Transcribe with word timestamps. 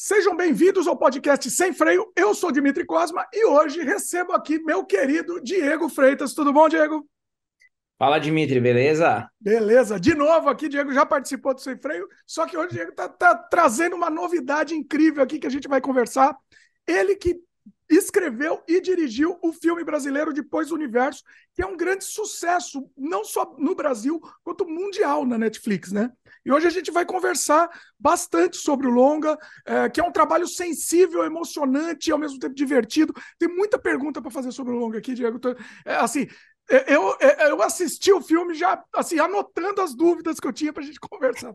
Sejam 0.00 0.36
bem-vindos 0.36 0.86
ao 0.86 0.96
podcast 0.96 1.50
Sem 1.50 1.72
Freio. 1.72 2.06
Eu 2.14 2.32
sou 2.32 2.52
Dimitri 2.52 2.86
Cosma 2.86 3.26
e 3.34 3.44
hoje 3.44 3.82
recebo 3.82 4.32
aqui 4.32 4.56
meu 4.60 4.84
querido 4.84 5.40
Diego 5.40 5.88
Freitas. 5.88 6.34
Tudo 6.34 6.52
bom, 6.52 6.68
Diego? 6.68 7.04
Fala, 7.98 8.20
Dimitri, 8.20 8.60
beleza? 8.60 9.28
Beleza. 9.40 9.98
De 9.98 10.14
novo 10.14 10.48
aqui, 10.48 10.68
Diego 10.68 10.92
já 10.92 11.04
participou 11.04 11.52
do 11.52 11.60
Sem 11.60 11.76
Freio, 11.76 12.06
só 12.24 12.46
que 12.46 12.56
hoje 12.56 12.68
o 12.68 12.72
Diego 12.74 12.90
está 12.92 13.08
tá 13.08 13.34
trazendo 13.34 13.96
uma 13.96 14.08
novidade 14.08 14.72
incrível 14.72 15.20
aqui 15.20 15.36
que 15.36 15.48
a 15.48 15.50
gente 15.50 15.66
vai 15.66 15.80
conversar. 15.80 16.32
Ele 16.86 17.16
que 17.16 17.34
escreveu 17.88 18.62
e 18.68 18.80
dirigiu 18.80 19.38
o 19.42 19.52
filme 19.52 19.82
brasileiro 19.82 20.32
Depois 20.32 20.68
do 20.68 20.74
Universo, 20.74 21.22
que 21.54 21.62
é 21.62 21.66
um 21.66 21.76
grande 21.76 22.04
sucesso, 22.04 22.88
não 22.96 23.24
só 23.24 23.54
no 23.58 23.74
Brasil, 23.74 24.20
quanto 24.44 24.68
mundial 24.68 25.24
na 25.24 25.38
Netflix, 25.38 25.90
né? 25.90 26.10
E 26.44 26.52
hoje 26.52 26.66
a 26.66 26.70
gente 26.70 26.90
vai 26.90 27.04
conversar 27.04 27.68
bastante 27.98 28.56
sobre 28.56 28.86
o 28.86 28.90
Longa, 28.90 29.38
é, 29.64 29.88
que 29.88 30.00
é 30.00 30.04
um 30.04 30.12
trabalho 30.12 30.46
sensível, 30.46 31.24
emocionante 31.24 32.08
e 32.08 32.12
ao 32.12 32.18
mesmo 32.18 32.38
tempo 32.38 32.54
divertido. 32.54 33.14
Tem 33.38 33.48
muita 33.48 33.78
pergunta 33.78 34.20
para 34.20 34.30
fazer 34.30 34.52
sobre 34.52 34.72
o 34.72 34.76
Longa 34.76 34.98
aqui, 34.98 35.14
Diego. 35.14 35.40
É, 35.84 35.96
assim, 35.96 36.26
é, 36.70 36.94
eu, 36.94 37.16
é, 37.20 37.50
eu 37.50 37.62
assisti 37.62 38.12
o 38.12 38.20
filme 38.20 38.54
já 38.54 38.82
assim 38.94 39.18
anotando 39.18 39.80
as 39.80 39.94
dúvidas 39.94 40.38
que 40.38 40.46
eu 40.46 40.52
tinha 40.52 40.72
para 40.72 40.82
a 40.82 40.86
gente 40.86 41.00
conversar. 41.00 41.54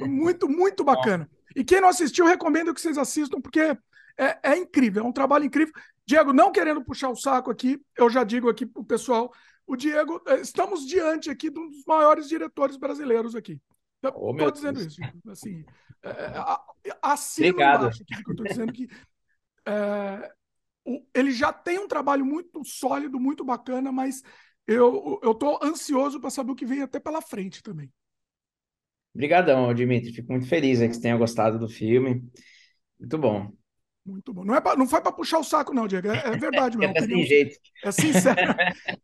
Muito, 0.00 0.48
muito 0.48 0.82
bacana. 0.82 1.30
E 1.54 1.64
quem 1.64 1.80
não 1.80 1.88
assistiu, 1.88 2.26
recomendo 2.26 2.74
que 2.74 2.80
vocês 2.80 2.98
assistam, 2.98 3.40
porque 3.40 3.76
é, 4.18 4.38
é 4.42 4.56
incrível, 4.56 5.04
é 5.04 5.06
um 5.06 5.12
trabalho 5.12 5.44
incrível. 5.44 5.72
Diego, 6.04 6.32
não 6.32 6.50
querendo 6.50 6.84
puxar 6.84 7.08
o 7.08 7.16
saco 7.16 7.50
aqui, 7.50 7.80
eu 7.96 8.10
já 8.10 8.24
digo 8.24 8.48
aqui 8.48 8.66
para 8.66 8.82
o 8.82 8.84
pessoal, 8.84 9.32
o 9.66 9.76
Diego, 9.76 10.22
estamos 10.40 10.86
diante 10.86 11.30
aqui 11.30 11.50
de 11.50 11.60
um 11.60 11.68
dos 11.68 11.84
maiores 11.86 12.28
diretores 12.28 12.76
brasileiros 12.76 13.34
aqui. 13.34 13.60
Estou 14.02 14.34
oh, 14.34 14.50
dizendo 14.50 14.80
Deus. 14.80 14.92
isso. 14.92 15.00
Assim, 15.30 15.64
é, 16.02 16.92
acima 17.02 17.48
Obrigado. 17.48 17.80
Embaixo, 17.82 18.04
que 18.04 18.14
eu 18.14 18.32
estou 18.32 18.46
dizendo 18.46 18.72
que 18.72 18.88
é, 19.66 20.32
o, 20.84 21.04
ele 21.14 21.30
já 21.32 21.52
tem 21.52 21.78
um 21.78 21.88
trabalho 21.88 22.24
muito 22.24 22.64
sólido, 22.64 23.20
muito 23.20 23.44
bacana, 23.44 23.92
mas 23.92 24.22
eu 24.66 25.20
estou 25.22 25.58
ansioso 25.62 26.20
para 26.20 26.30
saber 26.30 26.52
o 26.52 26.56
que 26.56 26.66
vem 26.66 26.82
até 26.82 26.98
pela 26.98 27.20
frente 27.20 27.62
também. 27.62 27.92
Obrigadão, 29.14 29.74
Dimitri. 29.74 30.12
Fico 30.12 30.32
muito 30.32 30.46
feliz 30.46 30.78
que 30.78 30.94
você 30.94 31.00
tenha 31.00 31.16
gostado 31.16 31.58
do 31.58 31.68
filme. 31.68 32.22
Muito 32.98 33.18
bom. 33.18 33.57
Muito 34.08 34.32
bom. 34.32 34.44
Não, 34.44 34.54
é 34.54 34.60
pra, 34.60 34.74
não 34.74 34.88
foi 34.88 35.02
para 35.02 35.12
puxar 35.12 35.38
o 35.38 35.44
saco, 35.44 35.74
não, 35.74 35.86
Diego. 35.86 36.08
É, 36.08 36.28
é 36.28 36.36
verdade 36.36 36.76
mesmo. 36.78 36.96
é 36.96 37.00
opinião, 37.00 37.26
jeito. 37.26 37.58
É 37.84 37.92
sincera. 37.92 38.56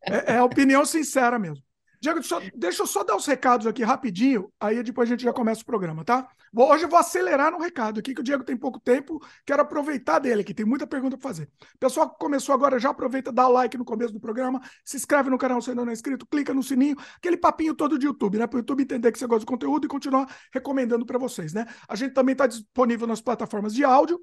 é, 0.02 0.36
é 0.36 0.42
opinião 0.42 0.84
sincera 0.86 1.38
mesmo. 1.38 1.62
Diego, 2.00 2.22
só, 2.22 2.38
deixa 2.54 2.82
eu 2.82 2.86
só 2.86 3.02
dar 3.02 3.16
os 3.16 3.24
recados 3.24 3.66
aqui 3.66 3.82
rapidinho, 3.82 4.52
aí 4.60 4.82
depois 4.82 5.08
a 5.08 5.12
gente 5.12 5.24
já 5.24 5.32
começa 5.32 5.62
o 5.62 5.64
programa, 5.64 6.04
tá? 6.04 6.28
Hoje 6.54 6.84
eu 6.84 6.88
vou 6.88 6.98
acelerar 6.98 7.50
no 7.50 7.58
recado 7.58 7.98
aqui, 7.98 8.14
que 8.14 8.20
o 8.20 8.24
Diego 8.24 8.44
tem 8.44 8.54
pouco 8.58 8.78
tempo, 8.78 9.18
quero 9.46 9.62
aproveitar 9.62 10.18
dele, 10.18 10.44
que 10.44 10.52
tem 10.52 10.66
muita 10.66 10.86
pergunta 10.86 11.16
para 11.16 11.26
fazer. 11.26 11.48
Pessoal 11.80 12.10
que 12.10 12.18
começou 12.18 12.54
agora, 12.54 12.78
já 12.78 12.90
aproveita, 12.90 13.32
dá 13.32 13.48
like 13.48 13.78
no 13.78 13.86
começo 13.86 14.12
do 14.12 14.20
programa, 14.20 14.60
se 14.84 14.98
inscreve 14.98 15.30
no 15.30 15.38
canal 15.38 15.62
se 15.62 15.70
ainda 15.70 15.82
não 15.82 15.90
é 15.90 15.94
inscrito, 15.94 16.26
clica 16.26 16.52
no 16.52 16.62
sininho, 16.62 16.94
aquele 17.16 17.38
papinho 17.38 17.74
todo 17.74 17.98
de 17.98 18.04
YouTube, 18.04 18.36
né? 18.36 18.46
Para 18.46 18.58
o 18.58 18.60
YouTube 18.60 18.82
entender 18.82 19.10
que 19.10 19.18
você 19.18 19.26
gosta 19.26 19.46
do 19.46 19.48
conteúdo 19.48 19.86
e 19.86 19.88
continuar 19.88 20.28
recomendando 20.52 21.06
para 21.06 21.18
vocês, 21.18 21.54
né? 21.54 21.64
A 21.88 21.96
gente 21.96 22.12
também 22.12 22.34
está 22.34 22.46
disponível 22.46 23.06
nas 23.06 23.22
plataformas 23.22 23.72
de 23.72 23.82
áudio 23.82 24.20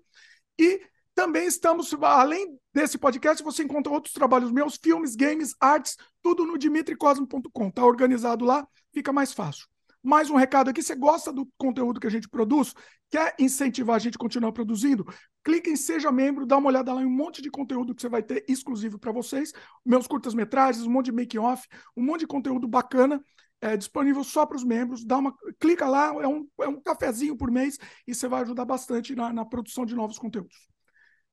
e 0.62 0.80
também 1.16 1.48
estamos, 1.48 1.92
além 2.04 2.56
desse 2.72 2.96
podcast, 2.96 3.44
você 3.44 3.64
encontra 3.64 3.92
outros 3.92 4.14
trabalhos 4.14 4.52
meus, 4.52 4.76
filmes, 4.76 5.16
games, 5.16 5.56
artes, 5.60 5.98
tudo 6.22 6.46
no 6.46 6.56
dimitricosmo.com. 6.56 7.72
Tá 7.72 7.84
organizado 7.84 8.46
lá, 8.46 8.66
fica 8.94 9.12
mais 9.12 9.34
fácil. 9.34 9.66
Mais 10.04 10.30
um 10.30 10.36
recado 10.36 10.70
aqui, 10.70 10.84
você 10.84 10.94
gosta 10.94 11.34
do 11.34 11.48
conteúdo 11.58 12.00
que 12.00 12.06
a 12.06 12.12
gente 12.12 12.30
produz? 12.30 12.76
Quer 13.10 13.36
incentivar 13.40 13.96
a 13.96 14.00
gente 14.00 14.16
a 14.16 14.20
continuar 14.20 14.52
produzindo? 14.52 15.04
Clique 15.44 15.72
em 15.72 15.76
Seja 15.76 16.12
Membro, 16.12 16.46
dá 16.46 16.58
uma 16.58 16.70
olhada 16.70 16.94
lá 16.94 17.02
em 17.02 17.06
um 17.06 17.10
monte 17.10 17.42
de 17.42 17.50
conteúdo 17.50 17.96
que 17.96 18.02
você 18.02 18.10
vai 18.10 18.22
ter 18.22 18.46
exclusivo 18.48 19.00
para 19.00 19.12
vocês. 19.12 19.52
Meus 19.84 20.06
curtas-metragens, 20.06 20.86
um 20.86 20.92
monte 20.92 21.06
de 21.06 21.12
make-off, 21.12 21.68
um 21.98 22.04
monte 22.04 22.22
de 22.22 22.28
conteúdo 22.28 22.68
bacana 22.68 23.20
é 23.62 23.78
disponível 23.78 24.24
só 24.24 24.46
para 24.46 24.58
os 24.58 24.64
membros. 24.64 25.06
Dá 25.06 25.18
uma, 25.18 25.34
clica 25.60 25.88
lá, 25.88 26.08
é 26.08 26.28
um, 26.28 26.48
é 26.62 26.68
um 26.68 26.82
cafezinho 26.82 27.38
por 27.38 27.50
mês 27.50 27.78
e 28.06 28.14
você 28.14 28.28
vai 28.28 28.42
ajudar 28.42 28.66
bastante 28.66 29.16
na, 29.16 29.32
na 29.32 29.46
produção 29.46 29.86
de 29.86 29.96
novos 29.96 30.18
conteúdos 30.18 30.72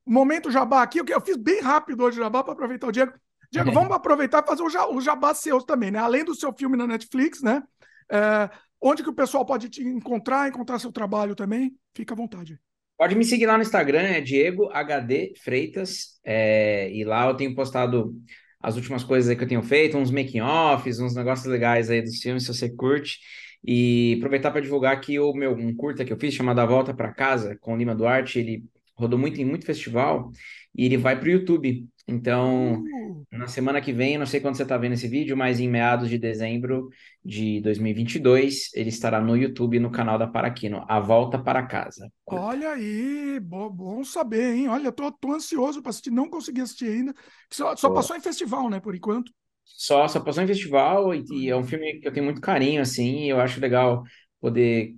momento 0.08 0.50
jabá 0.50 0.82
aqui, 0.82 1.00
eu 1.06 1.20
fiz 1.20 1.36
bem 1.36 1.60
rápido 1.60 2.02
hoje 2.02 2.18
o 2.18 2.22
jabá 2.22 2.42
para 2.42 2.54
aproveitar 2.54 2.88
o 2.88 2.92
Diego. 2.92 3.12
Diego, 3.52 3.70
é. 3.70 3.72
vamos 3.72 3.92
aproveitar 3.92 4.42
e 4.42 4.46
fazer 4.46 4.62
o 4.62 5.00
jabá 5.00 5.34
seu 5.34 5.60
também, 5.62 5.90
né? 5.90 5.98
Além 5.98 6.24
do 6.24 6.34
seu 6.34 6.52
filme 6.52 6.76
na 6.76 6.86
Netflix, 6.86 7.42
né? 7.42 7.62
É, 8.10 8.50
onde 8.80 9.02
que 9.02 9.08
o 9.08 9.14
pessoal 9.14 9.44
pode 9.44 9.68
te 9.68 9.82
encontrar, 9.82 10.48
encontrar 10.48 10.78
seu 10.78 10.92
trabalho 10.92 11.34
também? 11.34 11.74
Fica 11.94 12.14
à 12.14 12.16
vontade. 12.16 12.58
Pode 12.96 13.14
me 13.14 13.24
seguir 13.24 13.46
lá 13.46 13.56
no 13.56 13.62
Instagram, 13.62 14.00
é 14.00 14.20
Diego 14.20 14.68
HD 14.72 15.34
Freitas, 15.42 16.18
é, 16.24 16.90
e 16.92 17.04
lá 17.04 17.28
eu 17.28 17.36
tenho 17.36 17.54
postado 17.54 18.14
as 18.60 18.76
últimas 18.76 19.04
coisas 19.04 19.36
que 19.36 19.42
eu 19.44 19.48
tenho 19.48 19.62
feito, 19.62 19.96
uns 19.96 20.10
making-offs, 20.10 20.98
uns 21.00 21.14
negócios 21.14 21.46
legais 21.46 21.90
aí 21.90 22.02
dos 22.02 22.20
filmes, 22.20 22.44
se 22.44 22.54
você 22.54 22.68
curte. 22.68 23.18
E 23.64 24.14
aproveitar 24.18 24.50
para 24.50 24.60
divulgar 24.60 25.00
que 25.00 25.18
o 25.18 25.32
meu 25.32 25.52
um 25.52 25.74
curta 25.74 26.04
que 26.04 26.12
eu 26.12 26.18
fiz, 26.18 26.34
chamado 26.34 26.60
A 26.60 26.66
Volta 26.66 26.94
para 26.94 27.12
Casa, 27.12 27.56
com 27.60 27.76
Lima 27.76 27.94
Duarte, 27.94 28.38
ele 28.38 28.64
rodou 28.94 29.18
muito 29.18 29.40
em 29.40 29.44
muito 29.44 29.64
festival 29.64 30.30
e 30.74 30.84
ele 30.84 30.96
vai 30.96 31.18
para 31.18 31.28
o 31.28 31.32
YouTube. 31.32 31.86
Então, 32.08 32.82
uh. 32.82 33.26
na 33.30 33.46
semana 33.46 33.82
que 33.82 33.92
vem, 33.92 34.16
não 34.16 34.24
sei 34.24 34.40
quando 34.40 34.56
você 34.56 34.62
está 34.62 34.78
vendo 34.78 34.94
esse 34.94 35.06
vídeo, 35.06 35.36
mas 35.36 35.60
em 35.60 35.68
meados 35.68 36.08
de 36.08 36.16
dezembro 36.16 36.88
de 37.22 37.60
2022, 37.60 38.70
ele 38.74 38.88
estará 38.88 39.20
no 39.20 39.36
YouTube, 39.36 39.78
no 39.78 39.90
canal 39.90 40.18
da 40.18 40.26
Paraquino, 40.26 40.86
A 40.88 40.98
Volta 40.98 41.38
para 41.38 41.66
Casa. 41.66 42.10
Olha 42.26 42.70
aí, 42.70 43.38
bom, 43.40 43.68
bom 43.68 44.02
saber, 44.02 44.54
hein? 44.54 44.68
Olha, 44.68 44.90
tô, 44.90 45.12
tô 45.12 45.34
ansioso 45.34 45.82
para 45.82 45.90
assistir, 45.90 46.10
não 46.10 46.30
consegui 46.30 46.62
assistir 46.62 46.88
ainda. 46.88 47.14
Só, 47.52 47.76
só 47.76 47.90
passou 47.90 48.16
em 48.16 48.20
festival, 48.20 48.70
né, 48.70 48.80
por 48.80 48.94
enquanto. 48.94 49.30
Só, 49.62 50.08
só 50.08 50.18
passou 50.18 50.42
em 50.42 50.46
festival 50.46 51.14
e, 51.14 51.24
e, 51.30 51.50
é 51.50 51.56
um 51.56 51.62
filme 51.62 52.00
que 52.00 52.08
eu 52.08 52.12
tenho 52.12 52.24
muito 52.24 52.40
carinho, 52.40 52.80
assim, 52.80 53.24
e 53.24 53.28
eu 53.28 53.38
acho 53.38 53.60
legal 53.60 54.02
poder, 54.40 54.94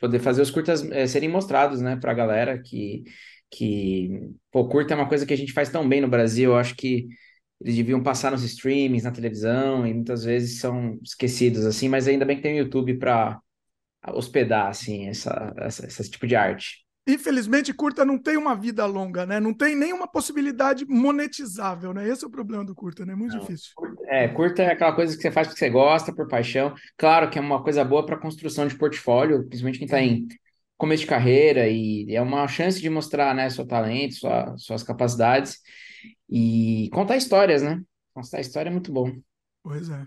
poder 0.00 0.18
fazer 0.18 0.40
os 0.40 0.50
curtas 0.50 0.82
é, 0.90 1.06
serem 1.06 1.28
mostrados, 1.28 1.82
né, 1.82 1.96
para 1.96 2.12
a 2.12 2.14
galera 2.14 2.58
que 2.58 3.04
que, 3.54 4.32
pô, 4.50 4.68
curta 4.68 4.94
é 4.94 4.96
uma 4.96 5.08
coisa 5.08 5.24
que 5.24 5.32
a 5.32 5.36
gente 5.36 5.52
faz 5.52 5.68
tão 5.68 5.88
bem 5.88 6.00
no 6.00 6.08
Brasil, 6.08 6.50
eu 6.50 6.56
acho 6.56 6.74
que 6.74 7.06
eles 7.60 7.76
deviam 7.76 8.02
passar 8.02 8.32
nos 8.32 8.42
streamings, 8.42 9.04
na 9.04 9.12
televisão, 9.12 9.86
e 9.86 9.94
muitas 9.94 10.24
vezes 10.24 10.58
são 10.58 10.98
esquecidos, 11.02 11.64
assim, 11.64 11.88
mas 11.88 12.08
ainda 12.08 12.24
bem 12.24 12.36
que 12.36 12.42
tem 12.42 12.54
o 12.54 12.64
YouTube 12.64 12.98
para 12.98 13.40
hospedar, 14.08 14.68
assim, 14.68 15.08
essa, 15.08 15.54
essa, 15.58 15.86
esse 15.86 16.10
tipo 16.10 16.26
de 16.26 16.34
arte. 16.34 16.84
Infelizmente, 17.06 17.72
curta 17.72 18.04
não 18.04 18.18
tem 18.18 18.36
uma 18.36 18.54
vida 18.54 18.84
longa, 18.86 19.26
né? 19.26 19.38
Não 19.38 19.52
tem 19.52 19.76
nenhuma 19.76 20.08
possibilidade 20.10 20.86
monetizável, 20.86 21.92
né? 21.92 22.08
Esse 22.08 22.24
é 22.24 22.26
o 22.26 22.30
problema 22.30 22.64
do 22.64 22.74
curta, 22.74 23.04
né? 23.04 23.12
É 23.12 23.16
muito 23.16 23.34
não, 23.34 23.40
difícil. 23.40 23.72
É, 24.06 24.26
curta 24.28 24.62
é 24.62 24.72
aquela 24.72 24.94
coisa 24.94 25.14
que 25.14 25.20
você 25.20 25.30
faz 25.30 25.46
porque 25.46 25.58
você 25.58 25.68
gosta, 25.68 26.14
por 26.14 26.26
paixão. 26.26 26.74
Claro 26.96 27.28
que 27.28 27.38
é 27.38 27.42
uma 27.42 27.62
coisa 27.62 27.84
boa 27.84 28.06
para 28.06 28.16
construção 28.16 28.66
de 28.66 28.76
portfólio, 28.76 29.44
principalmente 29.46 29.78
quem 29.78 29.84
está 29.84 30.00
em 30.00 30.26
começo 30.84 31.00
de 31.00 31.08
carreira 31.08 31.66
e 31.66 32.14
é 32.14 32.20
uma 32.20 32.46
chance 32.46 32.78
de 32.78 32.90
mostrar, 32.90 33.34
né, 33.34 33.48
seu 33.48 33.66
talento, 33.66 34.16
sua, 34.16 34.54
suas 34.58 34.82
capacidades 34.82 35.60
e 36.28 36.90
contar 36.92 37.16
histórias, 37.16 37.62
né? 37.62 37.80
Contar 38.12 38.40
história 38.40 38.68
é 38.68 38.72
muito 38.72 38.92
bom. 38.92 39.10
Pois 39.62 39.88
é. 39.88 40.06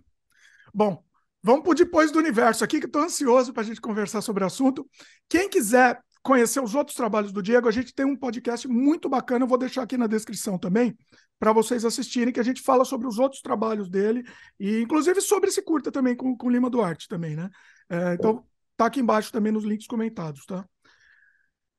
Bom, 0.72 1.04
vamos 1.42 1.64
por 1.64 1.74
depois 1.74 2.12
do 2.12 2.20
universo 2.20 2.64
aqui, 2.64 2.80
que 2.80 2.86
estou 2.86 3.02
ansioso 3.02 3.52
para 3.52 3.64
a 3.64 3.66
gente 3.66 3.82
conversar 3.82 4.22
sobre 4.22 4.44
o 4.44 4.48
assunto. 4.48 4.88
Quem 5.28 5.50
quiser 5.50 6.00
conhecer 6.22 6.60
os 6.60 6.76
outros 6.76 6.96
trabalhos 6.96 7.32
do 7.32 7.42
Diego, 7.42 7.68
a 7.68 7.72
gente 7.72 7.92
tem 7.92 8.06
um 8.06 8.16
podcast 8.16 8.68
muito 8.68 9.10
bacana, 9.10 9.46
eu 9.46 9.50
vou 9.50 9.58
deixar 9.58 9.82
aqui 9.82 9.98
na 9.98 10.06
descrição 10.06 10.60
também, 10.60 10.96
para 11.40 11.52
vocês 11.52 11.86
assistirem, 11.86 12.32
que 12.32 12.40
a 12.40 12.44
gente 12.44 12.62
fala 12.62 12.86
sobre 12.86 13.08
os 13.08 13.18
outros 13.18 13.42
trabalhos 13.42 13.90
dele, 13.90 14.24
e 14.60 14.82
inclusive 14.82 15.22
sobre 15.22 15.50
esse 15.50 15.64
curta 15.64 15.92
também, 15.92 16.16
com, 16.16 16.38
com 16.38 16.52
Lima 16.52 16.70
Duarte 16.70 17.08
também, 17.08 17.36
né? 17.36 17.50
É, 17.90 18.14
então, 18.14 18.46
Tá 18.78 18.86
aqui 18.86 19.00
embaixo 19.00 19.32
também 19.32 19.52
nos 19.52 19.64
links 19.66 19.88
comentados, 19.88 20.46
tá? 20.46 20.64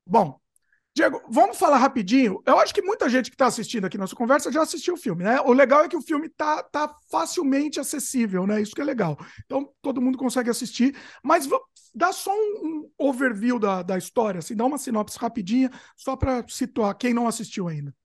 Bom, 0.05 0.39
Diego, 0.93 1.21
vamos 1.29 1.57
falar 1.57 1.77
rapidinho. 1.77 2.41
Eu 2.45 2.59
acho 2.59 2.73
que 2.73 2.81
muita 2.81 3.07
gente 3.07 3.29
que 3.29 3.35
está 3.35 3.45
assistindo 3.45 3.85
aqui 3.85 3.97
nossa 3.97 4.15
conversa 4.15 4.51
já 4.51 4.61
assistiu 4.61 4.95
o 4.95 4.97
filme, 4.97 5.23
né? 5.23 5.39
O 5.41 5.53
legal 5.53 5.85
é 5.85 5.87
que 5.87 5.95
o 5.95 6.01
filme 6.01 6.27
tá, 6.27 6.61
tá 6.61 6.93
facilmente 7.09 7.79
acessível, 7.79 8.45
né? 8.45 8.61
Isso 8.61 8.75
que 8.75 8.81
é 8.81 8.83
legal. 8.83 9.17
Então, 9.45 9.71
todo 9.81 10.01
mundo 10.01 10.17
consegue 10.17 10.49
assistir. 10.49 10.93
Mas 11.23 11.47
dá 11.95 12.11
só 12.11 12.33
um, 12.33 12.89
overview 12.97 13.57
da, 13.57 13.81
da 13.81 13.97
história, 13.97 14.39
assim, 14.39 14.55
dá 14.55 14.65
uma 14.65 14.77
sinopse 14.77 15.17
rapidinha, 15.17 15.71
só 15.95 16.17
para 16.17 16.43
situar 16.49 16.97
quem 16.97 17.13
não 17.13 17.27
assistiu 17.27 17.67
ainda. 17.67 17.95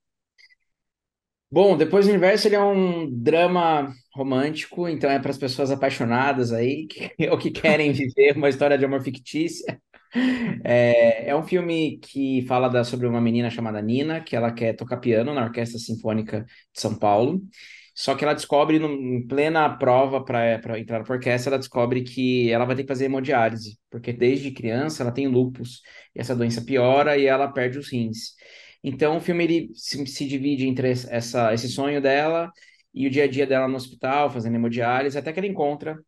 Bom, 1.50 1.76
Depois 1.76 2.06
do 2.06 2.10
Universo 2.10 2.48
ele 2.48 2.56
é 2.56 2.62
um 2.62 3.10
drama 3.10 3.92
romântico, 4.14 4.88
então 4.88 5.10
é 5.10 5.18
para 5.18 5.30
as 5.30 5.38
pessoas 5.38 5.70
apaixonadas 5.70 6.52
aí, 6.52 6.86
que, 6.86 7.10
ou 7.30 7.36
que 7.38 7.50
querem 7.50 7.92
viver 7.92 8.36
uma 8.36 8.48
história 8.48 8.78
de 8.78 8.84
amor 8.84 9.02
fictícia. 9.02 9.80
É, 10.64 11.30
é 11.30 11.36
um 11.36 11.42
filme 11.42 11.98
que 11.98 12.42
fala 12.46 12.68
da, 12.68 12.84
sobre 12.84 13.04
uma 13.08 13.20
menina 13.20 13.50
chamada 13.50 13.82
Nina, 13.82 14.20
que 14.20 14.36
ela 14.36 14.52
quer 14.52 14.72
tocar 14.74 14.98
piano 14.98 15.34
na 15.34 15.42
Orquestra 15.42 15.76
Sinfônica 15.76 16.44
de 16.72 16.80
São 16.80 16.94
Paulo. 16.96 17.42
Só 17.94 18.14
que 18.14 18.24
ela 18.24 18.34
descobre, 18.34 18.76
em 18.76 19.26
plena 19.26 19.68
prova 19.76 20.24
para 20.24 20.78
entrar 20.78 21.00
na 21.00 21.14
orquestra, 21.14 21.50
ela 21.50 21.58
descobre 21.58 22.02
que 22.02 22.50
ela 22.50 22.64
vai 22.64 22.74
ter 22.74 22.82
que 22.82 22.88
fazer 22.88 23.06
hemodiálise, 23.06 23.78
porque 23.90 24.12
desde 24.12 24.50
criança 24.50 25.02
ela 25.02 25.12
tem 25.12 25.28
lupus, 25.28 25.80
e 26.14 26.20
essa 26.20 26.34
doença 26.34 26.62
piora 26.62 27.16
e 27.16 27.26
ela 27.26 27.48
perde 27.48 27.78
os 27.78 27.88
rins. 27.92 28.34
Então 28.82 29.16
o 29.16 29.20
filme 29.20 29.44
ele 29.44 29.70
se, 29.74 30.04
se 30.06 30.26
divide 30.26 30.66
entre 30.66 30.90
essa, 30.90 31.54
esse 31.54 31.68
sonho 31.68 32.00
dela 32.02 32.52
e 32.94 33.06
o 33.06 33.10
dia 33.10 33.24
a 33.24 33.28
dia 33.28 33.46
dela 33.46 33.68
no 33.68 33.76
hospital, 33.76 34.30
fazendo 34.30 34.54
hemodiálise, 34.56 35.18
até 35.18 35.32
que 35.32 35.38
ela 35.40 35.48
encontra 35.48 35.98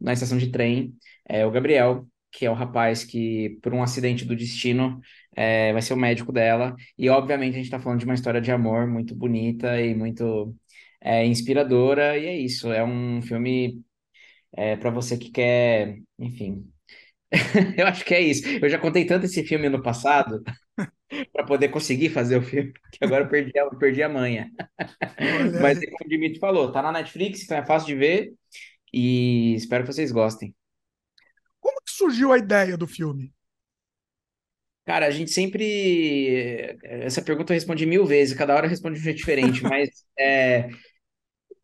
na 0.00 0.12
estação 0.12 0.38
de 0.38 0.50
trem 0.50 0.94
é, 1.28 1.46
o 1.46 1.50
Gabriel, 1.50 2.06
que 2.30 2.44
é 2.46 2.50
o 2.50 2.54
rapaz 2.54 3.04
que, 3.04 3.58
por 3.62 3.72
um 3.72 3.82
acidente 3.82 4.24
do 4.24 4.36
destino, 4.36 5.00
é, 5.34 5.72
vai 5.72 5.82
ser 5.82 5.94
o 5.94 5.96
médico 5.96 6.32
dela. 6.32 6.76
E, 6.98 7.08
obviamente, 7.08 7.54
a 7.54 7.56
gente 7.56 7.64
está 7.66 7.80
falando 7.80 8.00
de 8.00 8.04
uma 8.04 8.14
história 8.14 8.40
de 8.40 8.52
amor 8.52 8.86
muito 8.86 9.14
bonita 9.14 9.80
e 9.80 9.94
muito 9.94 10.54
é, 11.00 11.24
inspiradora. 11.26 12.18
E 12.18 12.26
é 12.26 12.36
isso, 12.36 12.70
é 12.72 12.84
um 12.84 13.22
filme 13.22 13.82
é, 14.52 14.76
para 14.76 14.90
você 14.90 15.16
que 15.18 15.30
quer, 15.30 15.98
enfim. 16.18 16.66
Eu 17.78 17.86
acho 17.86 18.04
que 18.04 18.14
é 18.14 18.20
isso. 18.20 18.46
Eu 18.48 18.68
já 18.68 18.78
contei 18.78 19.04
tanto 19.06 19.26
esse 19.26 19.44
filme 19.44 19.68
no 19.68 19.82
passado 19.82 20.42
para 21.32 21.44
poder 21.44 21.68
conseguir 21.68 22.10
fazer 22.10 22.36
o 22.36 22.42
filme, 22.42 22.72
que 22.92 23.04
agora 23.04 23.24
eu 23.24 23.28
perdi, 23.28 23.52
eu 23.54 23.70
perdi 23.78 24.02
a 24.02 24.08
manha. 24.08 24.50
Mas, 25.60 25.78
como 25.78 26.04
o 26.04 26.08
Dimitri 26.08 26.38
falou, 26.38 26.72
tá 26.72 26.82
na 26.82 26.92
Netflix, 26.92 27.42
então 27.42 27.56
é 27.58 27.64
fácil 27.64 27.88
de 27.88 27.94
ver. 27.94 28.32
E 28.92 29.54
espero 29.54 29.84
que 29.84 29.92
vocês 29.92 30.10
gostem. 30.10 30.54
Como 31.60 31.80
que 31.84 31.90
surgiu 31.90 32.32
a 32.32 32.38
ideia 32.38 32.76
do 32.76 32.86
filme? 32.86 33.32
Cara, 34.86 35.06
a 35.06 35.10
gente 35.10 35.32
sempre. 35.32 36.78
Essa 36.82 37.20
pergunta 37.20 37.52
eu 37.52 37.56
respondi 37.56 37.84
mil 37.84 38.06
vezes, 38.06 38.36
cada 38.36 38.54
hora 38.54 38.66
eu 38.66 38.70
respondo 38.70 38.94
de 38.94 39.00
um 39.00 39.04
jeito 39.04 39.16
diferente, 39.16 39.62
mas 39.64 39.90
é... 40.16 40.68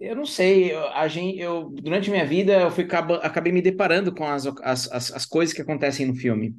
eu 0.01 0.17
não 0.17 0.27
sei. 0.27 0.75
A 0.75 1.07
gente, 1.07 1.39
eu, 1.39 1.71
durante 1.71 2.11
minha 2.11 2.27
vida, 2.27 2.63
eu 2.63 2.71
fui, 2.71 2.87
acabei 3.23 3.53
me 3.53 3.63
deparando 3.63 4.13
com 4.13 4.27
as, 4.27 4.47
as, 4.47 5.13
as 5.13 5.25
coisas 5.25 5.55
que 5.55 5.63
acontecem 5.63 6.05
no 6.07 6.17
filme. 6.17 6.57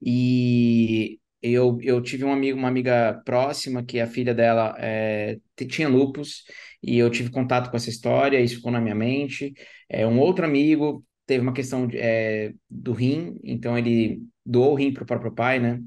E 0.00 1.18
eu, 1.52 1.78
eu 1.82 2.00
tive 2.02 2.24
um 2.24 2.32
amigo, 2.32 2.58
uma 2.58 2.68
amiga 2.68 3.20
próxima 3.24 3.84
que 3.84 4.00
a 4.00 4.06
filha 4.06 4.34
dela 4.34 4.74
é, 4.78 5.38
tinha 5.68 5.88
lupus, 5.88 6.44
e 6.82 6.98
eu 6.98 7.10
tive 7.10 7.30
contato 7.30 7.70
com 7.70 7.76
essa 7.76 7.90
história, 7.90 8.40
isso 8.40 8.56
ficou 8.56 8.70
na 8.72 8.80
minha 8.80 8.94
mente. 8.94 9.52
É, 9.88 10.06
um 10.06 10.18
outro 10.18 10.44
amigo 10.44 11.04
teve 11.26 11.42
uma 11.42 11.52
questão 11.52 11.86
de, 11.86 11.98
é, 11.98 12.52
do 12.70 12.92
rim, 12.92 13.38
então 13.42 13.76
ele 13.76 14.22
doou 14.44 14.72
o 14.72 14.74
rim 14.76 14.92
para 14.92 15.02
o 15.02 15.06
próprio 15.06 15.34
pai, 15.34 15.58
né? 15.58 15.82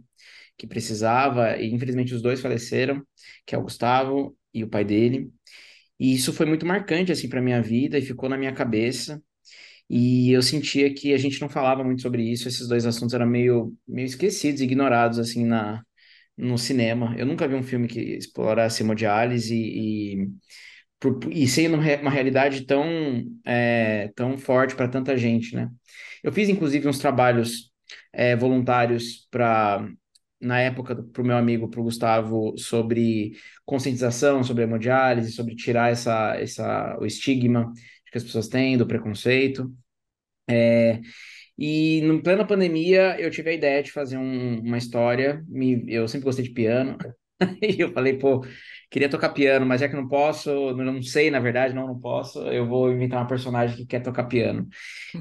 Que 0.57 0.67
precisava, 0.67 1.57
e 1.57 1.71
infelizmente 1.73 2.13
os 2.13 2.21
dois 2.21 2.41
faleceram, 2.41 3.01
que 3.45 3.55
é 3.55 3.57
o 3.57 3.63
Gustavo 3.63 4.37
e 4.53 4.63
o 4.63 4.69
pai 4.69 4.83
dele. 4.83 5.31
E 5.99 6.13
isso 6.13 6.33
foi 6.33 6.45
muito 6.45 6.65
marcante, 6.65 7.11
assim, 7.11 7.29
para 7.29 7.41
minha 7.41 7.61
vida 7.61 7.97
e 7.97 8.01
ficou 8.01 8.29
na 8.29 8.37
minha 8.37 8.53
cabeça. 8.53 9.21
E 9.89 10.31
eu 10.31 10.41
sentia 10.41 10.93
que 10.93 11.13
a 11.13 11.17
gente 11.17 11.41
não 11.41 11.49
falava 11.49 11.83
muito 11.83 12.01
sobre 12.01 12.23
isso, 12.23 12.47
esses 12.47 12.67
dois 12.67 12.85
assuntos 12.85 13.13
eram 13.13 13.25
meio, 13.25 13.75
meio 13.87 14.05
esquecidos, 14.05 14.61
ignorados, 14.61 15.17
assim, 15.19 15.45
na, 15.45 15.83
no 16.37 16.57
cinema. 16.57 17.15
Eu 17.17 17.25
nunca 17.25 17.47
vi 17.47 17.55
um 17.55 17.63
filme 17.63 17.87
que 17.87 17.99
explorasse 17.99 18.83
hemodiálise 18.83 19.55
e, 19.55 20.23
e 20.23 20.29
e 21.31 21.47
sendo 21.47 21.75
uma 21.77 22.09
realidade 22.09 22.65
tão, 22.65 22.85
é, 23.45 24.11
tão 24.15 24.37
forte 24.37 24.75
para 24.75 24.87
tanta 24.87 25.17
gente, 25.17 25.55
né? 25.55 25.69
Eu 26.21 26.31
fiz, 26.31 26.49
inclusive, 26.49 26.87
uns 26.87 26.99
trabalhos 26.99 27.71
é, 28.11 28.35
voluntários 28.35 29.25
para, 29.31 29.87
na 30.41 30.59
época, 30.59 30.95
para 30.95 31.21
o 31.21 31.25
meu 31.25 31.37
amigo, 31.37 31.69
para 31.69 31.79
o 31.79 31.83
Gustavo, 31.83 32.57
sobre 32.57 33.31
conscientização, 33.65 34.43
sobre 34.43 34.63
hemodiálise, 34.63 35.31
sobre 35.31 35.55
tirar 35.55 35.89
essa, 35.91 36.35
essa, 36.35 36.97
o 36.99 37.05
estigma 37.05 37.71
que 38.11 38.17
as 38.17 38.23
pessoas 38.23 38.47
têm 38.47 38.77
do 38.77 38.87
preconceito. 38.87 39.71
É, 40.49 40.99
e 41.57 42.01
no 42.03 42.23
plena 42.23 42.47
pandemia, 42.47 43.19
eu 43.19 43.29
tive 43.29 43.49
a 43.49 43.53
ideia 43.53 43.83
de 43.83 43.91
fazer 43.91 44.17
um, 44.17 44.59
uma 44.61 44.77
história. 44.77 45.43
Me, 45.47 45.83
eu 45.87 46.07
sempre 46.07 46.25
gostei 46.25 46.45
de 46.45 46.51
piano. 46.51 46.97
e 47.61 47.81
eu 47.81 47.91
falei, 47.91 48.17
pô, 48.17 48.45
queria 48.89 49.09
tocar 49.09 49.29
piano, 49.29 49.65
mas 49.65 49.81
já 49.81 49.89
que 49.89 49.95
não 49.95 50.07
posso, 50.07 50.73
não 50.73 51.01
sei, 51.01 51.29
na 51.29 51.39
verdade, 51.39 51.73
não, 51.73 51.87
não 51.87 51.99
posso, 51.99 52.39
eu 52.47 52.67
vou 52.67 52.91
inventar 52.91 53.19
uma 53.19 53.27
personagem 53.27 53.77
que 53.77 53.85
quer 53.85 54.01
tocar 54.01 54.25
piano. 54.25 54.67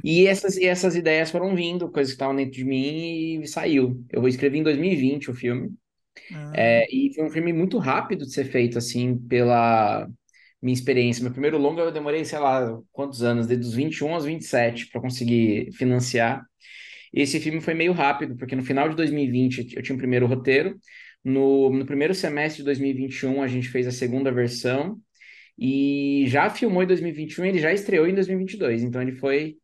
E 0.05 0.26
essas, 0.26 0.56
e 0.56 0.64
essas 0.64 0.96
ideias 0.96 1.31
foram 1.31 1.55
vindo, 1.55 1.91
coisas 1.91 2.12
que 2.12 2.17
estavam 2.17 2.37
dentro 2.37 2.52
de 2.52 2.64
mim 2.64 3.41
e 3.41 3.46
saiu. 3.46 4.05
Eu 4.11 4.26
escrevi 4.26 4.58
em 4.58 4.62
2020 4.62 5.31
o 5.31 5.34
filme. 5.34 5.70
Ah. 6.32 6.52
É, 6.55 6.87
e 6.91 7.12
foi 7.14 7.25
um 7.25 7.31
filme 7.31 7.52
muito 7.52 7.79
rápido 7.79 8.25
de 8.25 8.32
ser 8.32 8.44
feito, 8.44 8.79
assim, 8.79 9.17
pela 9.17 10.08
minha 10.60 10.75
experiência. 10.75 11.22
Meu 11.22 11.32
primeiro 11.32 11.58
longa 11.58 11.82
eu 11.82 11.93
demorei, 11.93 12.25
sei 12.25 12.38
lá, 12.38 12.78
quantos 12.93 13.22
anos, 13.22 13.46
desde 13.46 13.66
os 13.66 13.75
21 13.75 14.14
aos 14.14 14.25
27 14.25 14.88
para 14.88 15.00
conseguir 15.00 15.72
financiar. 15.72 16.44
Esse 17.12 17.40
filme 17.40 17.60
foi 17.60 17.75
meio 17.75 17.93
rápido, 17.93 18.37
porque 18.37 18.56
no 18.56 18.62
final 18.62 18.88
de 18.88 18.96
2020 18.96 19.76
eu 19.76 19.82
tinha 19.82 19.96
o 19.96 19.99
primeiro 19.99 20.26
roteiro, 20.26 20.78
no, 21.25 21.70
no 21.70 21.84
primeiro 21.87 22.14
semestre 22.14 22.58
de 22.58 22.64
2021, 22.64 23.43
a 23.43 23.46
gente 23.46 23.69
fez 23.69 23.87
a 23.87 23.93
segunda 23.93 24.31
versão 24.32 25.00
e 25.58 26.25
já 26.28 26.49
filmou 26.49 26.82
em 26.82 26.87
2021 26.87 27.44
ele 27.46 27.58
já 27.58 27.72
estreou 27.72 28.06
em 28.06 28.14
2022. 28.14 28.82
Então 28.82 29.02
ele 29.02 29.12
foi 29.12 29.56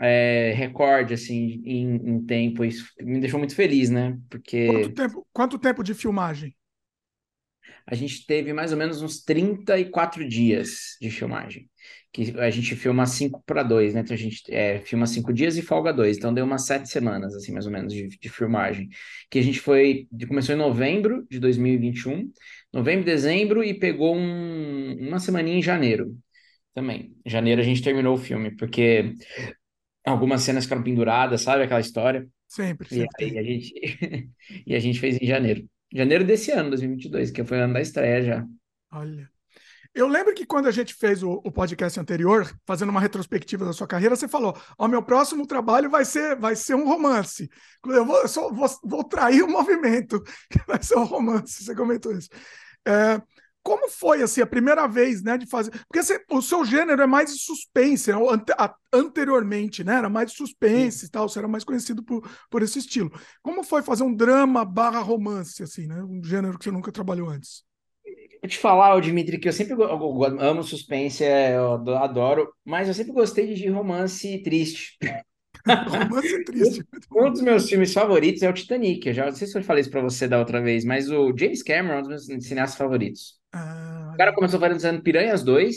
é, 0.00 0.52
recorde 0.54 1.14
assim 1.14 1.62
em, 1.64 1.94
em, 1.94 2.24
tempo. 2.24 2.64
Isso 2.64 2.92
me 3.00 3.20
deixou 3.20 3.38
muito 3.38 3.54
feliz, 3.54 3.90
né? 3.90 4.18
Porque. 4.28 4.66
Quanto 4.66 4.92
tempo, 4.92 5.26
quanto 5.32 5.58
tempo 5.58 5.82
de 5.82 5.94
filmagem? 5.94 6.54
A 7.86 7.94
gente 7.94 8.26
teve 8.26 8.52
mais 8.52 8.72
ou 8.72 8.78
menos 8.78 9.00
uns 9.00 9.22
34 9.22 10.28
dias 10.28 10.96
de 11.00 11.10
filmagem 11.10 11.68
que 12.16 12.34
a 12.40 12.48
gente 12.48 12.74
filma 12.74 13.04
5 13.04 13.42
para 13.44 13.62
2, 13.62 13.92
né? 13.92 14.00
Então 14.00 14.14
a 14.14 14.18
gente 14.18 14.42
é, 14.48 14.80
filma 14.80 15.06
5 15.06 15.34
dias 15.34 15.58
e 15.58 15.62
folga 15.62 15.92
2. 15.92 16.16
Então 16.16 16.32
deu 16.32 16.46
umas 16.46 16.64
7 16.64 16.88
semanas, 16.88 17.34
assim, 17.34 17.52
mais 17.52 17.66
ou 17.66 17.72
menos, 17.72 17.92
de, 17.92 18.08
de 18.08 18.28
filmagem. 18.30 18.88
Que 19.30 19.38
a 19.38 19.42
gente 19.42 19.60
foi. 19.60 20.08
Começou 20.26 20.54
em 20.54 20.58
novembro 20.58 21.26
de 21.30 21.38
2021, 21.38 22.32
novembro, 22.72 23.04
dezembro, 23.04 23.62
e 23.62 23.74
pegou 23.74 24.16
um, 24.16 24.96
uma 24.98 25.18
semaninha 25.18 25.58
em 25.58 25.62
janeiro 25.62 26.16
também. 26.72 27.14
Em 27.22 27.28
janeiro 27.28 27.60
a 27.60 27.64
gente 27.64 27.82
terminou 27.82 28.14
o 28.14 28.18
filme, 28.18 28.50
porque 28.56 29.12
algumas 30.02 30.40
cenas 30.40 30.64
ficaram 30.64 30.82
penduradas, 30.82 31.42
sabe? 31.42 31.64
Aquela 31.64 31.80
história. 31.80 32.26
Sempre, 32.48 32.88
sempre. 32.88 33.26
E, 33.26 33.30
aí 33.32 33.38
a 33.38 33.42
gente, 33.42 34.30
e 34.66 34.74
a 34.74 34.78
gente 34.78 34.98
fez 34.98 35.20
em 35.20 35.26
janeiro. 35.26 35.68
Janeiro 35.96 36.24
desse 36.24 36.50
ano, 36.50 36.70
2022, 36.70 37.30
que 37.30 37.42
foi 37.42 37.58
o 37.58 37.64
ano 37.64 37.72
da 37.72 37.80
estreia 37.80 38.22
já. 38.22 38.46
Olha. 38.92 39.30
Eu 39.94 40.06
lembro 40.06 40.34
que 40.34 40.44
quando 40.44 40.66
a 40.66 40.70
gente 40.70 40.92
fez 40.92 41.22
o, 41.22 41.40
o, 41.42 41.50
podcast 41.50 41.98
anterior, 41.98 42.54
fazendo 42.66 42.90
uma 42.90 43.00
retrospectiva 43.00 43.64
da 43.64 43.72
sua 43.72 43.86
carreira, 43.86 44.14
você 44.14 44.28
falou: 44.28 44.54
Ó, 44.76 44.84
oh, 44.84 44.88
meu 44.88 45.02
próximo 45.02 45.46
trabalho 45.46 45.88
vai 45.88 46.04
ser, 46.04 46.36
vai 46.36 46.54
ser 46.54 46.74
um 46.74 46.84
romance. 46.84 47.48
Eu 47.86 48.04
vou, 48.04 48.20
eu 48.20 48.28
só, 48.28 48.52
vou, 48.52 48.68
vou 48.84 49.04
trair 49.04 49.42
o 49.42 49.48
movimento, 49.48 50.22
que 50.50 50.58
vai 50.68 50.82
ser 50.82 50.98
um 50.98 51.04
romance. 51.04 51.64
Você 51.64 51.74
comentou 51.74 52.12
isso. 52.12 52.28
É, 52.86 53.18
como 53.66 53.88
foi 53.88 54.22
assim 54.22 54.40
a 54.40 54.46
primeira 54.46 54.86
vez, 54.86 55.24
né, 55.24 55.36
de 55.36 55.44
fazer? 55.44 55.72
Porque 55.88 56.00
você, 56.00 56.24
o 56.30 56.40
seu 56.40 56.64
gênero 56.64 57.02
é 57.02 57.06
mais 57.06 57.32
de 57.32 57.40
suspense, 57.40 58.12
né? 58.12 58.18
anteriormente, 58.92 59.82
né, 59.82 59.96
era 59.96 60.08
mais 60.08 60.30
de 60.30 60.36
suspense 60.36 61.06
e 61.06 61.10
tal, 61.10 61.28
você 61.28 61.40
era 61.40 61.48
mais 61.48 61.64
conhecido 61.64 62.00
por, 62.00 62.22
por 62.48 62.62
esse 62.62 62.78
estilo. 62.78 63.10
Como 63.42 63.64
foi 63.64 63.82
fazer 63.82 64.04
um 64.04 64.14
drama/romance 64.14 65.64
assim, 65.64 65.88
né, 65.88 66.00
um 66.00 66.22
gênero 66.22 66.56
que 66.56 66.64
você 66.64 66.70
nunca 66.70 66.92
trabalhou 66.92 67.28
antes? 67.28 67.64
Vou 68.40 68.48
te 68.48 68.56
falar, 68.56 69.00
Dimitri, 69.00 69.36
que 69.36 69.48
eu 69.48 69.52
sempre 69.52 69.74
eu 69.74 70.24
amo 70.40 70.62
suspense, 70.62 71.24
é, 71.24 71.56
eu 71.56 71.96
adoro, 71.96 72.52
mas 72.64 72.86
eu 72.86 72.94
sempre 72.94 73.12
gostei 73.12 73.52
de 73.52 73.68
romance 73.68 74.40
triste. 74.44 74.96
romance 75.66 76.44
triste. 76.44 76.84
um 77.12 77.30
dos 77.32 77.40
meus 77.40 77.68
filmes 77.68 77.92
favoritos 77.92 78.42
é 78.42 78.48
o 78.48 78.52
Titanic. 78.52 79.08
Eu 79.08 79.14
já 79.14 79.24
não 79.24 79.32
sei 79.32 79.48
se 79.48 79.58
eu 79.58 79.62
falei 79.64 79.80
isso 79.80 79.90
pra 79.90 80.00
você 80.00 80.28
da 80.28 80.38
outra 80.38 80.60
vez, 80.60 80.84
mas 80.84 81.10
o 81.10 81.36
James 81.36 81.62
Cameron 81.64 81.94
é 81.94 81.98
um 81.98 82.02
dos 82.02 82.28
meus 82.28 82.46
cineastas 82.46 82.78
favoritos. 82.78 83.36
Ah, 83.56 84.10
o 84.14 84.16
cara 84.16 84.34
começou 84.34 84.60
fazendo 84.60 85.02
Piranhas 85.02 85.42
2, 85.42 85.76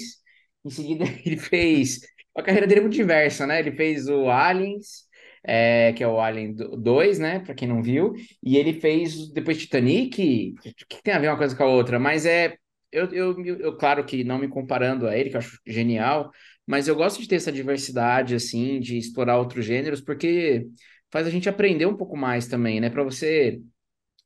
em 0.65 0.69
seguida 0.69 1.05
ele 1.25 1.37
fez. 1.37 1.99
A 2.35 2.41
carreira 2.43 2.67
dele 2.67 2.79
é 2.81 2.83
muito 2.83 2.93
diversa, 2.95 3.45
né? 3.47 3.59
Ele 3.59 3.71
fez 3.71 4.07
o 4.07 4.29
Aliens, 4.29 5.05
é, 5.43 5.93
que 5.93 6.03
é 6.03 6.07
o 6.07 6.19
Alien 6.19 6.53
2, 6.55 7.19
né? 7.19 7.39
Para 7.39 7.53
quem 7.55 7.67
não 7.67 7.81
viu. 7.81 8.13
E 8.43 8.57
ele 8.57 8.73
fez 8.73 9.31
depois 9.31 9.57
Titanic, 9.57 10.53
que 10.89 11.03
tem 11.03 11.13
a 11.13 11.19
ver 11.19 11.29
uma 11.29 11.37
coisa 11.37 11.55
com 11.55 11.63
a 11.63 11.67
outra, 11.67 11.99
mas 11.99 12.25
é. 12.25 12.57
Eu, 12.91 13.05
eu, 13.13 13.45
eu, 13.45 13.77
claro 13.77 14.03
que 14.03 14.23
não 14.23 14.39
me 14.39 14.47
comparando 14.47 15.07
a 15.07 15.15
ele, 15.15 15.29
que 15.29 15.35
eu 15.35 15.39
acho 15.39 15.59
genial, 15.65 16.31
mas 16.65 16.87
eu 16.87 16.95
gosto 16.95 17.21
de 17.21 17.27
ter 17.27 17.35
essa 17.35 17.51
diversidade, 17.51 18.33
assim, 18.33 18.79
de 18.79 18.97
explorar 18.97 19.37
outros 19.37 19.63
gêneros, 19.63 20.01
porque 20.01 20.65
faz 21.11 21.27
a 21.27 21.29
gente 21.29 21.47
aprender 21.47 21.85
um 21.85 21.95
pouco 21.95 22.17
mais 22.17 22.47
também, 22.47 22.79
né? 22.81 22.89
Para 22.89 23.03
você 23.03 23.59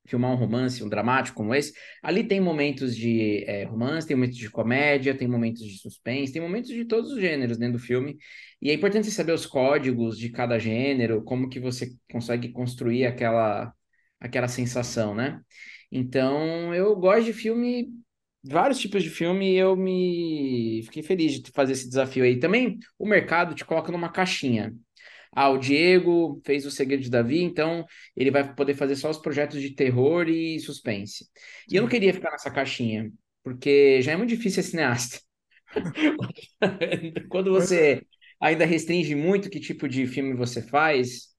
filmar 0.06 0.32
um 0.32 0.36
romance, 0.36 0.84
um 0.84 0.90
dramático 0.90 1.38
como 1.38 1.56
esse, 1.56 1.74
ali 2.02 2.24
tem 2.24 2.40
momentos 2.42 2.96
de 2.96 3.44
é, 3.48 3.64
romance, 3.64 4.08
tem 4.08 4.16
momentos 4.18 4.38
de 4.38 4.50
comédia, 4.50 5.18
tem 5.18 5.28
momentos 5.28 5.64
de 5.64 5.78
suspense, 5.80 6.34
tem 6.34 6.42
momentos 6.42 6.70
de 6.70 6.86
todos 6.86 7.12
os 7.12 7.20
gêneros 7.20 7.58
dentro 7.58 7.80
do 7.80 7.84
filme. 7.84 8.18
E 8.62 8.70
é 8.70 8.74
importante 8.74 9.10
saber 9.12 9.34
os 9.34 9.46
códigos 9.46 10.18
de 10.18 10.30
cada 10.30 10.60
gênero, 10.60 11.24
como 11.24 11.50
que 11.50 11.60
você 11.60 11.92
consegue 12.12 12.52
construir 12.52 13.06
aquela, 13.06 13.74
aquela 14.20 14.48
sensação, 14.48 15.16
né? 15.16 15.42
Então, 15.92 16.74
eu 16.74 16.96
gosto 16.96 17.26
de 17.26 17.34
filme 17.34 17.90
vários 18.44 18.80
tipos 18.80 19.04
de 19.04 19.10
filme 19.10 19.54
e 19.54 19.58
eu 19.58 19.76
me 19.76 20.82
fiquei 20.86 21.04
feliz 21.04 21.42
de 21.42 21.52
fazer 21.52 21.74
esse 21.74 21.88
desafio 21.88 22.24
aí. 22.24 22.40
Também 22.40 22.78
o 23.00 23.08
mercado 23.08 23.56
te 23.56 23.64
coloca 23.66 23.92
numa 23.92 24.12
caixinha. 24.12 24.76
Ah, 25.36 25.50
o 25.50 25.58
Diego 25.58 26.42
fez 26.46 26.66
o 26.66 26.72
Segredo 26.72 27.04
de 27.04 27.10
Davi, 27.10 27.42
então 27.42 27.86
ele 28.16 28.32
vai 28.32 28.54
poder 28.56 28.76
fazer 28.76 28.96
só 28.96 29.10
os 29.10 29.18
projetos 29.18 29.62
de 29.62 29.72
terror 29.76 30.28
e 30.30 30.60
suspense. 30.60 31.26
E 31.70 31.76
eu 31.76 31.82
não 31.82 31.90
queria 31.90 32.14
ficar 32.14 32.32
nessa 32.32 32.52
caixinha, 32.52 33.12
porque 33.44 34.02
já 34.02 34.12
é 34.14 34.18
muito 34.18 34.30
difícil 34.30 34.62
ser 34.64 34.70
cineasta. 34.70 35.20
Quando 37.30 37.52
você 37.52 38.06
ainda 38.40 38.66
restringe 38.66 39.16
muito 39.16 39.50
que 39.50 39.60
tipo 39.60 39.88
de 39.88 40.06
filme 40.08 40.34
você 40.34 40.62
faz, 40.62 41.33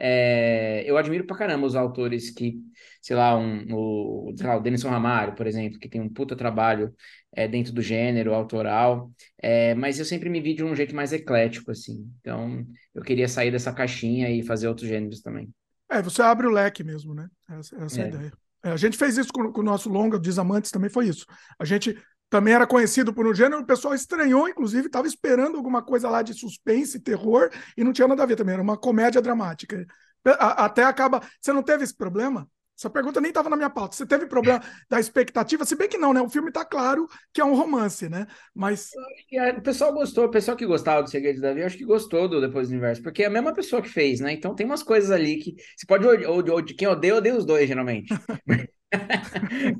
é, 0.00 0.82
eu 0.86 0.96
admiro 0.96 1.24
pra 1.26 1.36
caramba 1.36 1.66
os 1.66 1.76
autores 1.76 2.30
que, 2.30 2.58
sei 3.02 3.14
lá, 3.14 3.36
um, 3.36 3.66
o, 3.70 4.34
sei 4.34 4.46
lá, 4.46 4.56
o 4.56 4.60
Denison 4.60 4.88
Ramalho, 4.88 5.34
por 5.34 5.46
exemplo, 5.46 5.78
que 5.78 5.88
tem 5.88 6.00
um 6.00 6.08
puta 6.08 6.34
trabalho 6.34 6.94
é, 7.32 7.46
dentro 7.46 7.72
do 7.72 7.82
gênero 7.82 8.32
autoral, 8.32 9.12
é, 9.38 9.74
mas 9.74 9.98
eu 9.98 10.04
sempre 10.06 10.30
me 10.30 10.40
vi 10.40 10.54
de 10.54 10.64
um 10.64 10.74
jeito 10.74 10.94
mais 10.96 11.12
eclético, 11.12 11.70
assim. 11.70 12.10
Então, 12.20 12.66
eu 12.94 13.02
queria 13.02 13.28
sair 13.28 13.50
dessa 13.50 13.72
caixinha 13.72 14.30
e 14.30 14.42
fazer 14.42 14.68
outros 14.68 14.88
gêneros 14.88 15.20
também. 15.20 15.50
É, 15.90 16.00
você 16.00 16.22
abre 16.22 16.46
o 16.46 16.50
leque 16.50 16.82
mesmo, 16.82 17.14
né? 17.14 17.28
Essa, 17.50 17.84
essa 17.84 18.00
é 18.00 18.04
a 18.04 18.08
ideia. 18.08 18.32
É, 18.64 18.70
a 18.70 18.76
gente 18.76 18.96
fez 18.96 19.18
isso 19.18 19.30
com, 19.32 19.52
com 19.52 19.60
o 19.60 19.64
nosso 19.64 19.88
longa, 19.90 20.18
Desamantes 20.18 20.70
também 20.70 20.88
foi 20.90 21.08
isso. 21.08 21.26
A 21.58 21.64
gente 21.64 21.96
também 22.30 22.54
era 22.54 22.66
conhecido 22.66 23.12
por 23.12 23.26
um 23.26 23.34
gênero, 23.34 23.60
o 23.60 23.66
pessoal 23.66 23.92
estranhou, 23.92 24.48
inclusive, 24.48 24.86
estava 24.86 25.08
esperando 25.08 25.56
alguma 25.56 25.82
coisa 25.82 26.08
lá 26.08 26.22
de 26.22 26.32
suspense, 26.32 27.00
terror, 27.00 27.50
e 27.76 27.82
não 27.82 27.92
tinha 27.92 28.06
nada 28.06 28.22
a 28.22 28.26
ver 28.26 28.36
também, 28.36 28.54
era 28.54 28.62
uma 28.62 28.78
comédia 28.78 29.20
dramática. 29.20 29.84
Até 30.24 30.84
acaba. 30.84 31.20
Você 31.40 31.52
não 31.52 31.62
teve 31.62 31.82
esse 31.82 31.96
problema? 31.96 32.48
Essa 32.78 32.88
pergunta 32.88 33.20
nem 33.20 33.28
estava 33.28 33.50
na 33.50 33.56
minha 33.56 33.68
pauta. 33.68 33.94
Você 33.94 34.06
teve 34.06 34.26
problema 34.26 34.62
da 34.88 34.98
expectativa? 34.98 35.66
Se 35.66 35.76
bem 35.76 35.88
que 35.88 35.98
não, 35.98 36.14
né? 36.14 36.22
O 36.22 36.30
filme 36.30 36.48
está 36.48 36.64
claro 36.64 37.06
que 37.32 37.40
é 37.40 37.44
um 37.44 37.54
romance, 37.54 38.08
né? 38.08 38.26
Mas. 38.54 38.90
O 39.58 39.62
pessoal 39.62 39.92
gostou, 39.92 40.24
o 40.24 40.30
pessoal 40.30 40.56
que 40.56 40.64
gostava 40.64 41.02
do 41.02 41.10
Segredo 41.10 41.36
de 41.36 41.42
Davi, 41.42 41.62
acho 41.62 41.76
que 41.76 41.84
gostou 41.84 42.26
do 42.26 42.40
Depois 42.40 42.68
do 42.68 42.72
Universo, 42.72 43.02
porque 43.02 43.22
é 43.22 43.26
a 43.26 43.30
mesma 43.30 43.52
pessoa 43.52 43.82
que 43.82 43.88
fez, 43.88 44.20
né? 44.20 44.32
Então 44.32 44.54
tem 44.54 44.64
umas 44.64 44.82
coisas 44.82 45.10
ali 45.10 45.36
que. 45.38 45.56
Você 45.76 45.84
pode. 45.86 46.06
Quem 46.74 46.88
odeia, 46.88 47.16
odeia 47.16 47.36
os 47.36 47.44
dois, 47.44 47.68
geralmente. 47.68 48.14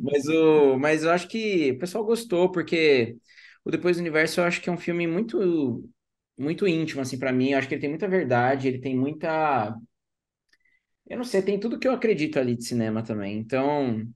mas, 0.02 0.26
o, 0.28 0.78
mas 0.78 1.02
eu 1.04 1.10
acho 1.10 1.28
que 1.28 1.72
o 1.72 1.78
pessoal 1.78 2.04
gostou, 2.04 2.50
porque 2.50 3.16
o 3.64 3.70
Depois 3.70 3.96
do 3.96 4.00
Universo 4.00 4.40
eu 4.40 4.44
acho 4.44 4.60
que 4.60 4.68
é 4.68 4.72
um 4.72 4.76
filme 4.78 5.06
muito 5.06 5.84
muito 6.38 6.66
íntimo, 6.66 7.02
assim, 7.02 7.18
para 7.18 7.32
mim. 7.32 7.50
Eu 7.52 7.58
acho 7.58 7.68
que 7.68 7.74
ele 7.74 7.80
tem 7.82 7.90
muita 7.90 8.08
verdade, 8.08 8.68
ele 8.68 8.80
tem 8.80 8.96
muita. 8.96 9.74
Eu 11.06 11.16
não 11.18 11.24
sei, 11.24 11.42
tem 11.42 11.58
tudo 11.58 11.78
que 11.78 11.88
eu 11.88 11.92
acredito 11.92 12.38
ali 12.38 12.56
de 12.56 12.64
cinema 12.64 13.02
também. 13.02 13.36
Então, 13.38 14.06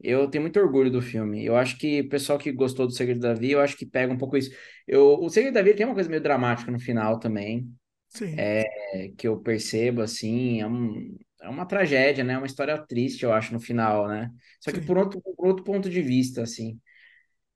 eu 0.00 0.28
tenho 0.30 0.42
muito 0.42 0.60
orgulho 0.60 0.90
do 0.90 1.02
filme. 1.02 1.44
Eu 1.44 1.56
acho 1.56 1.78
que 1.78 2.02
o 2.02 2.08
pessoal 2.08 2.38
que 2.38 2.52
gostou 2.52 2.86
do 2.86 2.92
Segredo 2.92 3.20
da 3.20 3.34
Davi, 3.34 3.52
eu 3.52 3.60
acho 3.60 3.76
que 3.76 3.86
pega 3.86 4.12
um 4.12 4.18
pouco 4.18 4.36
isso. 4.36 4.50
Eu, 4.86 5.20
o 5.20 5.28
Segredo 5.30 5.54
da 5.54 5.60
Davi 5.62 5.74
tem 5.76 5.86
uma 5.86 5.94
coisa 5.94 6.08
meio 6.10 6.22
dramática 6.22 6.70
no 6.70 6.80
final 6.80 7.18
também. 7.20 7.72
Sim. 8.08 8.36
É, 8.38 8.64
que 9.16 9.28
eu 9.28 9.40
percebo, 9.40 10.02
assim, 10.02 10.60
é 10.60 10.66
um, 10.66 11.16
é 11.46 11.48
uma 11.48 11.64
tragédia, 11.64 12.24
né? 12.24 12.34
É 12.34 12.38
uma 12.38 12.46
história 12.46 12.76
triste, 12.76 13.22
eu 13.22 13.32
acho, 13.32 13.52
no 13.52 13.60
final, 13.60 14.08
né? 14.08 14.30
Só 14.60 14.72
que 14.72 14.80
por 14.80 14.98
outro, 14.98 15.20
por 15.20 15.46
outro 15.46 15.64
ponto 15.64 15.88
de 15.88 16.02
vista, 16.02 16.42
assim. 16.42 16.78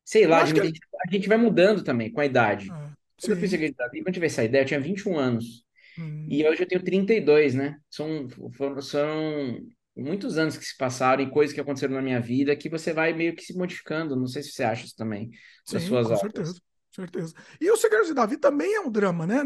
Sei 0.05 0.27
lá, 0.27 0.43
a 0.43 0.45
gente, 0.47 0.61
que... 0.61 0.81
a 1.07 1.13
gente 1.13 1.29
vai 1.29 1.37
mudando 1.37 1.83
também 1.83 2.13
com 2.13 2.21
a 2.21 2.27
idade. 2.27 2.69
Ah, 2.71 2.93
quando 3.21 3.33
eu 3.33 3.37
fiz 3.37 3.51
Davi, 3.51 4.03
quando 4.03 4.15
tive 4.15 4.27
essa 4.27 4.45
ideia, 4.45 4.63
eu 4.63 4.67
tinha 4.67 4.81
21 4.81 5.19
anos. 5.19 5.65
Hum. 5.99 6.27
E 6.29 6.47
hoje 6.47 6.63
eu 6.63 6.69
tenho 6.69 6.83
32, 6.83 7.55
né? 7.55 7.79
São, 7.91 8.29
foram, 8.57 8.81
são 8.81 9.61
muitos 9.97 10.39
anos 10.39 10.57
que 10.57 10.65
se 10.65 10.77
passaram 10.77 11.23
e 11.23 11.31
coisas 11.31 11.53
que 11.53 11.61
aconteceram 11.61 11.95
na 11.95 12.03
minha 12.03 12.21
vida 12.21 12.57
que 12.57 12.69
você 12.69 12.93
vai 12.93 13.13
meio 13.13 13.35
que 13.35 13.43
se 13.43 13.57
modificando. 13.57 14.17
Não 14.17 14.27
sei 14.27 14.43
se 14.43 14.53
você 14.53 14.63
acha 14.63 14.87
isso 14.87 14.97
também, 14.97 15.31
das 15.71 15.83
Sim, 15.83 15.89
suas 15.89 16.07
com 16.07 16.15
obras. 16.15 16.33
certeza 16.33 16.61
certeza. 17.01 17.35
E 17.61 17.71
o 17.71 17.77
Segredo 17.77 18.07
de 18.07 18.15
Davi 18.15 18.37
também 18.37 18.75
é 18.75 18.81
um 18.81 18.91
drama, 18.91 19.27
né? 19.27 19.43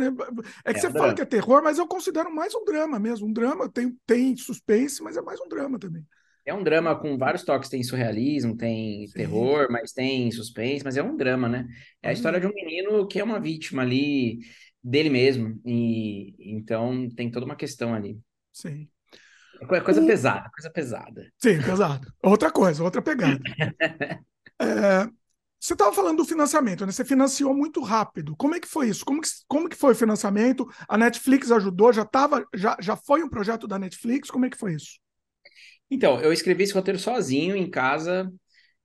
É 0.64 0.73
que 0.73 0.78
é 0.78 0.82
você 0.82 0.88
um 0.88 0.92
fala 0.92 1.04
drama. 1.04 1.14
que 1.14 1.23
é 1.23 1.25
terror, 1.25 1.62
mas 1.62 1.78
eu 1.78 1.87
considero 1.87 2.34
mais 2.34 2.54
um 2.54 2.64
drama 2.64 2.99
mesmo. 2.99 3.26
Um 3.26 3.32
drama 3.32 3.68
tem, 3.68 3.96
tem 4.06 4.37
suspense, 4.37 5.02
mas 5.02 5.16
é 5.16 5.23
mais 5.23 5.40
um 5.40 5.49
drama 5.49 5.78
também. 5.78 6.04
É 6.46 6.52
um 6.52 6.62
drama 6.62 6.94
com 6.94 7.16
vários 7.16 7.42
toques, 7.42 7.70
tem 7.70 7.82
surrealismo, 7.82 8.56
tem 8.56 9.06
Sim. 9.06 9.14
terror, 9.14 9.66
mas 9.70 9.92
tem 9.92 10.30
suspense, 10.30 10.84
mas 10.84 10.96
é 10.96 11.02
um 11.02 11.16
drama, 11.16 11.49
né? 11.49 11.66
É 12.02 12.08
a 12.08 12.11
uhum. 12.11 12.14
história 12.14 12.38
de 12.38 12.46
um 12.46 12.52
menino 12.52 13.08
que 13.08 13.18
é 13.18 13.25
uma 13.25 13.40
vítima 13.40 13.82
ali 13.82 14.40
dele 14.82 15.08
mesmo. 15.08 15.58
E 15.64 16.34
então 16.38 17.08
tem 17.16 17.30
toda 17.30 17.46
uma 17.46 17.56
questão 17.56 17.94
ali. 17.94 18.20
Sim. 18.52 18.88
É 19.61 19.80
coisa 19.80 20.02
o... 20.02 20.06
pesada, 20.06 20.50
coisa 20.50 20.70
pesada. 20.70 21.32
Sim, 21.38 21.62
pesada. 21.62 22.06
Outra 22.23 22.50
coisa, 22.50 22.84
outra 22.84 23.00
pegada. 23.00 23.38
é, 24.61 25.08
você 25.64 25.73
estava 25.73 25.94
falando 25.94 26.18
do 26.18 26.26
financiamento, 26.26 26.85
né? 26.85 26.92
Você 26.92 27.06
financiou 27.06 27.54
muito 27.54 27.80
rápido. 27.80 28.37
Como 28.37 28.54
é 28.54 28.61
que 28.61 28.68
foi 28.68 28.90
isso? 28.90 29.02
Como 29.02 29.23
que, 29.23 29.28
como 29.49 29.66
que 29.66 29.75
foi 29.75 29.92
o 29.92 29.97
financiamento? 29.97 30.68
A 30.87 30.99
Netflix 30.99 31.50
ajudou? 31.50 31.90
Já 31.90 32.04
tava, 32.04 32.47
já, 32.54 32.76
já 32.78 32.94
foi 32.94 33.23
um 33.23 33.30
projeto 33.30 33.66
da 33.66 33.78
Netflix? 33.78 34.30
Como 34.30 34.44
é 34.44 34.50
que 34.50 34.59
foi 34.59 34.75
isso? 34.75 34.99
Então, 35.90 36.21
eu 36.21 36.35
escrevi 36.35 36.64
esse 36.64 36.75
roteiro 36.75 36.99
sozinho 36.99 37.56
em 37.56 37.71
casa, 37.71 38.30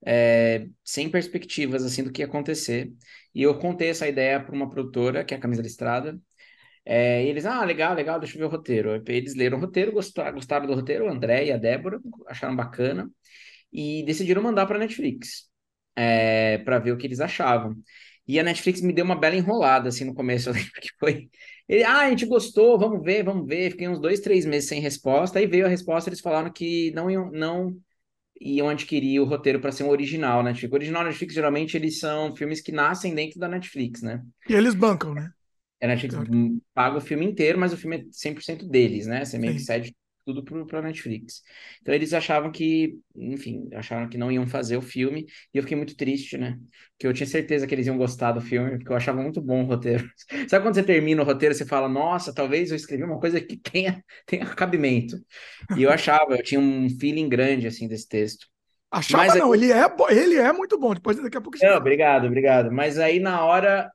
é, 0.05 0.67
sem 0.81 1.09
perspectivas 1.09 1.83
assim 1.83 2.01
do 2.01 2.13
que 2.13 2.21
ia 2.21 2.27
acontecer. 2.27 2.89
E 3.35 3.43
eu 3.43 3.59
contei 3.59 3.89
essa 3.89 4.07
ideia 4.07 4.41
para 4.41 4.55
uma 4.55 4.69
produtora, 4.69 5.25
que 5.25 5.33
é 5.33 5.37
a 5.37 5.39
Camisa 5.41 5.61
Listrada. 5.61 6.17
É, 6.85 7.25
e 7.25 7.27
eles, 7.27 7.45
ah, 7.45 7.65
legal, 7.65 7.93
legal, 7.93 8.21
deixa 8.21 8.35
eu 8.37 8.39
ver 8.39 8.45
o 8.45 8.57
roteiro. 8.57 9.03
Eles 9.05 9.35
leram 9.35 9.57
o 9.57 9.61
roteiro, 9.61 9.91
gostaram, 9.91 10.35
gostaram 10.35 10.65
do 10.65 10.75
roteiro, 10.75 11.07
o 11.07 11.09
André 11.09 11.47
e 11.47 11.51
a 11.51 11.57
Débora 11.57 11.99
acharam 12.25 12.55
bacana 12.55 13.11
e 13.69 14.01
decidiram 14.05 14.41
mandar 14.41 14.65
para 14.65 14.77
a 14.77 14.79
Netflix 14.79 15.49
é, 15.95 16.57
para 16.59 16.79
ver 16.79 16.91
o 16.91 16.97
que 16.97 17.07
eles 17.07 17.19
achavam. 17.19 17.75
E 18.27 18.39
a 18.39 18.43
Netflix 18.43 18.81
me 18.81 18.93
deu 18.93 19.03
uma 19.03 19.15
bela 19.15 19.35
enrolada, 19.35 19.89
assim, 19.89 20.05
no 20.05 20.13
começo, 20.13 20.49
eu 20.49 20.53
lembro 20.53 20.81
que 20.81 20.91
foi... 20.99 21.29
Ele, 21.67 21.83
ah, 21.83 21.99
a 21.99 22.09
gente 22.09 22.25
gostou, 22.25 22.79
vamos 22.79 23.03
ver, 23.03 23.23
vamos 23.23 23.47
ver. 23.47 23.71
Fiquei 23.71 23.87
uns 23.87 23.99
dois, 23.99 24.19
três 24.19 24.45
meses 24.45 24.67
sem 24.67 24.81
resposta, 24.81 25.37
aí 25.37 25.45
veio 25.45 25.65
a 25.65 25.69
resposta, 25.69 26.09
eles 26.09 26.19
falaram 26.19 26.51
que 26.51 26.91
não 26.91 27.11
iam, 27.11 27.31
não 27.31 27.75
iam 28.41 28.69
adquirir 28.69 29.19
o 29.19 29.25
roteiro 29.25 29.59
para 29.59 29.71
ser 29.71 29.83
um 29.83 29.89
original? 29.89 30.41
Netflix. 30.41 30.71
O 30.71 30.75
original 30.75 31.03
Netflix, 31.03 31.33
geralmente, 31.33 31.75
eles 31.75 31.99
são 31.99 32.35
filmes 32.35 32.61
que 32.61 32.71
nascem 32.71 33.13
dentro 33.13 33.39
da 33.39 33.47
Netflix, 33.47 34.01
né? 34.01 34.23
E 34.47 34.53
eles 34.53 34.73
bancam, 34.73 35.13
né? 35.13 35.31
A 35.81 35.87
Netflix 35.87 36.15
claro. 36.15 36.61
paga 36.73 36.97
o 36.97 37.01
filme 37.01 37.25
inteiro, 37.25 37.57
mas 37.57 37.71
o 37.71 37.77
filme 37.77 37.97
é 37.97 38.03
100% 38.11 38.67
deles, 38.67 39.07
né? 39.07 39.23
Você 39.23 39.37
meio 39.37 39.53
que 39.53 39.59
cede 39.59 39.95
tudo 40.33 40.65
para 40.65 40.81
Netflix. 40.81 41.41
Então 41.81 41.93
eles 41.93 42.13
achavam 42.13 42.51
que, 42.51 42.97
enfim, 43.15 43.69
acharam 43.73 44.07
que 44.07 44.17
não 44.17 44.31
iam 44.31 44.47
fazer 44.47 44.77
o 44.77 44.81
filme, 44.81 45.25
e 45.53 45.57
eu 45.57 45.63
fiquei 45.63 45.77
muito 45.77 45.95
triste, 45.95 46.37
né? 46.37 46.57
Porque 46.91 47.07
eu 47.07 47.13
tinha 47.13 47.27
certeza 47.27 47.65
que 47.67 47.73
eles 47.73 47.87
iam 47.87 47.97
gostar 47.97 48.31
do 48.31 48.41
filme, 48.41 48.77
porque 48.77 48.91
eu 48.91 48.95
achava 48.95 49.21
muito 49.21 49.41
bom 49.41 49.63
o 49.63 49.65
roteiro. 49.65 50.09
Sabe 50.49 50.63
quando 50.63 50.75
você 50.75 50.83
termina 50.83 51.21
o 51.21 51.25
roteiro, 51.25 51.53
você 51.55 51.65
fala, 51.65 51.89
nossa, 51.89 52.33
talvez 52.33 52.71
eu 52.71 52.75
escrevi 52.75 53.03
uma 53.03 53.19
coisa 53.19 53.39
que 53.41 53.57
tenha, 53.57 54.03
tenha 54.25 54.45
cabimento. 54.45 55.17
E 55.77 55.83
eu 55.83 55.91
achava, 55.91 56.35
eu 56.35 56.43
tinha 56.43 56.59
um 56.59 56.89
feeling 56.99 57.29
grande, 57.29 57.67
assim, 57.67 57.87
desse 57.87 58.07
texto. 58.07 58.47
Achava 58.91 59.25
Mas 59.25 59.35
não, 59.35 59.51
aí... 59.51 59.59
ele, 59.59 59.71
é, 59.71 59.85
ele 60.11 60.35
é 60.37 60.51
muito 60.51 60.77
bom, 60.79 60.93
depois 60.93 61.21
daqui 61.21 61.37
a 61.37 61.41
pouco... 61.41 61.57
Não, 61.61 61.77
obrigado, 61.77 62.25
obrigado. 62.25 62.71
Mas 62.71 62.97
aí 62.97 63.19
na 63.19 63.45
hora, 63.45 63.91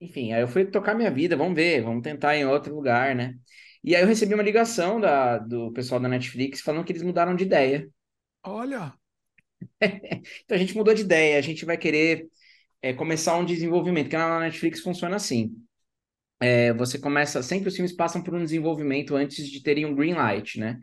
enfim, 0.00 0.32
aí 0.32 0.40
eu 0.40 0.48
fui 0.48 0.64
tocar 0.64 0.94
minha 0.94 1.10
vida, 1.10 1.36
vamos 1.36 1.54
ver, 1.54 1.82
vamos 1.82 2.02
tentar 2.02 2.36
em 2.36 2.46
outro 2.46 2.74
lugar, 2.74 3.14
né? 3.14 3.34
E 3.84 3.94
aí 3.94 4.02
eu 4.02 4.08
recebi 4.08 4.34
uma 4.34 4.42
ligação 4.42 5.00
da, 5.00 5.38
do 5.38 5.72
pessoal 5.72 6.00
da 6.00 6.08
Netflix 6.08 6.60
falando 6.60 6.84
que 6.84 6.92
eles 6.92 7.02
mudaram 7.02 7.34
de 7.36 7.44
ideia. 7.44 7.88
Olha! 8.42 8.98
então 9.80 10.56
a 10.56 10.58
gente 10.58 10.76
mudou 10.76 10.94
de 10.94 11.02
ideia, 11.02 11.38
a 11.38 11.42
gente 11.42 11.64
vai 11.64 11.76
querer 11.76 12.28
é, 12.82 12.92
começar 12.92 13.36
um 13.36 13.44
desenvolvimento, 13.44 14.06
porque 14.06 14.16
na 14.16 14.40
Netflix 14.40 14.80
funciona 14.80 15.16
assim. 15.16 15.56
É, 16.40 16.72
você 16.72 16.98
começa, 16.98 17.42
sempre 17.42 17.68
os 17.68 17.74
filmes 17.74 17.92
passam 17.92 18.22
por 18.22 18.34
um 18.34 18.44
desenvolvimento 18.44 19.16
antes 19.16 19.48
de 19.48 19.62
terem 19.62 19.84
um 19.86 19.94
green 19.94 20.14
light, 20.14 20.58
né? 20.58 20.78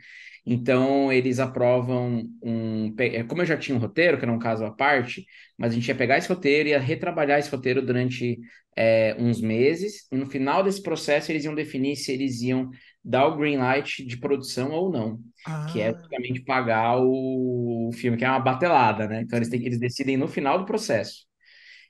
Então, 0.45 1.11
eles 1.11 1.39
aprovam 1.39 2.29
um. 2.41 2.93
É, 2.99 3.23
como 3.23 3.41
eu 3.41 3.45
já 3.45 3.57
tinha 3.57 3.75
um 3.75 3.79
roteiro, 3.79 4.17
que 4.17 4.23
era 4.23 4.31
um 4.31 4.37
caso 4.37 4.63
à 4.63 4.71
parte, 4.71 5.25
mas 5.57 5.71
a 5.71 5.75
gente 5.75 5.87
ia 5.87 5.95
pegar 5.95 6.17
esse 6.17 6.29
roteiro 6.29 6.69
e 6.69 6.71
ia 6.71 6.79
retrabalhar 6.79 7.39
esse 7.39 7.49
roteiro 7.49 7.81
durante 7.83 8.39
é, 8.77 9.15
uns 9.17 9.41
meses, 9.41 10.07
e 10.11 10.17
no 10.17 10.27
final 10.27 10.63
desse 10.63 10.83
processo 10.83 11.31
eles 11.31 11.45
iam 11.45 11.55
definir 11.55 11.95
se 11.95 12.11
eles 12.11 12.41
iam 12.41 12.69
dar 13.03 13.27
o 13.27 13.37
green 13.37 13.57
light 13.57 14.05
de 14.05 14.17
produção 14.17 14.71
ou 14.71 14.91
não, 14.91 15.19
ah. 15.45 15.67
que 15.71 15.81
é 15.81 15.91
basicamente 15.93 16.41
pagar 16.41 16.97
o 16.99 17.89
filme, 17.93 18.17
que 18.17 18.25
é 18.25 18.29
uma 18.29 18.39
batelada, 18.39 19.07
né? 19.07 19.21
Então, 19.21 19.37
eles, 19.37 19.49
têm, 19.49 19.65
eles 19.65 19.79
decidem 19.79 20.17
no 20.17 20.27
final 20.27 20.59
do 20.59 20.65
processo. 20.65 21.25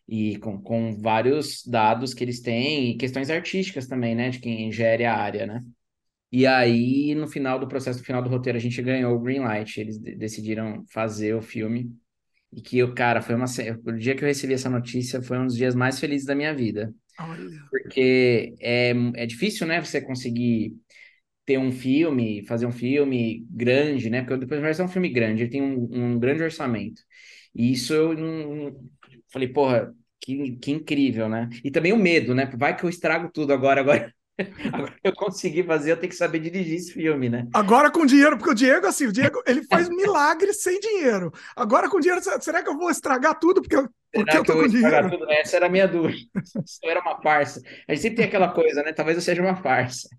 E 0.08 0.38
com, 0.38 0.62
com 0.62 0.96
vários 1.00 1.66
dados 1.66 2.14
que 2.14 2.24
eles 2.24 2.40
têm, 2.40 2.92
e 2.92 2.98
questões 2.98 3.30
artísticas 3.30 3.88
também, 3.88 4.16
né? 4.16 4.30
De 4.30 4.40
quem 4.40 4.72
gere 4.72 5.06
a 5.06 5.16
área, 5.16 5.46
né? 5.46 5.64
E 6.32 6.46
aí, 6.46 7.16
no 7.16 7.28
final 7.28 7.58
do 7.60 7.68
processo, 7.68 8.00
no 8.00 8.06
final 8.06 8.22
do 8.22 8.30
roteiro, 8.30 8.58
a 8.58 8.62
gente 8.62 8.82
ganhou 8.82 9.16
o 9.16 9.20
green 9.20 9.40
light. 9.40 9.80
Eles 9.80 9.98
decidiram 9.98 10.84
fazer 10.92 11.34
o 11.34 11.42
filme. 11.42 11.92
E 12.52 12.62
que, 12.62 12.82
o 12.84 12.94
cara, 12.94 13.22
foi 13.22 13.36
uma. 13.36 13.46
O 13.86 13.92
dia 13.94 14.16
que 14.16 14.24
eu 14.24 14.28
recebi 14.28 14.54
essa 14.54 14.70
notícia 14.70 15.22
foi 15.22 15.38
um 15.38 15.46
dos 15.46 15.56
dias 15.56 15.76
mais 15.76 16.00
felizes 16.00 16.26
da 16.26 16.36
minha 16.36 16.54
vida. 16.54 16.94
Olha. 17.20 17.50
Porque 17.70 18.56
é, 18.60 18.92
é 19.16 19.26
difícil, 19.26 19.66
né, 19.66 19.82
você 19.82 20.02
conseguir 20.02 20.76
ter 21.46 21.58
um 21.58 21.72
filme, 21.72 22.44
fazer 22.46 22.66
um 22.66 22.72
filme 22.72 23.46
grande, 23.50 24.10
né? 24.10 24.22
Porque 24.22 24.38
depois 24.38 24.62
vai 24.62 24.74
ser 24.74 24.84
um 24.84 24.88
filme 24.88 25.10
grande, 25.10 25.44
ele 25.44 25.52
tem 25.52 25.62
um, 25.62 25.88
um 25.92 26.20
grande 26.20 26.44
orçamento. 26.44 27.02
E 27.54 27.72
isso 27.72 27.94
eu 27.94 28.14
não. 28.14 28.90
Falei, 29.36 29.50
porra, 29.50 29.94
que, 30.22 30.54
que 30.62 30.72
incrível, 30.72 31.28
né? 31.28 31.50
E 31.62 31.70
também 31.70 31.92
o 31.92 31.98
medo, 31.98 32.34
né? 32.34 32.50
Vai 32.56 32.74
que 32.74 32.86
eu 32.86 32.90
estrago 32.90 33.30
tudo 33.34 33.52
agora, 33.52 33.82
agora. 33.82 34.14
Agora 34.74 34.94
eu 35.02 35.14
consegui 35.14 35.64
fazer, 35.64 35.94
eu 35.94 35.98
tenho 35.98 36.10
que 36.10 36.18
saber 36.18 36.40
dirigir 36.40 36.76
esse 36.76 36.92
filme, 36.92 37.30
né? 37.30 37.48
Agora 37.54 37.90
com 37.90 38.06
dinheiro, 38.06 38.38
porque 38.38 38.52
o 38.52 38.54
Diego, 38.54 38.86
assim, 38.86 39.08
o 39.08 39.12
Diego, 39.12 39.42
ele 39.48 39.64
faz 39.64 39.88
milagres 39.88 40.62
sem 40.62 40.78
dinheiro. 40.78 41.32
Agora 41.56 41.90
com 41.90 42.02
dinheiro, 42.02 42.22
será 42.42 42.62
que 42.62 42.70
eu 42.70 42.78
vou 42.78 42.90
estragar 42.90 43.40
tudo 43.40 43.62
porque 43.62 43.78
eu, 43.78 43.88
porque 44.14 44.38
eu 44.38 44.44
tô 44.44 44.52
eu 44.52 44.64
com 44.64 44.68
dinheiro? 44.68 45.10
Tudo? 45.10 45.32
Essa 45.32 45.56
era 45.56 45.68
a 45.68 45.70
minha 45.70 45.88
dúvida. 45.88 46.28
Isso 46.66 46.80
era 46.84 47.00
uma 47.00 47.22
farsa. 47.22 47.62
A 47.88 47.94
gente 47.94 48.02
sempre 48.02 48.18
tem 48.18 48.26
aquela 48.26 48.50
coisa, 48.50 48.84
né? 48.84 48.92
Talvez 48.92 49.18
eu 49.18 49.24
seja 49.24 49.42
uma 49.42 49.56
farsa. 49.56 50.10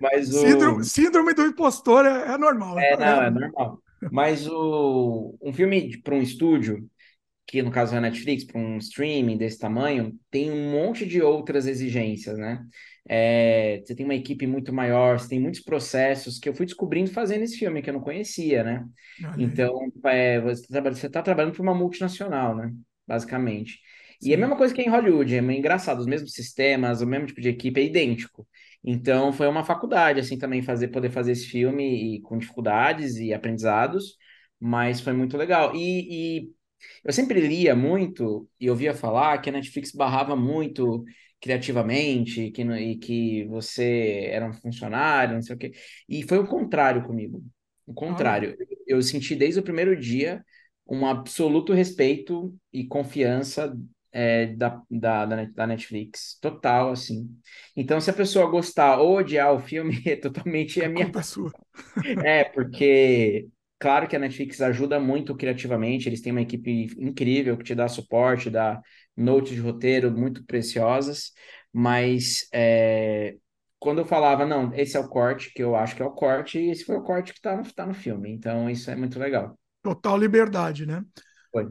Mas 0.00 0.30
o... 0.30 0.40
síndrome, 0.40 0.84
síndrome 0.84 1.34
do 1.34 1.42
impostor 1.42 2.06
é, 2.06 2.32
é 2.32 2.38
normal. 2.38 2.78
É, 2.78 2.96
não, 2.96 3.22
é 3.22 3.30
normal. 3.30 3.82
Mas 4.10 4.46
o, 4.46 5.36
um 5.42 5.52
filme 5.52 5.98
para 6.02 6.14
um 6.14 6.22
estúdio, 6.22 6.88
que 7.46 7.62
no 7.62 7.70
caso 7.70 7.94
é 7.94 7.98
a 7.98 8.00
Netflix, 8.00 8.44
para 8.44 8.60
um 8.60 8.78
streaming 8.78 9.36
desse 9.36 9.58
tamanho, 9.58 10.18
tem 10.30 10.50
um 10.50 10.72
monte 10.72 11.06
de 11.06 11.22
outras 11.22 11.66
exigências, 11.66 12.36
né? 12.36 12.64
É, 13.08 13.82
você 13.84 13.94
tem 13.94 14.04
uma 14.04 14.16
equipe 14.16 14.46
muito 14.46 14.72
maior, 14.72 15.20
você 15.20 15.28
tem 15.28 15.40
muitos 15.40 15.60
processos 15.60 16.38
que 16.40 16.48
eu 16.48 16.54
fui 16.54 16.66
descobrindo 16.66 17.10
fazendo 17.10 17.42
esse 17.42 17.56
filme, 17.56 17.80
que 17.80 17.88
eu 17.88 17.94
não 17.94 18.00
conhecia, 18.00 18.64
né? 18.64 18.84
Então, 19.38 19.78
é, 20.04 20.40
você 20.40 20.66
está 20.66 21.08
tá 21.08 21.22
trabalhando 21.22 21.54
para 21.54 21.62
uma 21.62 21.74
multinacional, 21.74 22.56
né? 22.56 22.72
Basicamente. 23.06 23.74
Sim. 24.20 24.30
E 24.30 24.32
é 24.32 24.34
a 24.34 24.38
mesma 24.38 24.56
coisa 24.56 24.74
que 24.74 24.82
em 24.82 24.88
Hollywood, 24.88 25.36
é 25.36 25.40
engraçado, 25.40 26.00
os 26.00 26.06
mesmos 26.06 26.32
sistemas, 26.32 27.00
o 27.00 27.06
mesmo 27.06 27.26
tipo 27.26 27.40
de 27.40 27.48
equipe 27.48 27.80
é 27.80 27.84
idêntico. 27.84 28.46
Então, 28.82 29.32
foi 29.32 29.46
uma 29.46 29.64
faculdade, 29.64 30.18
assim, 30.18 30.38
também 30.38 30.62
fazer, 30.62 30.88
poder 30.88 31.10
fazer 31.10 31.32
esse 31.32 31.46
filme 31.46 32.16
e, 32.16 32.20
com 32.22 32.38
dificuldades 32.38 33.16
e 33.16 33.32
aprendizados, 33.32 34.16
mas 34.58 35.00
foi 35.00 35.12
muito 35.12 35.36
legal. 35.36 35.74
E, 35.74 36.40
e 36.40 36.50
eu 37.04 37.12
sempre 37.12 37.40
lia 37.40 37.74
muito 37.74 38.48
e 38.60 38.68
ouvia 38.70 38.94
falar 38.94 39.38
que 39.38 39.48
a 39.48 39.52
Netflix 39.52 39.92
barrava 39.92 40.36
muito 40.36 41.04
criativamente, 41.40 42.50
que, 42.50 42.62
e 42.62 42.96
que 42.98 43.44
você 43.44 44.28
era 44.30 44.46
um 44.46 44.52
funcionário, 44.52 45.34
não 45.34 45.42
sei 45.42 45.54
o 45.54 45.58
quê. 45.58 45.72
E 46.08 46.22
foi 46.22 46.38
o 46.38 46.46
contrário 46.46 47.02
comigo. 47.04 47.44
O 47.86 47.94
contrário. 47.94 48.56
Ah. 48.60 48.64
Eu 48.86 49.02
senti 49.02 49.34
desde 49.34 49.60
o 49.60 49.62
primeiro 49.62 49.98
dia 49.98 50.44
um 50.88 51.06
absoluto 51.06 51.72
respeito 51.72 52.54
e 52.72 52.86
confiança 52.86 53.76
é, 54.12 54.46
da, 54.46 54.80
da, 54.90 55.26
da 55.26 55.66
Netflix. 55.66 56.38
Total, 56.40 56.90
assim. 56.90 57.28
Então, 57.76 58.00
se 58.00 58.08
a 58.10 58.14
pessoa 58.14 58.50
gostar 58.50 58.98
ou 58.98 59.18
odiar 59.18 59.52
o 59.52 59.60
filme, 59.60 60.00
é 60.06 60.16
totalmente 60.16 60.80
a, 60.80 60.86
a 60.86 60.88
minha. 60.88 61.04
Culpa 61.04 61.20
é 61.20 61.22
sua. 61.22 61.52
É, 62.24 62.44
porque 62.44 63.48
Claro 63.78 64.08
que 64.08 64.16
a 64.16 64.18
Netflix 64.18 64.60
ajuda 64.60 64.98
muito 64.98 65.36
criativamente, 65.36 66.08
eles 66.08 66.22
têm 66.22 66.32
uma 66.32 66.40
equipe 66.40 66.86
incrível 66.98 67.58
que 67.58 67.64
te 67.64 67.74
dá 67.74 67.86
suporte, 67.88 68.48
dá 68.48 68.80
notes 69.16 69.52
de 69.52 69.60
roteiro 69.60 70.10
muito 70.10 70.44
preciosas, 70.46 71.32
mas 71.72 72.48
é, 72.52 73.36
quando 73.78 73.98
eu 73.98 74.06
falava, 74.06 74.46
não, 74.46 74.72
esse 74.74 74.96
é 74.96 75.00
o 75.00 75.08
corte 75.08 75.52
que 75.52 75.62
eu 75.62 75.76
acho 75.76 75.94
que 75.94 76.02
é 76.02 76.06
o 76.06 76.10
corte, 76.10 76.58
e 76.58 76.70
esse 76.70 76.84
foi 76.84 76.96
o 76.96 77.02
corte 77.02 77.32
que 77.32 77.38
está 77.38 77.54
no, 77.54 77.70
tá 77.70 77.84
no 77.86 77.94
filme, 77.94 78.30
então 78.30 78.70
isso 78.70 78.90
é 78.90 78.96
muito 78.96 79.18
legal. 79.18 79.58
Total 79.82 80.16
liberdade, 80.16 80.86
né? 80.86 81.04
Foi. 81.52 81.66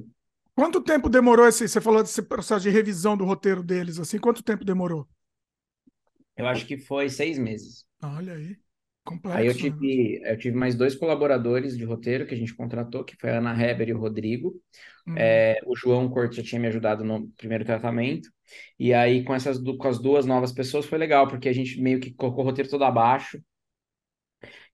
Quanto 0.56 0.82
tempo 0.82 1.10
demorou 1.10 1.48
esse, 1.48 1.68
você 1.68 1.82
falou 1.82 2.04
desse 2.04 2.22
processo 2.22 2.62
de 2.62 2.70
revisão 2.70 3.18
do 3.18 3.26
roteiro 3.26 3.64
deles, 3.64 4.00
assim, 4.00 4.20
quanto 4.20 4.44
tempo 4.44 4.64
demorou? 4.64 5.08
Eu 6.38 6.48
acho 6.48 6.66
que 6.66 6.78
foi 6.78 7.10
seis 7.10 7.38
meses. 7.38 7.86
Olha 8.02 8.34
aí. 8.34 8.58
Complexo, 9.06 9.38
Aí 9.38 9.48
eu 9.48 9.54
né? 9.54 9.60
tive, 9.60 10.20
né? 10.22 10.32
eu 10.34 10.38
tive 10.38 10.58
mais 10.58 10.76
dois 10.76 10.96
colaboradores 10.96 11.78
de 11.78 11.84
roteiro 11.84 12.26
que 12.26 12.34
a 12.34 12.38
gente 12.38 12.54
contratou, 12.56 13.04
que 13.04 13.16
foi 13.16 13.30
a 13.32 13.38
Ana 13.38 13.54
Heber 13.62 13.90
e 13.90 13.94
o 13.94 14.00
Rodrigo. 14.00 14.60
Uhum. 15.08 15.16
É, 15.18 15.60
o 15.66 15.76
João 15.76 16.10
Corte 16.10 16.38
já 16.38 16.44
tinha 16.44 16.60
me 16.60 16.68
ajudado 16.68 17.04
no 17.04 17.28
primeiro 17.38 17.64
tratamento. 17.66 18.30
E 18.80 18.94
aí, 18.94 19.24
com 19.24 19.34
essas 19.34 19.60
com 19.60 19.88
as 19.88 20.00
duas 20.00 20.26
novas 20.26 20.52
pessoas, 20.52 20.86
foi 20.86 20.98
legal, 20.98 21.28
porque 21.28 21.50
a 21.50 21.54
gente 21.54 21.80
meio 21.82 22.00
que 22.00 22.14
colocou 22.14 22.44
o 22.44 22.48
roteiro 22.48 22.70
todo 22.70 22.84
abaixo. 22.84 23.42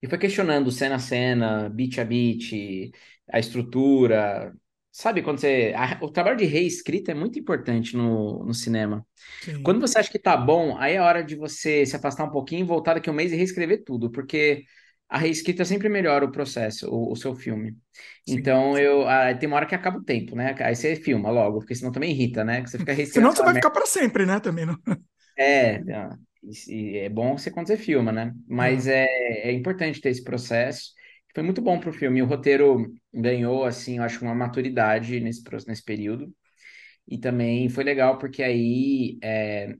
E 0.02 0.08
foi 0.08 0.18
questionando 0.18 0.70
cena 0.70 0.96
a 0.96 0.98
cena, 0.98 1.68
beat 1.68 1.98
a 1.98 2.04
beat, 2.04 2.92
a 3.32 3.38
estrutura, 3.38 4.52
Sabe, 4.92 5.22
quando 5.22 5.40
você. 5.40 5.72
A, 5.74 5.98
o 6.04 6.10
trabalho 6.10 6.36
de 6.36 6.44
reescrita 6.44 7.12
é 7.12 7.14
muito 7.14 7.38
importante 7.38 7.96
no, 7.96 8.44
no 8.44 8.52
cinema. 8.52 9.04
Sim. 9.40 9.62
Quando 9.62 9.80
você 9.80 9.98
acha 9.98 10.10
que 10.10 10.18
tá 10.18 10.36
bom, 10.36 10.76
aí 10.76 10.94
é 10.94 11.00
hora 11.00 11.24
de 11.24 11.34
você 11.34 11.86
se 11.86 11.96
afastar 11.96 12.24
um 12.24 12.30
pouquinho, 12.30 12.66
voltar 12.66 12.94
daqui 12.94 13.08
a 13.08 13.12
um 13.12 13.16
mês 13.16 13.32
e 13.32 13.36
reescrever 13.36 13.82
tudo, 13.84 14.10
porque 14.10 14.64
a 15.08 15.16
reescrita 15.16 15.64
sempre 15.64 15.88
melhora 15.88 16.26
o 16.26 16.30
processo, 16.30 16.90
o, 16.90 17.10
o 17.12 17.16
seu 17.16 17.34
filme. 17.34 17.74
Sim. 18.28 18.34
Então, 18.34 18.76
eu. 18.76 19.08
Ah, 19.08 19.34
tem 19.34 19.46
uma 19.48 19.56
hora 19.56 19.66
que 19.66 19.74
acaba 19.74 19.96
o 19.96 20.04
tempo, 20.04 20.36
né? 20.36 20.54
Aí 20.60 20.76
você 20.76 20.94
filma 20.94 21.30
logo, 21.30 21.60
porque 21.60 21.74
senão 21.74 21.90
também 21.90 22.10
irrita, 22.10 22.44
né? 22.44 22.60
Que 22.60 22.68
você 22.68 22.78
fica 22.78 22.92
reescrevendo. 22.92 23.32
Senão 23.32 23.46
você 23.46 23.50
vai 23.50 23.54
ficar 23.54 23.70
para 23.70 23.86
sempre, 23.86 24.26
né? 24.26 24.40
Também, 24.40 24.66
não. 24.66 24.76
É, 25.34 25.80
é 26.96 27.08
bom 27.08 27.38
você 27.38 27.50
quando 27.50 27.68
você 27.68 27.76
filma, 27.78 28.12
né? 28.12 28.34
Mas 28.46 28.86
é, 28.86 29.06
é 29.06 29.52
importante 29.52 30.00
ter 30.00 30.10
esse 30.10 30.22
processo 30.22 30.92
foi 31.34 31.42
muito 31.42 31.62
bom 31.62 31.78
para 31.78 31.90
o 31.90 31.92
filme. 31.92 32.22
O 32.22 32.26
roteiro 32.26 32.92
ganhou, 33.12 33.64
assim, 33.64 33.98
eu 33.98 34.04
acho, 34.04 34.24
uma 34.24 34.34
maturidade 34.34 35.20
nesse, 35.20 35.42
nesse 35.66 35.84
período. 35.84 36.32
E 37.08 37.18
também 37.18 37.68
foi 37.68 37.84
legal 37.84 38.18
porque 38.18 38.42
aí 38.42 39.18
é, 39.22 39.74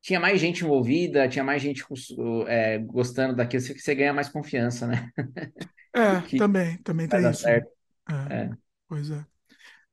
tinha 0.00 0.18
mais 0.18 0.40
gente 0.40 0.64
envolvida, 0.64 1.28
tinha 1.28 1.44
mais 1.44 1.62
gente 1.62 1.84
é, 2.46 2.78
gostando 2.78 3.36
daquilo, 3.36 3.62
você, 3.62 3.78
você 3.78 3.94
ganha 3.94 4.12
mais 4.12 4.28
confiança, 4.28 4.86
né? 4.86 5.10
É, 5.92 6.20
que 6.20 6.36
também, 6.36 6.78
também 6.84 7.08
tem 7.08 7.28
isso. 7.28 7.42
Certo. 7.42 7.68
É, 8.08 8.34
é. 8.34 8.50
Pois 8.86 9.10
é. 9.10 9.26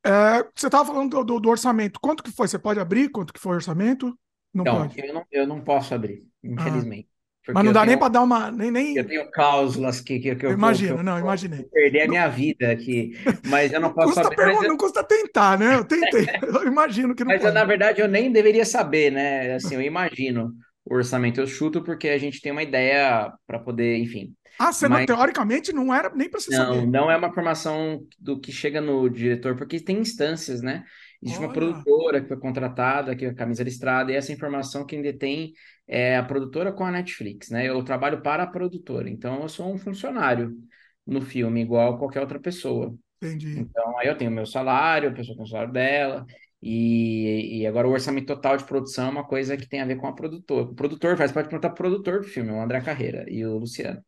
é 0.05 0.43
você 0.55 0.67
estava 0.67 0.85
falando 0.85 1.23
do, 1.23 1.39
do, 1.39 1.49
orçamento. 1.49 1.99
Quanto 1.99 2.21
que 2.21 2.31
foi? 2.31 2.47
Você 2.47 2.59
pode 2.59 2.79
abrir? 2.79 3.09
Quanto 3.09 3.33
que 3.33 3.39
foi 3.39 3.53
o 3.53 3.55
orçamento? 3.55 4.15
Não, 4.53 4.63
não 4.63 4.75
pode. 4.75 4.99
Eu 5.03 5.11
não, 5.11 5.25
eu 5.31 5.47
não 5.47 5.59
posso 5.59 5.95
abrir, 5.95 6.23
ah. 6.23 6.47
infelizmente. 6.47 7.09
Ah. 7.11 7.16
Mas 7.53 7.63
não 7.63 7.71
dá 7.71 7.81
tenho, 7.81 7.91
nem 7.91 7.97
para 7.97 8.09
dar 8.09 8.23
uma. 8.23 8.51
Nem, 8.51 8.71
nem... 8.71 8.97
Eu 8.97 9.05
tenho 9.05 9.31
cláusulas 9.31 10.01
que, 10.01 10.19
que, 10.19 10.35
que 10.35 10.45
eu 10.45 10.51
imagino, 10.51 10.95
vou, 10.95 11.03
não, 11.03 11.19
imaginei. 11.19 11.63
Perder 11.63 12.01
a 12.01 12.07
minha 12.07 12.27
vida 12.27 12.71
aqui. 12.71 13.13
Mas 13.47 13.71
eu 13.71 13.79
não 13.79 13.93
posso 13.93 14.13
custa 14.13 14.23
saber. 14.23 14.53
eu... 14.53 14.63
Não 14.63 14.77
custa 14.77 15.03
tentar, 15.03 15.57
né? 15.57 15.75
Eu 15.75 15.83
tentei. 15.85 16.27
eu 16.41 16.67
imagino 16.67 17.15
que 17.15 17.23
não 17.23 17.31
Mas 17.31 17.43
eu, 17.43 17.53
na 17.53 17.63
verdade 17.63 18.01
eu 18.01 18.07
nem 18.07 18.31
deveria 18.31 18.65
saber, 18.65 19.11
né? 19.11 19.55
Assim, 19.55 19.75
eu 19.75 19.81
imagino 19.81 20.53
o 20.85 20.95
orçamento. 20.95 21.39
Eu 21.39 21.47
chuto 21.47 21.83
porque 21.83 22.09
a 22.09 22.17
gente 22.17 22.41
tem 22.41 22.51
uma 22.51 22.63
ideia 22.63 23.31
para 23.45 23.59
poder, 23.59 23.97
enfim. 23.97 24.33
Ah, 24.59 24.73
você 24.73 24.87
mas... 24.87 24.99
não, 24.99 25.05
teoricamente 25.05 25.71
não 25.71 25.93
era 25.93 26.09
nem 26.13 26.29
para 26.29 26.39
você 26.39 26.55
não, 26.55 26.73
saber. 26.73 26.87
Não, 26.87 27.11
é 27.11 27.17
uma 27.17 27.31
formação 27.31 28.01
do 28.17 28.39
que 28.39 28.51
chega 28.51 28.81
no 28.81 29.07
diretor, 29.07 29.55
porque 29.55 29.79
tem 29.79 29.99
instâncias, 29.99 30.61
né? 30.61 30.83
Existe 31.21 31.39
Olha. 31.39 31.47
uma 31.47 31.53
produtora 31.53 32.21
que 32.21 32.27
foi 32.27 32.37
contratada, 32.37 33.15
que 33.15 33.25
é 33.25 33.29
a 33.29 33.35
Camisa 33.35 33.63
Listrada, 33.63 34.11
e 34.11 34.15
essa 34.15 34.31
informação 34.31 34.85
quem 34.85 35.01
detém 35.01 35.53
é 35.87 36.17
a 36.17 36.23
produtora 36.23 36.71
com 36.71 36.83
a 36.83 36.91
Netflix, 36.91 37.49
né? 37.49 37.67
Eu 37.67 37.81
trabalho 37.83 38.21
para 38.21 38.43
a 38.43 38.47
produtora, 38.47 39.09
então 39.09 39.41
eu 39.41 39.49
sou 39.49 39.73
um 39.73 39.77
funcionário 39.77 40.57
no 41.05 41.21
filme, 41.21 41.61
igual 41.61 41.97
qualquer 41.97 42.19
outra 42.19 42.39
pessoa. 42.39 42.93
Entendi. 43.21 43.59
Então 43.59 43.97
aí 43.97 44.07
eu 44.07 44.17
tenho 44.17 44.29
meu 44.29 44.45
salário, 44.45 45.09
a 45.09 45.13
pessoa 45.13 45.35
tem 45.35 45.45
o 45.45 45.47
salário 45.47 45.71
dela, 45.71 46.25
e, 46.61 47.59
e 47.59 47.67
agora 47.67 47.87
o 47.87 47.91
orçamento 47.91 48.27
total 48.27 48.57
de 48.57 48.65
produção 48.65 49.07
é 49.07 49.11
uma 49.11 49.23
coisa 49.23 49.55
que 49.55 49.67
tem 49.67 49.79
a 49.79 49.85
ver 49.85 49.95
com 49.95 50.07
a 50.07 50.13
produtora. 50.13 50.63
O 50.63 50.75
produtor 50.75 51.15
faz 51.15 51.31
parte 51.31 51.49
perguntar 51.49 51.69
pro 51.69 51.89
produtor 51.89 52.21
do 52.21 52.27
filme, 52.27 52.51
o 52.51 52.61
André 52.61 52.81
Carreira 52.81 53.25
e 53.29 53.45
o 53.45 53.57
Luciano. 53.57 54.03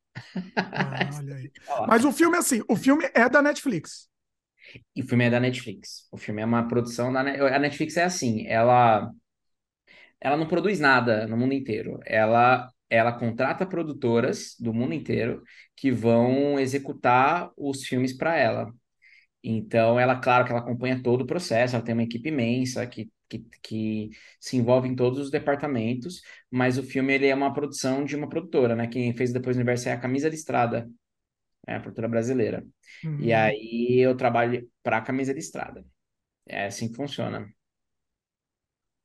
Ah, 0.55 1.09
olha 1.17 1.35
aí. 1.35 1.51
Mas 1.87 2.03
o 2.03 2.11
filme, 2.11 2.37
assim, 2.37 2.61
o 2.67 2.75
filme 2.75 3.09
é 3.13 3.29
da 3.29 3.41
Netflix. 3.41 4.09
E 4.95 5.01
o 5.01 5.07
filme 5.07 5.25
é 5.25 5.29
da 5.29 5.39
Netflix. 5.39 6.07
O 6.11 6.17
filme 6.17 6.41
é 6.41 6.45
uma 6.45 6.67
produção 6.67 7.11
da 7.13 7.23
Netflix. 7.23 7.55
A 7.55 7.59
Netflix 7.59 7.97
é 7.97 8.03
assim, 8.03 8.45
ela 8.47 9.11
ela 10.21 10.37
não 10.37 10.47
produz 10.47 10.79
nada 10.79 11.27
no 11.27 11.37
mundo 11.37 11.53
inteiro. 11.53 11.99
Ela 12.05 12.69
ela 12.89 13.11
contrata 13.11 13.65
produtoras 13.67 14.55
do 14.59 14.73
mundo 14.73 14.93
inteiro 14.93 15.43
que 15.75 15.91
vão 15.91 16.59
executar 16.59 17.51
os 17.55 17.83
filmes 17.85 18.13
para 18.17 18.35
ela. 18.35 18.73
Então, 19.43 19.99
ela, 19.99 20.19
claro 20.19 20.45
que 20.45 20.51
ela 20.51 20.61
acompanha 20.61 21.01
todo 21.01 21.21
o 21.21 21.27
processo, 21.27 21.75
ela 21.75 21.85
tem 21.85 21.93
uma 21.93 22.03
equipe 22.03 22.29
imensa 22.29 22.85
que, 22.87 23.09
que, 23.29 23.45
que 23.61 24.09
se 24.39 24.57
envolve 24.57 24.87
em 24.89 24.95
todos 24.95 25.19
os 25.19 25.31
departamentos, 25.31 26.21
mas 26.51 26.77
o 26.77 26.83
filme 26.83 27.13
ele 27.13 27.27
é 27.27 27.35
uma 27.35 27.53
produção 27.53 28.03
de 28.03 28.15
uma 28.15 28.27
produtora, 28.27 28.75
né? 28.75 28.87
Quem 28.87 29.13
fez 29.15 29.31
depois 29.31 29.55
o 29.55 29.59
universo 29.59 29.87
é 29.87 29.93
a 29.93 29.99
Camisa 29.99 30.27
Listrada, 30.27 30.89
é 31.67 31.75
a 31.75 31.79
produtora 31.79 32.07
brasileira. 32.07 32.65
Uhum. 33.03 33.19
E 33.19 33.31
aí 33.31 33.99
eu 33.99 34.17
trabalho 34.17 34.67
para 34.83 34.97
a 34.97 35.01
Camisa 35.01 35.31
Listrada. 35.31 35.85
É 36.47 36.65
assim 36.65 36.89
que 36.89 36.95
funciona. 36.95 37.47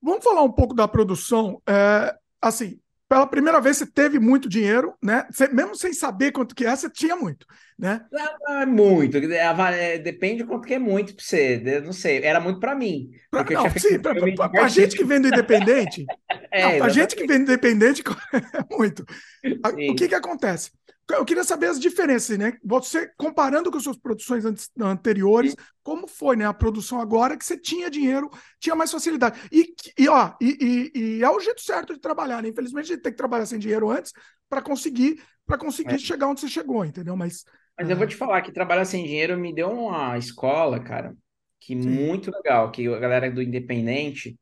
Vamos 0.04 0.22
falar 0.22 0.42
um 0.42 0.52
pouco 0.52 0.74
da 0.74 0.86
produção. 0.86 1.62
É, 1.66 2.14
assim, 2.40 2.78
pela 3.08 3.26
primeira 3.26 3.58
vez 3.58 3.78
você 3.78 3.86
teve 3.86 4.18
muito 4.18 4.48
dinheiro, 4.48 4.94
né? 5.02 5.26
Você, 5.30 5.48
mesmo 5.48 5.74
sem 5.74 5.94
saber 5.94 6.30
quanto 6.30 6.54
que 6.54 6.66
é, 6.66 6.76
você 6.76 6.90
tinha 6.90 7.16
muito, 7.16 7.46
né? 7.78 8.04
Não, 8.12 8.60
é 8.60 8.66
muito. 8.66 9.16
É, 9.16 9.98
depende 9.98 10.42
de 10.42 10.44
quanto 10.44 10.66
que 10.66 10.74
é 10.74 10.78
muito 10.78 11.14
para 11.14 11.24
você. 11.24 11.80
Não 11.82 11.92
sei. 11.92 12.22
Era 12.22 12.38
muito 12.38 12.60
para 12.60 12.74
mim. 12.74 13.12
Pra, 13.30 13.44
não, 13.44 13.70
sim, 13.70 13.98
para 13.98 14.64
a 14.64 14.68
gente 14.68 14.94
que 14.94 15.04
vem 15.04 15.20
do 15.20 15.28
independente. 15.28 16.04
é, 16.52 16.76
para 16.76 16.86
a 16.86 16.90
gente 16.90 17.16
que 17.16 17.26
vem 17.26 17.38
do 17.38 17.52
independente 17.52 18.02
é 18.34 18.76
muito. 18.76 19.04
Sim. 19.42 19.90
O 19.90 19.94
que 19.94 20.08
que 20.08 20.14
acontece? 20.14 20.70
Eu 21.10 21.24
queria 21.24 21.44
saber 21.44 21.66
as 21.66 21.78
diferenças, 21.78 22.38
né? 22.38 22.56
Você 22.64 23.10
comparando 23.16 23.70
com 23.70 23.76
as 23.76 23.82
suas 23.84 23.98
produções 23.98 24.44
anteriores, 24.80 25.52
Sim. 25.52 25.56
como 25.82 26.06
foi, 26.08 26.36
né? 26.36 26.46
A 26.46 26.54
produção 26.54 27.00
agora 27.00 27.36
que 27.36 27.44
você 27.44 27.58
tinha 27.58 27.90
dinheiro, 27.90 28.30
tinha 28.58 28.74
mais 28.74 28.90
facilidade. 28.90 29.38
E, 29.52 29.74
e 29.98 30.08
ó, 30.08 30.32
e, 30.40 30.90
e, 30.94 30.98
e, 30.98 31.24
é 31.24 31.30
o 31.30 31.40
jeito 31.40 31.60
certo 31.60 31.92
de 31.92 32.00
trabalhar, 32.00 32.42
né? 32.42 32.48
Infelizmente 32.48 32.92
a 32.92 32.94
gente 32.94 33.02
tem 33.02 33.12
que 33.12 33.18
trabalhar 33.18 33.46
sem 33.46 33.58
dinheiro 33.58 33.90
antes 33.90 34.12
para 34.48 34.62
conseguir 34.62 35.22
para 35.46 35.58
conseguir 35.58 35.96
é. 35.96 35.98
chegar 35.98 36.28
onde 36.28 36.40
você 36.40 36.48
chegou, 36.48 36.84
entendeu? 36.84 37.14
Mas 37.16 37.44
mas 37.76 37.90
eu 37.90 37.96
vou 37.96 38.06
te 38.06 38.16
falar 38.16 38.40
que 38.42 38.52
trabalhar 38.52 38.84
sem 38.84 39.04
dinheiro 39.04 39.36
me 39.36 39.52
deu 39.52 39.68
uma 39.68 40.16
escola, 40.16 40.78
cara, 40.78 41.14
que 41.60 41.80
Sim. 41.80 41.88
muito 41.88 42.30
legal, 42.30 42.70
que 42.70 42.86
a 42.86 42.98
galera 42.98 43.30
do 43.30 43.42
independente 43.42 44.38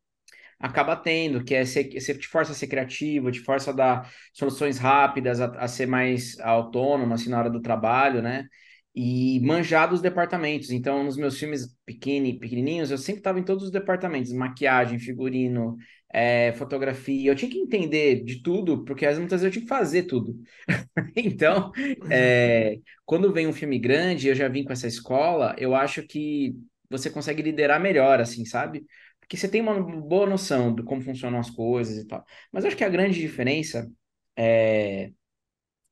acaba 0.62 0.96
tendo, 0.96 1.44
que 1.44 1.54
é 1.54 1.64
ser, 1.64 1.92
você 1.92 2.16
te 2.16 2.28
força 2.28 2.52
a 2.52 2.54
ser 2.54 2.68
criativo, 2.68 3.30
te 3.32 3.40
força 3.40 3.70
a 3.70 3.74
dar 3.74 4.12
soluções 4.32 4.78
rápidas, 4.78 5.40
a, 5.40 5.46
a 5.46 5.68
ser 5.68 5.86
mais 5.86 6.38
autônomo, 6.40 7.14
assim, 7.14 7.28
na 7.30 7.38
hora 7.38 7.50
do 7.50 7.60
trabalho, 7.60 8.22
né? 8.22 8.46
E 8.94 9.40
manjar 9.40 9.88
dos 9.88 10.00
departamentos. 10.02 10.70
Então, 10.70 11.02
nos 11.02 11.16
meus 11.16 11.38
filmes 11.38 11.74
pequeni, 11.84 12.38
pequenininhos, 12.38 12.90
eu 12.90 12.98
sempre 12.98 13.20
estava 13.20 13.40
em 13.40 13.44
todos 13.44 13.64
os 13.64 13.70
departamentos, 13.70 14.32
maquiagem, 14.32 14.98
figurino, 14.98 15.76
é, 16.12 16.52
fotografia. 16.52 17.30
Eu 17.30 17.34
tinha 17.34 17.50
que 17.50 17.58
entender 17.58 18.22
de 18.22 18.42
tudo, 18.42 18.84
porque 18.84 19.06
às 19.06 19.18
vezes 19.18 19.42
eu 19.42 19.50
tinha 19.50 19.62
que 19.62 19.68
fazer 19.68 20.04
tudo. 20.04 20.38
então, 21.16 21.72
é, 22.10 22.78
quando 23.04 23.32
vem 23.32 23.46
um 23.46 23.52
filme 23.52 23.78
grande, 23.78 24.28
eu 24.28 24.34
já 24.34 24.48
vim 24.48 24.64
com 24.64 24.72
essa 24.72 24.86
escola, 24.86 25.54
eu 25.58 25.74
acho 25.74 26.02
que 26.06 26.54
você 26.90 27.08
consegue 27.10 27.42
liderar 27.42 27.80
melhor, 27.80 28.20
assim, 28.20 28.44
sabe? 28.44 28.84
Porque 29.22 29.38
você 29.38 29.48
tem 29.48 29.62
uma 29.62 29.80
boa 29.82 30.28
noção 30.28 30.74
de 30.74 30.84
como 30.84 31.02
funcionam 31.02 31.40
as 31.40 31.50
coisas 31.50 31.98
e 31.98 32.08
tal. 32.08 32.24
Mas 32.52 32.66
acho 32.66 32.76
que 32.76 32.84
a 32.84 32.90
grande 32.90 33.20
diferença 33.20 33.90
é 34.36 35.12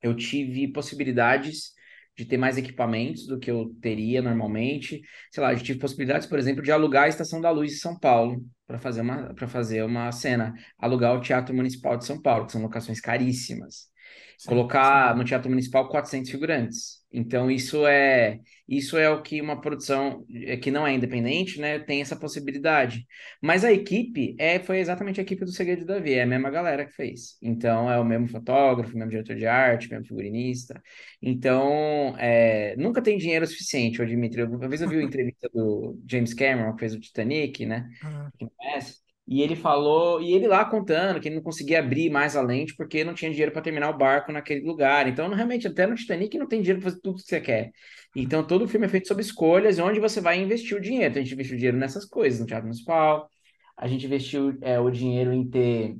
eu 0.01 0.15
tive 0.15 0.67
possibilidades 0.71 1.73
de 2.17 2.25
ter 2.25 2.37
mais 2.37 2.57
equipamentos 2.57 3.25
do 3.25 3.39
que 3.39 3.49
eu 3.49 3.73
teria 3.81 4.21
normalmente. 4.21 5.01
Sei 5.31 5.41
lá, 5.43 5.53
eu 5.53 5.59
tive 5.61 5.79
possibilidades, 5.79 6.27
por 6.27 6.37
exemplo, 6.39 6.61
de 6.63 6.71
alugar 6.71 7.05
a 7.05 7.07
Estação 7.09 7.39
da 7.41 7.49
Luz 7.51 7.73
em 7.73 7.77
São 7.77 7.97
Paulo 7.99 8.43
para 8.67 8.77
fazer 8.79 9.01
uma 9.01 9.33
para 9.33 9.47
fazer 9.47 9.83
uma 9.83 10.11
cena, 10.11 10.53
alugar 10.77 11.15
o 11.15 11.21
Teatro 11.21 11.53
Municipal 11.55 11.97
de 11.97 12.05
São 12.05 12.21
Paulo, 12.21 12.45
que 12.45 12.51
são 12.53 12.61
locações 12.61 12.99
caríssimas. 13.01 13.89
Sim, 14.37 14.69
Colocar 14.69 15.15
sim. 15.15 15.17
no 15.17 15.23
Teatro 15.23 15.49
Municipal 15.49 15.87
400 15.89 16.31
figurantes. 16.31 17.00
Então, 17.11 17.51
isso 17.51 17.85
é 17.85 18.39
isso 18.67 18.97
é 18.97 19.09
o 19.09 19.21
que 19.21 19.41
uma 19.41 19.59
produção 19.59 20.25
é, 20.33 20.55
que 20.55 20.71
não 20.71 20.87
é 20.87 20.93
independente, 20.93 21.59
né, 21.59 21.77
tem 21.79 22.01
essa 22.01 22.15
possibilidade. 22.15 23.05
Mas 23.41 23.65
a 23.65 23.71
equipe 23.71 24.33
é 24.39 24.59
foi 24.59 24.79
exatamente 24.79 25.19
a 25.19 25.23
equipe 25.23 25.43
do 25.43 25.51
Segredo 25.51 25.79
de 25.79 25.85
Davi, 25.85 26.13
é 26.13 26.23
a 26.23 26.25
mesma 26.25 26.49
galera 26.49 26.85
que 26.85 26.93
fez. 26.93 27.37
Então, 27.41 27.91
é 27.91 27.99
o 27.99 28.05
mesmo 28.05 28.29
fotógrafo, 28.29 28.95
o 28.95 28.97
mesmo 28.97 29.11
diretor 29.11 29.35
de 29.35 29.45
arte, 29.45 29.87
o 29.87 29.89
mesmo 29.91 30.07
figurinista. 30.07 30.81
Então, 31.21 32.15
é, 32.17 32.75
nunca 32.77 33.01
tem 33.01 33.17
dinheiro 33.17 33.45
suficiente, 33.45 34.01
o 34.01 34.05
Dimitri. 34.05 34.43
Uma 34.43 34.69
vez 34.69 34.81
eu 34.81 34.87
vi 34.87 34.95
uma 34.95 35.03
entrevista 35.03 35.49
do 35.53 35.99
James 36.09 36.33
Cameron, 36.33 36.73
que 36.73 36.79
fez 36.79 36.93
o 36.93 36.99
Titanic, 36.99 37.65
né? 37.65 37.89
Uhum. 38.03 38.29
Que 38.37 38.47
conhece. 38.55 39.00
E 39.31 39.41
ele 39.41 39.55
falou, 39.55 40.21
e 40.21 40.33
ele 40.33 40.45
lá 40.45 40.65
contando 40.65 41.21
que 41.21 41.29
ele 41.29 41.35
não 41.35 41.41
conseguia 41.41 41.79
abrir 41.79 42.09
mais 42.09 42.35
a 42.35 42.41
lente 42.41 42.75
porque 42.75 43.01
não 43.01 43.13
tinha 43.13 43.31
dinheiro 43.31 43.53
para 43.53 43.61
terminar 43.61 43.89
o 43.89 43.97
barco 43.97 44.29
naquele 44.29 44.59
lugar. 44.65 45.07
Então, 45.07 45.29
realmente, 45.29 45.65
até 45.65 45.87
no 45.87 45.95
Titanic 45.95 46.37
não 46.37 46.45
tem 46.45 46.61
dinheiro 46.61 46.81
para 46.81 46.89
fazer 46.89 47.01
tudo 47.01 47.15
que 47.15 47.23
você 47.23 47.39
quer. 47.39 47.71
Então, 48.13 48.45
todo 48.45 48.65
o 48.65 48.67
filme 48.67 48.87
é 48.87 48.89
feito 48.89 49.07
sob 49.07 49.21
escolhas 49.21 49.79
onde 49.79 50.01
você 50.01 50.19
vai 50.19 50.37
investir 50.37 50.75
o 50.75 50.81
dinheiro. 50.81 51.11
Então, 51.11 51.21
a 51.21 51.23
gente 51.23 51.33
investiu 51.33 51.55
dinheiro 51.55 51.77
nessas 51.77 52.03
coisas, 52.03 52.41
no 52.41 52.45
Teatro 52.45 52.65
Municipal, 52.65 53.29
a 53.77 53.87
gente 53.87 54.05
investiu 54.05 54.57
é, 54.61 54.77
o 54.81 54.91
dinheiro 54.91 55.31
em 55.31 55.49
ter 55.49 55.95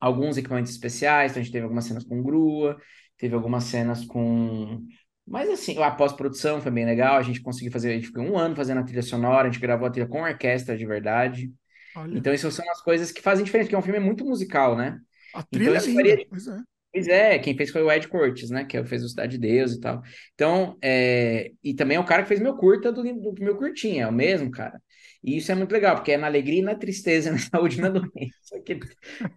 alguns 0.00 0.36
equipamentos 0.36 0.72
especiais, 0.72 1.30
então 1.30 1.40
a 1.40 1.44
gente 1.44 1.52
teve 1.52 1.62
algumas 1.62 1.84
cenas 1.84 2.02
com 2.02 2.20
grua, 2.20 2.76
teve 3.16 3.32
algumas 3.32 3.62
cenas 3.62 4.04
com. 4.04 4.84
Mas 5.24 5.48
assim, 5.48 5.80
a 5.80 5.90
pós-produção 5.92 6.60
foi 6.60 6.72
bem 6.72 6.84
legal, 6.84 7.16
a 7.16 7.22
gente 7.22 7.40
conseguiu 7.40 7.70
fazer, 7.70 7.92
a 7.92 7.94
gente 7.94 8.08
ficou 8.08 8.24
um 8.24 8.36
ano 8.36 8.56
fazendo 8.56 8.80
a 8.80 8.82
trilha 8.84 9.02
sonora, 9.02 9.46
a 9.46 9.50
gente 9.52 9.60
gravou 9.60 9.86
a 9.86 9.90
trilha 9.90 10.08
com 10.08 10.22
orquestra 10.22 10.76
de 10.76 10.84
verdade. 10.84 11.52
Olha. 11.96 12.18
Então, 12.18 12.32
isso 12.32 12.50
são 12.50 12.68
as 12.70 12.80
coisas 12.80 13.10
que 13.12 13.22
fazem 13.22 13.44
diferença, 13.44 13.66
porque 13.66 13.76
é 13.76 13.78
um 13.78 13.82
filme 13.82 14.00
muito 14.00 14.24
musical, 14.24 14.76
né? 14.76 14.98
A 15.34 15.42
trilha 15.42 15.70
então, 15.70 15.82
é 15.82 15.86
linda, 15.86 16.02
faria... 16.02 16.26
pois 16.28 16.46
é. 16.46 16.58
Pois 16.92 17.06
é, 17.06 17.38
quem 17.38 17.56
fez 17.56 17.70
foi 17.70 17.82
o 17.82 17.90
Ed 17.90 18.08
Cortes, 18.08 18.50
né? 18.50 18.64
Que 18.64 18.82
fez 18.84 19.04
o 19.04 19.08
Cidade 19.08 19.32
de 19.32 19.38
Deus 19.38 19.72
e 19.72 19.80
tal. 19.80 20.02
Então, 20.34 20.76
é... 20.82 21.52
e 21.62 21.72
também 21.72 21.96
é 21.96 22.00
o 22.00 22.04
cara 22.04 22.22
que 22.22 22.28
fez 22.28 22.40
meu 22.40 22.56
curta 22.56 22.90
do, 22.90 23.02
do 23.02 23.42
meu 23.42 23.56
curtinha, 23.56 24.04
é 24.04 24.08
o 24.08 24.12
mesmo 24.12 24.50
cara. 24.50 24.82
E 25.22 25.36
isso 25.36 25.52
é 25.52 25.54
muito 25.54 25.72
legal, 25.72 25.94
porque 25.96 26.12
é 26.12 26.16
na 26.16 26.26
alegria 26.26 26.58
e 26.60 26.62
na 26.62 26.74
tristeza, 26.74 27.30
na 27.32 27.38
saúde 27.38 27.78
e 27.78 27.80
na 27.80 27.90
doença. 27.90 28.60
Que, 28.64 28.80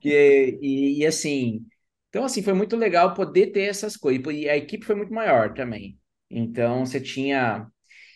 que, 0.01 0.59
e, 0.61 1.01
e, 1.01 1.05
assim, 1.05 1.65
então 2.09 2.23
assim, 2.23 2.41
foi 2.41 2.53
muito 2.53 2.75
legal 2.75 3.13
poder 3.13 3.47
ter 3.51 3.63
essas 3.63 3.95
coisas. 3.95 4.25
E 4.33 4.49
a 4.49 4.57
equipe 4.57 4.85
foi 4.85 4.95
muito 4.95 5.13
maior 5.13 5.53
também. 5.53 5.97
Então, 6.29 6.85
você 6.85 6.99
tinha... 6.99 7.67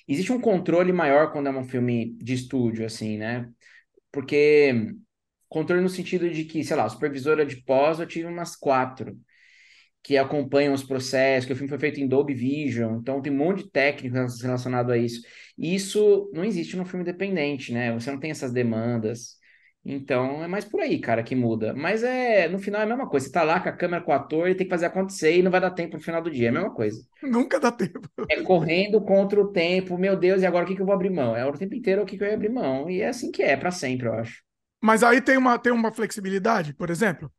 Existe 0.07 0.31
um 0.31 0.39
controle 0.39 0.93
maior 0.93 1.31
quando 1.31 1.47
é 1.47 1.51
um 1.51 1.65
filme 1.65 2.15
de 2.17 2.33
estúdio, 2.33 2.85
assim, 2.85 3.17
né? 3.17 3.49
Porque 4.11 4.93
controle 5.49 5.81
no 5.83 5.89
sentido 5.89 6.29
de 6.29 6.45
que, 6.45 6.63
sei 6.63 6.75
lá, 6.77 6.89
supervisora 6.89 7.45
de 7.45 7.63
pós 7.63 7.99
eu 7.99 8.07
tive 8.07 8.27
umas 8.27 8.55
quatro 8.55 9.17
que 10.03 10.17
acompanham 10.17 10.73
os 10.73 10.83
processos, 10.83 11.45
que 11.47 11.53
o 11.53 11.55
filme 11.55 11.69
foi 11.69 11.79
feito 11.79 11.99
em 11.99 12.07
Dolby 12.07 12.33
Vision, 12.33 12.97
então 12.99 13.21
tem 13.21 13.31
um 13.33 13.37
monte 13.37 13.63
de 13.63 13.71
técnicas 13.71 14.41
relacionado 14.41 14.91
a 14.91 14.97
isso. 14.97 15.21
E 15.57 15.75
isso 15.75 16.29
não 16.33 16.45
existe 16.45 16.77
no 16.77 16.85
filme 16.85 17.03
independente, 17.03 17.73
né? 17.73 17.93
Você 17.93 18.11
não 18.11 18.19
tem 18.19 18.31
essas 18.31 18.53
demandas. 18.53 19.36
Então 19.89 20.43
é 20.43 20.47
mais 20.47 20.65
por 20.65 20.81
aí, 20.81 20.99
cara, 20.99 21.23
que 21.23 21.33
muda. 21.33 21.73
Mas 21.73 22.03
é, 22.03 22.49
no 22.49 22.59
final 22.59 22.81
é 22.81 22.83
a 22.83 22.87
mesma 22.87 23.07
coisa. 23.07 23.25
Você 23.25 23.31
tá 23.31 23.41
lá 23.43 23.59
com 23.59 23.69
a 23.69 23.71
câmera 23.71 24.03
com 24.03 24.11
o 24.11 24.13
ator 24.13 24.49
e 24.49 24.55
tem 24.55 24.67
que 24.67 24.69
fazer 24.69 24.87
acontecer 24.87 25.37
e 25.37 25.41
não 25.41 25.49
vai 25.49 25.61
dar 25.61 25.71
tempo 25.71 25.95
no 25.95 26.03
final 26.03 26.21
do 26.21 26.29
dia. 26.29 26.47
É 26.47 26.49
a 26.49 26.53
mesma 26.53 26.71
coisa. 26.71 27.01
Nunca 27.23 27.57
dá 27.57 27.71
tempo. 27.71 28.01
É 28.29 28.41
correndo 28.41 28.99
contra 28.99 29.39
o 29.39 29.47
tempo. 29.47 29.97
Meu 29.97 30.17
Deus, 30.17 30.41
e 30.41 30.45
agora 30.45 30.65
o 30.65 30.67
que, 30.67 30.75
que 30.75 30.81
eu 30.81 30.85
vou 30.85 30.93
abrir 30.93 31.09
mão? 31.09 31.35
É 31.35 31.45
o 31.45 31.53
tempo 31.53 31.73
inteiro 31.73 32.03
o 32.03 32.05
que, 32.05 32.17
que 32.17 32.23
eu 32.23 32.27
ia 32.27 32.33
abrir 32.33 32.49
mão. 32.49 32.89
E 32.89 33.01
é 33.01 33.07
assim 33.07 33.31
que 33.31 33.41
é, 33.41 33.55
para 33.55 33.71
sempre, 33.71 34.07
eu 34.07 34.13
acho. 34.13 34.43
Mas 34.81 35.03
aí 35.03 35.21
tem 35.21 35.37
uma, 35.37 35.57
tem 35.57 35.71
uma 35.71 35.91
flexibilidade, 35.91 36.73
por 36.73 36.89
exemplo. 36.89 37.31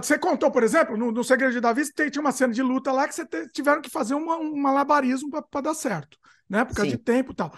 Você 0.00 0.18
contou, 0.18 0.50
por 0.50 0.62
exemplo, 0.62 0.96
no, 0.96 1.10
no 1.10 1.24
Segredo 1.24 1.52
de 1.52 1.60
Davi, 1.60 1.82
tinha 1.92 2.20
uma 2.20 2.32
cena 2.32 2.52
de 2.52 2.62
luta 2.62 2.92
lá 2.92 3.08
que 3.08 3.14
você 3.14 3.26
tiveram 3.52 3.80
que 3.80 3.90
fazer 3.90 4.14
uma, 4.14 4.36
um 4.36 4.56
malabarismo 4.56 5.30
para 5.50 5.60
dar 5.60 5.74
certo, 5.74 6.16
né? 6.48 6.64
Por 6.64 6.74
causa 6.74 6.90
Sim. 6.90 6.96
de 6.96 7.02
tempo 7.02 7.32
e 7.32 7.34
tal. 7.34 7.52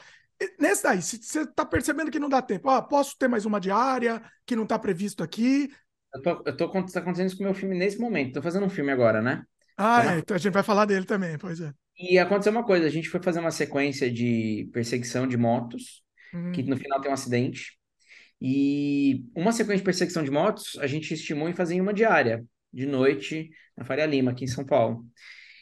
Nesse 0.58 0.82
daí, 0.82 1.02
se 1.02 1.22
você 1.22 1.42
está 1.42 1.64
percebendo 1.64 2.10
que 2.10 2.18
não 2.18 2.28
dá 2.28 2.40
tempo, 2.40 2.68
ah, 2.70 2.82
posso 2.82 3.16
ter 3.18 3.28
mais 3.28 3.44
uma 3.44 3.60
diária 3.60 4.22
que 4.46 4.56
não 4.56 4.64
está 4.64 4.78
previsto 4.78 5.22
aqui. 5.22 5.70
Eu 6.14 6.22
tô, 6.22 6.30
eu 6.46 6.56
tô 6.56 6.68
tá 6.68 7.00
acontecendo 7.00 7.26
isso 7.26 7.36
com 7.36 7.44
o 7.44 7.46
meu 7.46 7.54
filme 7.54 7.76
nesse 7.76 7.98
momento. 7.98 8.28
Estou 8.28 8.42
fazendo 8.42 8.66
um 8.66 8.70
filme 8.70 8.92
agora, 8.92 9.22
né? 9.22 9.44
Ah, 9.76 10.00
então, 10.00 10.12
é, 10.12 10.18
então 10.18 10.34
a 10.34 10.38
gente 10.38 10.52
vai 10.52 10.62
falar 10.62 10.84
dele 10.84 11.06
também, 11.06 11.38
pois 11.38 11.60
é. 11.60 11.72
E 11.98 12.18
aconteceu 12.18 12.52
uma 12.52 12.64
coisa, 12.64 12.86
a 12.86 12.90
gente 12.90 13.08
foi 13.08 13.22
fazer 13.22 13.40
uma 13.40 13.50
sequência 13.50 14.10
de 14.10 14.68
perseguição 14.72 15.26
de 15.26 15.36
motos, 15.36 16.02
uhum. 16.32 16.52
que 16.52 16.62
no 16.62 16.76
final 16.76 17.00
tem 17.00 17.10
um 17.10 17.14
acidente. 17.14 17.78
E 18.40 19.24
uma 19.36 19.52
sequência 19.52 19.78
de 19.78 19.84
perseguição 19.84 20.24
de 20.24 20.30
motos, 20.30 20.76
a 20.80 20.86
gente 20.86 21.14
estimou 21.14 21.48
em 21.48 21.54
fazer 21.54 21.74
em 21.74 21.80
uma 21.80 21.94
diária, 21.94 22.44
de 22.72 22.86
noite, 22.86 23.50
na 23.76 23.84
Faria 23.84 24.06
Lima, 24.06 24.32
aqui 24.32 24.44
em 24.44 24.48
São 24.48 24.64
Paulo. 24.64 25.06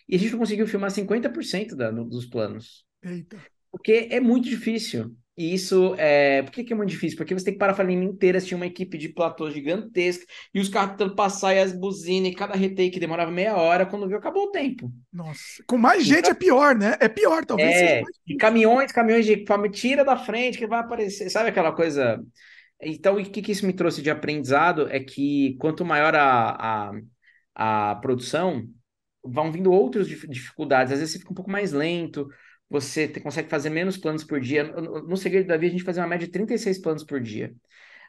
E 0.09 0.17
a 0.17 0.19
gente 0.19 0.37
conseguiu 0.37 0.67
filmar 0.67 0.91
50% 0.91 1.77
da, 1.77 1.91
dos 1.91 2.27
planos. 2.27 2.85
Eita. 3.03 3.39
Porque 3.71 4.09
é 4.11 4.21
muito 4.21 4.49
difícil. 4.49 5.15
E 5.41 5.55
isso 5.55 5.95
é. 5.97 6.43
Por 6.43 6.53
que, 6.53 6.65
que 6.65 6.73
é 6.73 6.77
muito 6.77 6.91
difícil? 6.91 7.17
Porque 7.17 7.33
você 7.33 7.47
tem 7.47 7.55
que 7.55 7.59
parar 7.59 7.81
a 7.81 7.83
linha 7.83 8.05
inteira, 8.05 8.41
tinha 8.43 8.57
uma 8.57 8.67
equipe 8.67 8.99
de 8.99 9.09
platô 9.09 9.51
gigantesca, 9.51 10.27
e 10.53 10.61
os 10.61 10.69
carros 10.69 10.91
tentando 10.91 11.15
passar 11.15 11.55
e 11.55 11.61
as 11.61 11.73
buzinas, 11.73 12.31
e 12.31 12.35
cada 12.35 12.55
retake 12.55 13.01
demorava 13.01 13.31
meia 13.31 13.57
hora, 13.57 13.87
quando 13.87 14.07
viu, 14.07 14.19
acabou 14.19 14.49
o 14.49 14.51
tempo. 14.51 14.93
Nossa, 15.11 15.63
com 15.67 15.79
mais 15.79 16.05
gente 16.05 16.19
então, 16.19 16.33
é 16.33 16.35
pior, 16.35 16.75
né? 16.75 16.95
É 17.01 17.09
pior, 17.09 17.43
talvez. 17.47 17.75
É, 17.75 18.03
e 18.27 18.37
caminhões, 18.37 18.93
caminhões 18.93 19.25
de 19.25 19.47
tira 19.73 20.05
da 20.05 20.17
frente 20.17 20.59
que 20.59 20.67
vai 20.67 20.81
aparecer. 20.81 21.31
Sabe 21.31 21.49
aquela 21.49 21.73
coisa. 21.73 22.23
Então, 22.83 23.17
o 23.17 23.25
que, 23.25 23.41
que 23.41 23.53
isso 23.53 23.67
me 23.67 23.73
trouxe 23.73 24.03
de 24.03 24.11
aprendizado 24.11 24.89
é 24.91 25.01
que 25.01 25.57
quanto 25.59 25.87
maior 25.87 26.15
a, 26.15 26.91
a, 27.55 27.93
a 27.93 27.95
produção, 27.97 28.69
vão 29.25 29.51
vindo 29.51 29.73
outras 29.73 30.07
dificuldades. 30.07 30.93
Às 30.93 30.99
vezes 30.99 31.15
você 31.15 31.19
fica 31.19 31.33
um 31.33 31.37
pouco 31.37 31.51
mais 31.51 31.73
lento 31.73 32.29
você 32.71 33.09
te, 33.09 33.21
consegue 33.21 33.49
fazer 33.49 33.69
menos 33.69 33.97
planos 33.97 34.23
por 34.23 34.41
dia. 34.41 34.63
No, 34.65 35.03
no 35.03 35.17
Segredo 35.17 35.49
da 35.49 35.57
Vida, 35.57 35.75
a 35.75 35.77
gente 35.77 35.85
fazia 35.85 36.03
uma 36.03 36.09
média 36.09 36.27
de 36.27 36.33
36 36.33 36.79
planos 36.81 37.05
por 37.05 37.21
dia. 37.21 37.53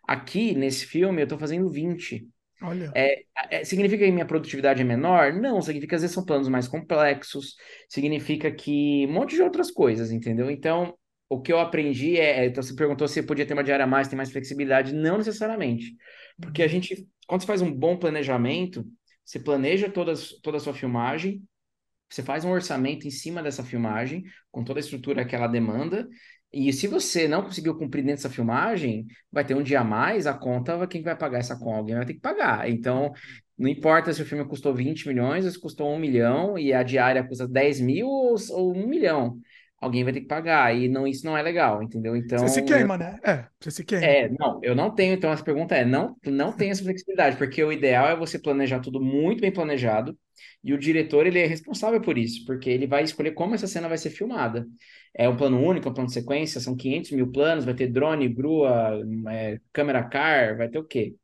Aqui, 0.07 0.53
nesse 0.53 0.85
filme, 0.85 1.21
eu 1.21 1.23
estou 1.23 1.39
fazendo 1.39 1.67
20. 1.67 2.27
Olha. 2.61 2.91
É, 2.95 3.23
é, 3.49 3.63
significa 3.63 4.05
que 4.05 4.11
minha 4.11 4.25
produtividade 4.25 4.81
é 4.81 4.85
menor? 4.85 5.33
Não, 5.33 5.59
significa 5.61 5.89
que 5.89 5.95
às 5.95 6.01
vezes 6.01 6.13
são 6.13 6.23
planos 6.23 6.47
mais 6.47 6.67
complexos, 6.67 7.55
significa 7.89 8.51
que 8.51 9.07
um 9.07 9.13
monte 9.13 9.35
de 9.35 9.41
outras 9.41 9.71
coisas, 9.71 10.11
entendeu? 10.11 10.51
Então, 10.51 10.95
o 11.27 11.41
que 11.41 11.51
eu 11.51 11.59
aprendi 11.59 12.19
é, 12.19 12.41
é 12.41 12.45
então 12.45 12.61
você 12.61 12.75
perguntou 12.75 13.07
se 13.07 13.23
podia 13.23 13.45
ter 13.47 13.53
uma 13.53 13.63
diária 13.63 13.85
a 13.85 13.87
mais, 13.87 14.07
tem 14.07 14.17
mais 14.17 14.31
flexibilidade, 14.31 14.93
não 14.93 15.17
necessariamente. 15.17 15.95
Porque 16.39 16.61
a 16.61 16.65
uhum. 16.65 16.71
gente, 16.71 17.07
quando 17.25 17.41
você 17.41 17.47
faz 17.47 17.61
um 17.63 17.71
bom 17.71 17.97
planejamento, 17.97 18.85
você 19.25 19.39
planeja 19.39 19.89
todas, 19.89 20.33
toda 20.41 20.57
a 20.57 20.59
sua 20.59 20.73
filmagem, 20.73 21.41
você 22.11 22.23
faz 22.23 22.43
um 22.45 22.51
orçamento 22.51 23.07
em 23.07 23.11
cima 23.11 23.41
dessa 23.41 23.63
filmagem, 23.63 24.23
com 24.51 24.63
toda 24.63 24.79
a 24.79 24.81
estrutura 24.81 25.25
que 25.25 25.35
ela 25.35 25.47
demanda, 25.47 26.07
E 26.53 26.73
se 26.73 26.87
você 26.87 27.27
não 27.27 27.43
conseguiu 27.43 27.77
cumprir 27.77 28.01
dentro 28.03 28.17
dessa 28.17 28.29
filmagem, 28.29 29.07
vai 29.31 29.45
ter 29.45 29.55
um 29.55 29.63
dia 29.63 29.79
a 29.81 29.83
mais, 29.85 30.27
a 30.27 30.33
conta, 30.33 30.85
quem 30.87 31.01
vai 31.01 31.15
pagar 31.15 31.39
essa 31.39 31.57
conta? 31.57 31.77
Alguém 31.77 31.95
vai 31.95 32.05
ter 32.05 32.13
que 32.15 32.19
pagar. 32.19 32.69
Então, 32.69 33.13
não 33.57 33.69
importa 33.69 34.11
se 34.13 34.21
o 34.21 34.25
filme 34.25 34.45
custou 34.45 34.73
20 34.73 35.07
milhões, 35.07 35.45
ou 35.45 35.51
se 35.51 35.59
custou 35.59 35.93
1 35.93 35.99
milhão, 35.99 36.57
e 36.57 36.73
a 36.73 36.83
diária 36.83 37.23
custa 37.23 37.47
10 37.47 37.79
mil 37.79 38.07
ou, 38.07 38.35
ou 38.51 38.75
1 38.75 38.87
milhão. 38.87 39.39
Alguém 39.81 40.03
vai 40.03 40.13
ter 40.13 40.21
que 40.21 40.27
pagar, 40.27 40.75
e 40.77 40.87
não, 40.87 41.07
isso 41.07 41.25
não 41.25 41.35
é 41.35 41.41
legal, 41.41 41.81
entendeu? 41.81 42.15
Então. 42.15 42.37
Você 42.37 42.61
se 42.61 42.61
queima, 42.61 42.99
né? 42.99 43.17
É, 43.23 43.45
você 43.59 43.71
se 43.71 43.83
queima. 43.83 44.05
É, 44.05 44.29
não, 44.29 44.59
eu 44.61 44.75
não 44.75 44.93
tenho, 44.93 45.15
então 45.15 45.31
essa 45.31 45.43
pergunta 45.43 45.75
é: 45.75 45.83
não, 45.83 46.15
não 46.23 46.53
tem 46.55 46.69
essa 46.69 46.83
flexibilidade, 46.83 47.35
porque 47.35 47.63
o 47.63 47.71
ideal 47.71 48.07
é 48.07 48.15
você 48.15 48.37
planejar 48.37 48.79
tudo 48.79 49.01
muito 49.01 49.41
bem 49.41 49.51
planejado, 49.51 50.15
e 50.63 50.71
o 50.71 50.77
diretor, 50.77 51.25
ele 51.25 51.39
é 51.39 51.47
responsável 51.47 51.99
por 51.99 52.15
isso, 52.15 52.45
porque 52.45 52.69
ele 52.69 52.85
vai 52.85 53.03
escolher 53.03 53.31
como 53.31 53.55
essa 53.55 53.65
cena 53.65 53.89
vai 53.89 53.97
ser 53.97 54.11
filmada. 54.11 54.67
É 55.15 55.27
um 55.27 55.35
plano 55.35 55.59
único, 55.59 55.89
um 55.89 55.93
plano 55.93 56.07
de 56.07 56.13
sequência, 56.13 56.61
são 56.61 56.75
500 56.75 57.11
mil 57.11 57.31
planos, 57.31 57.65
vai 57.65 57.73
ter 57.73 57.87
drone, 57.87 58.29
grua, 58.29 59.01
é, 59.29 59.59
câmera 59.73 60.03
car, 60.03 60.57
vai 60.57 60.69
ter 60.69 60.77
o 60.77 60.83
quê? 60.83 61.15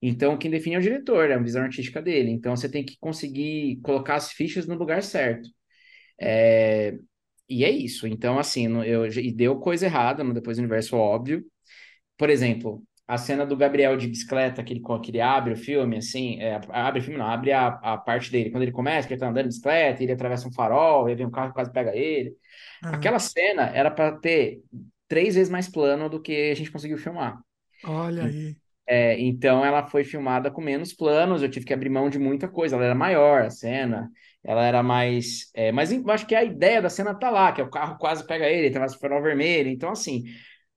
Então, 0.00 0.38
quem 0.38 0.50
define 0.50 0.76
é 0.76 0.78
o 0.78 0.82
diretor, 0.82 1.28
é 1.30 1.34
a 1.34 1.38
visão 1.38 1.62
artística 1.62 2.00
dele. 2.00 2.30
Então, 2.30 2.56
você 2.56 2.68
tem 2.70 2.84
que 2.84 2.96
conseguir 2.98 3.80
colocar 3.82 4.14
as 4.14 4.32
fichas 4.32 4.66
no 4.66 4.76
lugar 4.76 5.02
certo. 5.02 5.48
É... 6.20 6.96
E 7.48 7.64
é 7.64 7.70
isso. 7.70 8.06
Então, 8.06 8.38
assim, 8.38 8.66
eu, 8.84 9.06
e 9.06 9.32
deu 9.32 9.58
coisa 9.58 9.86
errada 9.86 10.22
no 10.22 10.34
Depois 10.34 10.56
do 10.56 10.60
Universo, 10.60 10.96
óbvio. 10.96 11.44
Por 12.16 12.28
exemplo, 12.30 12.82
a 13.06 13.16
cena 13.16 13.46
do 13.46 13.56
Gabriel 13.56 13.96
de 13.96 14.06
bicicleta, 14.06 14.62
que 14.62 14.74
ele, 14.74 14.82
que 15.02 15.10
ele 15.10 15.20
abre 15.20 15.54
o 15.54 15.56
filme, 15.56 15.96
assim, 15.96 16.38
é, 16.40 16.60
abre 16.68 17.00
o 17.00 17.02
filme, 17.02 17.18
não, 17.18 17.26
abre 17.26 17.52
a, 17.52 17.68
a 17.68 17.96
parte 17.96 18.30
dele, 18.30 18.50
quando 18.50 18.64
ele 18.64 18.72
começa, 18.72 19.08
que 19.08 19.14
ele 19.14 19.20
tá 19.20 19.28
andando 19.28 19.44
de 19.44 19.48
bicicleta, 19.48 20.02
ele 20.02 20.12
atravessa 20.12 20.46
um 20.46 20.52
farol, 20.52 21.06
aí 21.06 21.14
vem 21.14 21.26
um 21.26 21.30
carro 21.30 21.48
que 21.48 21.54
quase 21.54 21.72
pega 21.72 21.96
ele. 21.96 22.36
Uhum. 22.84 22.90
Aquela 22.90 23.18
cena 23.18 23.62
era 23.74 23.90
para 23.90 24.12
ter 24.18 24.60
três 25.08 25.34
vezes 25.36 25.50
mais 25.50 25.68
plano 25.68 26.10
do 26.10 26.20
que 26.20 26.50
a 26.50 26.54
gente 26.54 26.70
conseguiu 26.70 26.98
filmar. 26.98 27.40
Olha 27.82 28.24
aí. 28.24 28.56
É, 28.90 29.20
então 29.20 29.62
ela 29.62 29.86
foi 29.86 30.02
filmada 30.02 30.50
com 30.50 30.62
menos 30.62 30.94
planos, 30.94 31.42
eu 31.42 31.50
tive 31.50 31.66
que 31.66 31.74
abrir 31.74 31.90
mão 31.90 32.08
de 32.08 32.18
muita 32.18 32.48
coisa. 32.48 32.74
Ela 32.74 32.86
era 32.86 32.94
maior, 32.94 33.42
a 33.42 33.50
cena, 33.50 34.10
ela 34.42 34.64
era 34.64 34.82
mais. 34.82 35.50
É, 35.52 35.70
mas 35.70 35.92
eu 35.92 36.10
acho 36.10 36.26
que 36.26 36.34
a 36.34 36.42
ideia 36.42 36.80
da 36.80 36.88
cena 36.88 37.14
tá 37.14 37.28
lá, 37.28 37.52
que 37.52 37.60
é 37.60 37.64
o 37.64 37.70
carro 37.70 37.98
quase 37.98 38.26
pega 38.26 38.48
ele, 38.48 38.70
tem 38.70 38.80
mais 38.80 38.94
farol 38.94 39.22
vermelho. 39.22 39.68
Então, 39.68 39.90
assim, 39.90 40.24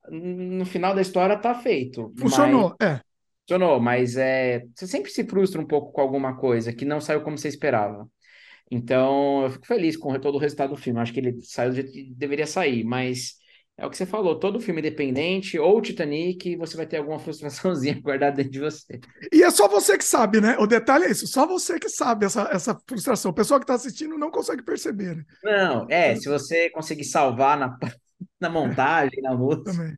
no 0.10 0.66
final 0.66 0.94
da 0.94 1.02
história 1.02 1.38
tá 1.38 1.56
feito. 1.56 2.14
Funcionou, 2.18 2.76
mas... 2.78 2.90
é. 2.90 3.02
Funcionou, 3.48 3.80
mas 3.80 4.18
é, 4.18 4.66
você 4.76 4.86
sempre 4.88 5.10
se 5.10 5.24
frustra 5.24 5.62
um 5.62 5.66
pouco 5.66 5.94
com 5.94 6.02
alguma 6.02 6.36
coisa 6.36 6.74
que 6.74 6.84
não 6.84 7.00
saiu 7.00 7.22
como 7.22 7.38
você 7.38 7.48
esperava. 7.48 8.10
Então, 8.70 9.44
eu 9.44 9.52
fico 9.52 9.68
feliz 9.68 9.96
com 9.96 10.18
todo 10.20 10.36
o 10.36 10.38
resultado 10.38 10.72
do 10.72 10.78
filme. 10.78 11.00
Acho 11.00 11.14
que 11.14 11.20
ele 11.22 11.42
saiu 11.42 11.70
do 11.70 11.76
jeito 11.76 11.92
que 11.92 12.14
deveria 12.14 12.48
sair, 12.48 12.84
mas 12.84 13.41
é 13.82 13.86
o 13.88 13.90
que 13.90 13.98
você 13.98 14.06
falou, 14.06 14.38
todo 14.38 14.60
filme 14.60 14.80
independente 14.80 15.58
ou 15.58 15.82
Titanic, 15.82 16.56
você 16.56 16.78
vai 16.78 16.86
ter 16.86 16.98
alguma 16.98 17.18
frustraçãozinha 17.18 17.98
guardada 18.00 18.36
dentro 18.36 18.52
de 18.52 18.60
você. 18.60 19.00
E 19.34 19.42
é 19.42 19.50
só 19.50 19.68
você 19.68 19.98
que 19.98 20.06
sabe, 20.06 20.40
né? 20.40 20.56
O 20.60 20.68
detalhe 20.68 21.06
é 21.06 21.10
isso, 21.10 21.26
só 21.26 21.48
você 21.48 21.80
que 21.80 21.90
sabe 21.90 22.28
essa, 22.28 22.48
essa 22.54 22.80
frustração. 22.88 23.32
O 23.32 23.34
pessoal 23.34 23.60
que 23.60 23.64
está 23.64 23.74
assistindo 23.74 24.20
não 24.20 24.30
consegue 24.30 24.62
perceber. 24.62 25.16
Né? 25.16 25.24
Não, 25.44 25.88
é, 25.90 26.16
se 26.16 26.30
você 26.30 26.70
conseguir 26.70 27.06
salvar 27.06 27.58
na, 27.58 27.76
na 28.40 28.52
montagem, 28.52 29.20
na 29.20 29.34
música. 29.34 29.72
Também. 29.72 29.98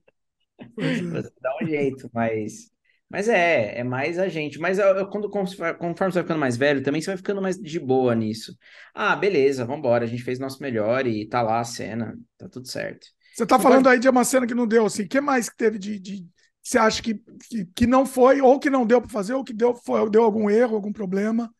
É. 0.79 1.01
Você 1.01 1.31
dá 1.41 1.57
um 1.61 1.67
jeito, 1.67 2.09
mas. 2.13 2.71
Mas 3.09 3.27
é, 3.27 3.79
é 3.79 3.83
mais 3.83 4.17
a 4.17 4.29
gente. 4.29 4.59
Mas 4.59 4.79
eu, 4.79 4.85
eu, 4.85 5.07
quando, 5.07 5.29
conforme 5.29 5.59
você 5.77 6.13
vai 6.13 6.23
ficando 6.23 6.39
mais 6.39 6.55
velho, 6.55 6.81
também 6.81 7.01
você 7.01 7.07
vai 7.07 7.17
ficando 7.17 7.41
mais 7.41 7.57
de 7.57 7.79
boa 7.81 8.15
nisso. 8.15 8.57
Ah, 8.93 9.13
beleza, 9.13 9.65
vamos 9.65 9.79
embora. 9.79 10.05
A 10.05 10.07
gente 10.07 10.23
fez 10.23 10.39
nosso 10.39 10.61
melhor 10.63 11.05
e 11.05 11.27
tá 11.27 11.41
lá 11.41 11.59
a 11.59 11.65
cena, 11.65 12.17
tá 12.37 12.47
tudo 12.47 12.65
certo. 12.65 13.05
Você 13.33 13.47
tá 13.47 13.59
falando 13.59 13.89
aí 13.89 13.99
de 13.99 14.07
uma 14.07 14.23
cena 14.23 14.45
que 14.45 14.53
não 14.53 14.67
deu, 14.67 14.85
assim. 14.85 15.03
O 15.03 15.07
que 15.07 15.19
mais 15.19 15.49
que 15.49 15.57
teve 15.57 15.79
de. 15.79 15.99
de... 15.99 16.27
Você 16.61 16.77
acha 16.77 17.01
que, 17.01 17.15
que, 17.49 17.65
que, 17.75 17.87
não 17.87 18.05
foi, 18.05 18.39
ou 18.39 18.59
que 18.59 18.69
não 18.69 18.85
deu 18.85 19.01
para 19.01 19.09
fazer, 19.09 19.33
ou 19.33 19.43
que 19.43 19.51
deu, 19.51 19.75
foi, 19.75 20.09
deu 20.09 20.23
algum 20.23 20.49
erro, 20.49 20.75
algum 20.75 20.93
problema? 20.93 21.53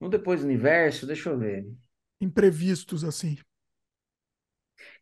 No 0.00 0.08
Depois 0.08 0.40
do 0.40 0.46
Universo, 0.46 1.06
deixa 1.06 1.30
eu 1.30 1.38
ver. 1.38 1.66
Imprevistos, 2.20 3.04
assim. 3.04 3.36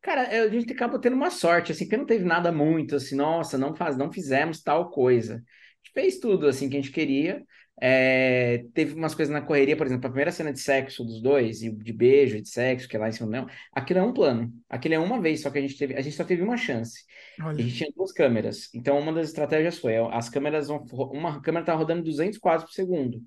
Cara, 0.03 0.25
é, 0.25 0.41
a 0.41 0.49
gente 0.49 0.73
acaba 0.73 0.99
tendo 0.99 1.17
uma 1.17 1.31
sorte, 1.31 1.73
assim, 1.73 1.89
que 1.89 1.97
não 1.97 2.05
teve 2.05 2.25
nada 2.25 2.53
muito, 2.53 2.97
assim, 2.97 3.17
nossa, 3.17 3.57
não 3.57 3.75
faz, 3.75 3.97
não 3.97 4.13
fizemos 4.13 4.63
tal 4.63 4.91
coisa. 4.91 5.37
A 5.37 5.39
gente 5.39 5.93
fez 5.95 6.19
tudo, 6.19 6.47
assim, 6.47 6.69
que 6.69 6.77
a 6.77 6.81
gente 6.81 6.93
queria. 6.93 7.43
É, 7.81 8.65
teve 8.73 8.95
umas 8.95 9.15
coisas 9.15 9.33
na 9.33 9.41
correria, 9.41 9.77
por 9.77 9.87
exemplo, 9.87 10.07
a 10.07 10.11
primeira 10.11 10.31
cena 10.31 10.53
de 10.53 10.61
sexo 10.61 11.05
dos 11.05 11.21
dois, 11.21 11.63
e 11.63 11.71
de 11.71 11.93
beijo, 11.93 12.41
de 12.41 12.49
sexo, 12.49 12.89
que 12.89 12.97
é 12.97 12.99
lá 12.99 13.09
em 13.09 13.13
cima 13.13 13.29
não. 13.29 13.47
Aquilo 13.73 14.01
é 14.01 14.03
um 14.03 14.13
plano. 14.13 14.53
Aquilo 14.69 14.95
é 14.95 14.99
uma 14.99 15.21
vez, 15.21 15.43
só 15.43 15.51
que 15.51 15.59
a 15.59 15.61
gente 15.61 15.77
teve, 15.77 15.95
a 15.95 16.01
gente 16.01 16.17
só 16.17 16.25
teve 16.25 16.43
uma 16.43 16.57
chance. 16.57 17.05
Olha. 17.41 17.59
A 17.59 17.63
gente 17.63 17.77
tinha 17.77 17.91
duas 17.97 18.13
câmeras. 18.13 18.69
Então, 18.75 18.99
uma 18.99 19.13
das 19.13 19.29
estratégias 19.29 19.79
foi, 19.79 19.97
as 19.97 20.29
câmeras 20.29 20.69
vão, 20.69 20.85
uma 21.13 21.41
câmera 21.41 21.67
tá 21.67 21.75
rodando 21.75 22.03
200 22.03 22.39
quadros 22.39 22.71
por 22.71 22.75
segundo. 22.75 23.21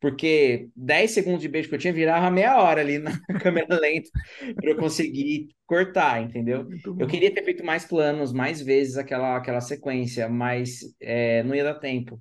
Porque 0.00 0.68
10 0.74 1.10
segundos 1.10 1.42
de 1.42 1.48
beijo 1.48 1.68
que 1.68 1.74
eu 1.74 1.78
tinha 1.78 1.92
virava 1.92 2.30
meia 2.30 2.60
hora 2.60 2.80
ali 2.80 2.98
na 2.98 3.12
câmera 3.40 3.78
lenta 3.78 4.08
para 4.56 4.70
eu 4.70 4.76
conseguir 4.76 5.48
cortar, 5.66 6.22
entendeu? 6.22 6.66
Eu 6.98 7.06
queria 7.06 7.32
ter 7.32 7.44
feito 7.44 7.64
mais 7.64 7.84
planos, 7.84 8.32
mais 8.32 8.62
vezes 8.62 8.96
aquela, 8.96 9.36
aquela 9.36 9.60
sequência, 9.60 10.28
mas 10.28 10.80
é, 11.00 11.42
não 11.42 11.54
ia 11.54 11.64
dar 11.64 11.74
tempo. 11.74 12.20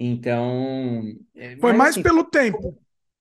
Então. 0.00 1.14
É, 1.36 1.56
Foi 1.56 1.74
mais 1.74 1.90
assim, 1.90 2.02
pelo 2.02 2.24
tempo. 2.24 2.74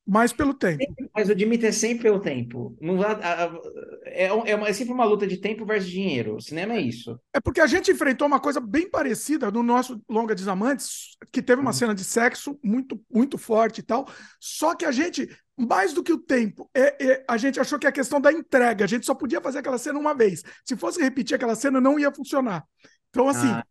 Mais 0.08 0.34
pelo 0.34 0.56
tempo. 0.56 0.84
Mas 1.14 1.30
o 1.30 1.36
Dimitri 1.36 1.68
é 1.68 1.72
sempre 1.72 2.04
pelo 2.04 2.20
tempo. 2.20 2.76
Não 2.82 3.04
é, 3.04 4.26
é, 4.26 4.56
uma, 4.56 4.68
é 4.68 4.74
sempre 4.74 4.92
uma 4.92 5.06
luta 5.06 5.28
de 5.28 5.38
tempo 5.38 5.66
versus 5.66 5.92
dinheiro. 5.92 6.38
O 6.38 6.42
cinema 6.42 6.74
é 6.74 6.82
isso. 6.82 7.20
É 7.32 7.40
porque 7.40 7.62
a 7.62 7.68
gente 7.68 7.92
enfrentou 7.92 8.26
uma 8.26 8.40
coisa 8.40 8.60
bem 8.60 8.90
parecida 8.90 9.52
no 9.52 9.62
nosso 9.62 10.02
Longa 10.10 10.34
Desamantes, 10.34 11.16
que 11.32 11.44
teve 11.44 11.62
uma 11.62 11.70
uhum. 11.70 11.74
cena 11.78 11.94
de 11.94 12.04
sexo 12.04 12.58
muito, 12.64 13.00
muito 13.14 13.38
forte 13.38 13.80
e 13.80 13.84
tal. 13.84 14.08
Só 14.40 14.74
que 14.74 14.84
a 14.84 14.92
gente, 14.92 15.30
mais 15.56 15.94
do 15.94 16.02
que 16.02 16.14
o 16.14 16.18
tempo, 16.18 16.68
é, 16.74 16.96
é, 17.06 17.26
a 17.28 17.38
gente 17.38 17.60
achou 17.60 17.78
que 17.78 17.86
a 17.86 17.92
questão 17.92 18.20
da 18.20 18.32
entrega, 18.32 18.86
a 18.86 18.88
gente 18.88 19.06
só 19.06 19.14
podia 19.14 19.42
fazer 19.42 19.60
aquela 19.60 19.78
cena 19.78 20.00
uma 20.00 20.16
vez. 20.16 20.44
Se 20.66 20.76
fosse 20.76 21.00
repetir 21.00 21.36
aquela 21.36 21.56
cena, 21.56 21.80
não 21.80 22.00
ia 22.00 22.12
funcionar. 22.12 22.64
Então, 23.12 23.28
assim, 23.28 23.50
ah. 23.50 23.64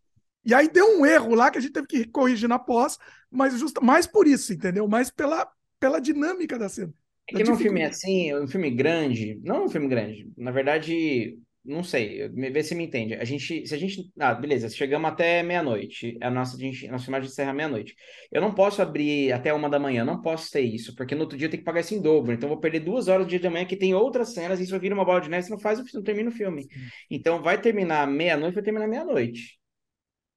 E 0.49 0.55
aí 0.55 0.67
deu 0.67 0.99
um 0.99 1.05
erro 1.05 1.35
lá 1.35 1.51
que 1.51 1.59
a 1.59 1.61
gente 1.61 1.75
teve 1.75 1.87
que 1.87 2.07
corrigir 2.07 2.49
na 2.49 2.59
pós, 2.59 2.97
mas 3.31 3.59
justa, 3.61 3.83
mais 3.83 4.07
por 4.07 4.27
isso, 4.27 4.51
entendeu? 4.51 4.89
Mais 4.89 5.11
pela, 5.11 5.47
pela 5.79 6.01
dinâmica 6.01 6.59
da 6.59 6.71
cena. 6.71 6.91
É 7.31 7.37
que 7.37 7.45
num 7.45 7.59
filme 7.59 7.83
assim, 7.85 8.35
um 8.35 8.49
filme 8.49 8.71
grande, 8.71 9.39
não 9.45 9.67
um 9.67 9.69
filme 9.69 9.87
grande, 9.87 10.27
na 10.39 10.51
verdade, 10.51 11.37
não 11.63 11.85
sei, 11.85 12.27
vê 12.31 12.63
se 12.63 12.75
me 12.75 12.85
entende. 12.85 13.13
A 13.13 13.25
gente, 13.25 13.67
se 13.67 13.75
a 13.75 13.77
gente, 13.77 14.11
ah, 14.19 14.33
beleza, 14.33 14.71
chegamos 14.71 15.11
até 15.11 15.43
meia-noite, 15.43 16.17
a 16.23 16.31
nossa, 16.31 16.57
a 16.57 16.59
gente, 16.59 16.89
nossa 16.89 17.05
filmagem 17.05 17.29
encerra 17.29 17.53
meia-noite. 17.53 17.95
Eu 18.33 18.41
não 18.41 18.55
posso 18.55 18.81
abrir 18.81 19.31
até 19.31 19.53
uma 19.53 19.69
da 19.69 19.79
manhã, 19.79 20.03
não 20.03 20.23
posso 20.23 20.51
ter 20.51 20.63
isso, 20.63 20.97
porque 20.97 21.15
no 21.15 21.21
outro 21.21 21.37
dia 21.37 21.49
eu 21.49 21.51
tenho 21.51 21.61
que 21.61 21.67
pagar 21.67 21.81
isso 21.81 21.95
em 21.95 22.01
dobro, 22.01 22.33
então 22.33 22.49
eu 22.49 22.55
vou 22.55 22.61
perder 22.63 22.81
duas 22.81 23.07
horas 23.07 23.27
do 23.27 23.29
dia 23.29 23.39
de 23.39 23.51
manhã 23.51 23.67
que 23.67 23.77
tem 23.77 23.95
outras 23.95 24.33
cenas, 24.33 24.61
e 24.61 24.63
isso 24.63 24.81
vira 24.81 24.95
uma 24.95 25.05
bola 25.05 25.21
de 25.21 25.29
neve, 25.29 25.43
você 25.43 25.51
não 25.51 25.61
faz, 25.61 25.79
não 25.93 26.03
termina 26.03 26.31
o 26.31 26.33
filme. 26.33 26.67
Então 27.11 27.43
vai 27.43 27.61
terminar 27.61 28.07
meia-noite, 28.07 28.55
vai 28.55 28.65
terminar 28.65 28.89
meia-noite. 28.89 29.58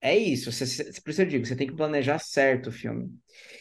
É 0.02 0.18
isso, 0.18 0.52
você, 0.52 0.84
por 1.02 1.12
isso 1.12 1.22
eu 1.22 1.26
digo, 1.28 1.46
você 1.46 1.56
tem 1.56 1.68
que 1.68 1.76
planejar 1.76 2.18
certo 2.18 2.68
o 2.68 2.72
filme. 2.72 3.12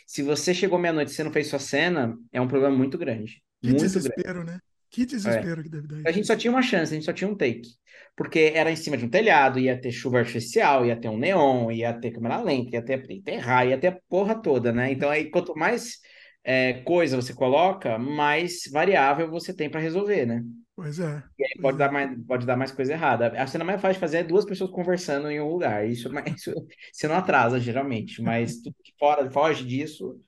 Se 0.07 0.22
você 0.22 0.55
chegou 0.55 0.79
meia-noite 0.79 1.12
e 1.12 1.14
você 1.14 1.22
não 1.22 1.33
fez 1.33 1.48
sua 1.48 1.59
cena, 1.59 2.16
é 2.33 2.40
um 2.40 2.48
problema 2.48 2.74
muito 2.74 2.96
grande. 2.96 3.42
Que 3.61 3.68
muito 3.68 3.83
desespero, 3.83 4.42
grande. 4.42 4.53
né? 4.53 4.61
Que 4.90 5.05
desespero 5.05 5.61
é. 5.61 5.62
que 5.62 5.68
deve 5.68 5.87
dar. 5.87 6.09
A 6.09 6.11
gente 6.11 6.26
só 6.26 6.35
tinha 6.35 6.50
uma 6.50 6.62
chance, 6.62 6.92
a 6.92 6.96
gente 6.96 7.05
só 7.05 7.12
tinha 7.12 7.29
um 7.29 7.37
take. 7.37 7.68
Porque 8.16 8.53
era 8.55 8.72
em 8.72 8.76
cima 8.76 8.96
de 8.96 9.05
um 9.05 9.09
telhado, 9.09 9.61
ia 9.61 9.79
ter 9.81 9.92
chuva 9.92 10.18
artificial, 10.18 10.85
ia 10.85 10.96
ter 10.96 11.09
um 11.09 11.18
neon, 11.18 11.70
ia 11.70 11.92
ter 11.92 12.11
câmera 12.11 12.40
lenta, 12.40 12.74
ia 12.74 12.83
ter, 12.83 13.05
ia 13.09 13.22
ter 13.22 13.37
raio, 13.37 13.70
ia 13.70 13.79
ter 13.79 13.87
a 13.88 13.98
porra 14.09 14.35
toda, 14.35 14.72
né? 14.72 14.90
Então 14.90 15.11
aí 15.11 15.31
quanto 15.31 15.55
mais 15.55 15.98
é, 16.42 16.74
coisa 16.83 17.16
você 17.16 17.35
coloca, 17.35 17.98
mais 17.98 18.62
variável 18.72 19.31
você 19.31 19.53
tem 19.53 19.68
para 19.68 19.81
resolver, 19.81 20.26
né? 20.26 20.44
Pois 20.74 20.98
é. 20.98 21.22
E 21.38 21.44
aí 21.44 21.61
pode, 21.61 21.76
é. 21.76 21.79
dar 21.79 21.92
mais, 21.92 22.26
pode 22.26 22.46
dar 22.46 22.57
mais 22.57 22.72
coisa 22.72 22.92
errada. 22.92 23.29
A 23.40 23.46
cena 23.46 23.64
mais 23.64 23.81
fácil 23.81 23.94
de 23.94 24.00
fazer 24.00 24.18
é 24.18 24.24
duas 24.24 24.46
pessoas 24.46 24.70
conversando 24.70 25.31
em 25.31 25.40
um 25.40 25.48
lugar. 25.48 25.87
Isso, 25.87 26.11
isso 26.35 26.55
você 26.92 27.07
não 27.07 27.16
atrasa, 27.16 27.61
geralmente. 27.61 28.22
Mas 28.22 28.57
tudo 28.57 28.74
que 28.83 28.94
fora, 28.98 29.31
foge 29.31 29.66
disso, 29.66 30.18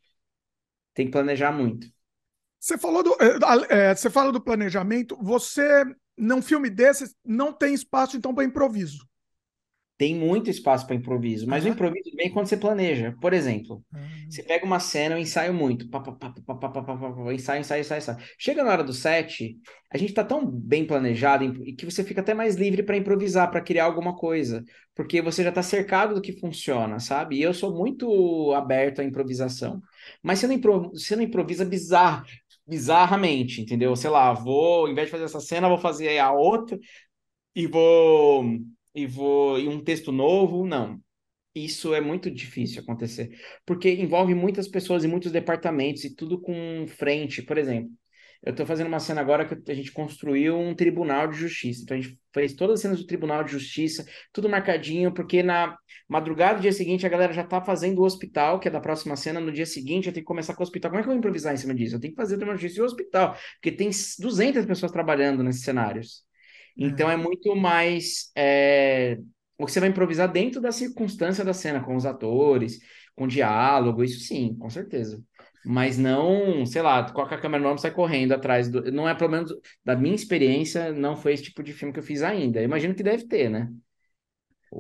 tem 0.93 1.07
que 1.07 1.13
planejar 1.13 1.53
muito. 1.53 1.87
Você 2.61 2.77
falou 2.77 3.03
do, 3.03 3.17
é, 3.21 3.91
é, 3.91 3.95
você 3.95 4.11
fala 4.11 4.31
do 4.31 4.43
planejamento. 4.43 5.17
Você, 5.23 5.85
num 6.17 6.43
filme 6.43 6.69
desses, 6.69 7.15
não 7.25 7.53
tem 7.53 7.73
espaço, 7.73 8.17
então, 8.17 8.35
para 8.35 8.45
improviso 8.45 9.11
tem 10.03 10.17
muito 10.17 10.51
espaço 10.51 10.85
para 10.85 10.97
improviso, 10.97 11.47
mas 11.47 11.63
uhum. 11.63 11.71
o 11.71 11.75
improviso 11.75 12.11
vem 12.17 12.29
quando 12.29 12.49
você 12.49 12.57
planeja. 12.57 13.17
Por 13.21 13.33
exemplo, 13.33 13.85
uhum. 13.95 14.01
você 14.29 14.43
pega 14.43 14.67
uma 14.67 14.81
cena, 14.81 15.15
eu 15.15 15.19
ensaio 15.21 15.55
muito, 15.55 15.89
pá, 15.89 16.01
pá, 16.01 16.11
pá, 16.11 16.35
pá, 16.45 16.55
pá, 16.57 16.69
pá, 16.71 16.83
pá, 16.83 16.97
pá, 16.97 17.33
ensaio, 17.33 17.61
ensaio, 17.61 17.83
ensaio, 17.83 17.99
ensaio. 17.99 18.19
Chega 18.37 18.65
na 18.65 18.73
hora 18.73 18.83
do 18.83 18.93
set, 18.93 19.57
a 19.93 19.97
gente 19.97 20.09
está 20.09 20.25
tão 20.25 20.45
bem 20.45 20.85
planejado 20.85 21.53
que 21.77 21.85
você 21.85 22.03
fica 22.03 22.21
até 22.21 22.35
mais 22.35 22.57
livre 22.57 22.83
para 22.83 22.97
improvisar, 22.97 23.49
para 23.49 23.61
criar 23.61 23.85
alguma 23.85 24.17
coisa, 24.17 24.65
porque 24.93 25.23
você 25.23 25.45
já 25.45 25.51
está 25.51 25.63
cercado 25.63 26.17
do 26.17 26.21
que 26.21 26.33
funciona, 26.33 26.99
sabe? 26.99 27.37
E 27.37 27.43
eu 27.43 27.55
sou 27.55 27.73
muito 27.73 28.53
aberto 28.55 29.01
à 29.01 29.05
improvisação. 29.05 29.81
Mas 30.21 30.41
você 30.41 30.49
não, 30.49 30.55
impro... 30.55 30.91
você 30.91 31.15
não 31.15 31.23
improvisa 31.23 31.65
bizarro, 31.65 32.27
bizarramente, 32.67 33.61
entendeu? 33.61 33.95
Sei 33.95 34.11
lá, 34.11 34.33
vou, 34.33 34.89
em 34.89 34.97
vez 34.97 35.07
de 35.07 35.13
fazer 35.13 35.25
essa 35.27 35.39
cena, 35.39 35.69
vou 35.69 35.79
fazer 35.79 36.19
a 36.19 36.33
outra, 36.33 36.77
e 37.55 37.69
vou 37.69 38.45
e 38.95 39.07
vou 39.07 39.59
e 39.59 39.69
um 39.69 39.83
texto 39.83 40.13
novo, 40.13 40.67
não. 40.67 41.01
Isso 41.55 41.95
é 41.95 42.01
muito 42.01 42.31
difícil 42.31 42.83
acontecer, 42.83 43.31
porque 43.67 43.91
envolve 43.93 44.35
muitas 44.35 44.69
pessoas 44.69 45.05
e 45.05 45.09
muitos 45.09 45.31
departamentos 45.31 46.05
e 46.05 46.15
tudo 46.15 46.41
com 46.41 46.87
frente, 46.89 47.43
por 47.43 47.59
exemplo. 47.59 47.91
Eu 48.43 48.51
estou 48.51 48.67
fazendo 48.67 48.89
uma 48.89 48.99
cena 48.99 49.21
agora 49.21 49.45
que 49.47 49.71
a 49.71 49.75
gente 49.75 49.93
construiu 49.93 50.59
um 50.59 50.75
tribunal 50.75 51.29
de 51.29 51.37
justiça. 51.39 51.83
Então 51.83 51.97
a 51.97 52.01
gente 52.01 52.19
fez 52.35 52.55
todas 52.55 52.75
as 52.75 52.81
cenas 52.81 52.99
do 52.99 53.07
tribunal 53.07 53.45
de 53.45 53.53
justiça, 53.53 54.05
tudo 54.33 54.49
marcadinho, 54.49 55.15
porque 55.15 55.45
na 55.45 55.77
madrugada 56.09 56.57
do 56.59 56.63
dia 56.63 56.73
seguinte 56.73 57.07
a 57.07 57.09
galera 57.09 57.33
já 57.33 57.43
está 57.43 57.63
fazendo 57.63 58.01
o 58.01 58.05
hospital, 58.05 58.59
que 58.59 58.67
é 58.67 58.71
da 58.71 58.81
próxima 58.81 59.15
cena. 59.15 59.39
No 59.39 59.53
dia 59.53 59.67
seguinte 59.67 60.09
eu 60.09 60.13
tenho 60.13 60.25
que 60.25 60.29
começar 60.29 60.55
com 60.55 60.63
o 60.63 60.65
hospital. 60.65 60.91
Como 60.91 61.01
é 61.01 61.03
que 61.03 61.09
eu 61.09 61.13
vou 61.13 61.19
improvisar 61.19 61.55
em 61.55 61.57
cima 61.57 61.75
disso? 61.75 61.95
Eu 61.95 62.01
tenho 62.01 62.13
que 62.15 62.21
fazer 62.21 62.35
o 62.35 62.39
tribunal 62.39 62.57
de 62.57 62.63
justiça 62.63 62.81
e 62.81 62.83
o 62.83 62.87
hospital, 62.87 63.37
porque 63.55 63.71
tem 63.71 63.91
200 64.19 64.67
pessoas 64.67 64.91
trabalhando 64.91 65.45
nesses 65.45 65.63
cenários. 65.63 66.25
Então 66.77 67.11
é, 67.11 67.17
muito 67.17 67.55
mais 67.55 68.31
é, 68.37 69.19
o 69.59 69.67
que 69.67 69.73
você 69.73 69.81
vai 69.81 69.89
improvisar 69.89 70.31
dentro 70.31 70.61
da 70.61 70.73
circunstância 70.73 71.45
da 71.45 71.53
cena, 71.53 71.83
com 71.83 71.97
os 71.97 72.07
atores, 72.07 72.79
com 73.15 73.27
diálogo, 73.27 74.03
isso 74.03 74.21
sim, 74.21 74.57
com 74.57 74.71
certeza 74.71 75.23
mas 75.65 75.97
não, 75.97 76.67
sei 76.67 76.83
lá, 76.83 77.11
coloca 77.13 77.37
a 77.37 77.41
câmera 77.41 77.63
nova 77.63 77.77
e 77.77 77.81
sai 77.81 77.93
correndo 77.93 78.33
atrás 78.33 78.69
do. 78.69 78.91
Não 78.91 79.09
é, 79.09 79.15
pelo 79.15 79.31
menos 79.31 79.55
da 79.85 79.95
minha 79.95 80.15
experiência, 80.15 80.93
não 80.93 81.17
foi 81.17 81.35
esse 81.35 81.45
tipo 81.45 81.63
de 81.63 81.73
filme 81.73 81.93
que 81.93 82.01
eu 82.01 82.05
fiz 82.05 82.23
ainda. 82.23 82.59
Eu 82.59 82.65
imagino 82.65 82.95
que 82.95 83.03
deve 83.03 83.27
ter, 83.27 83.49
né? 83.49 83.73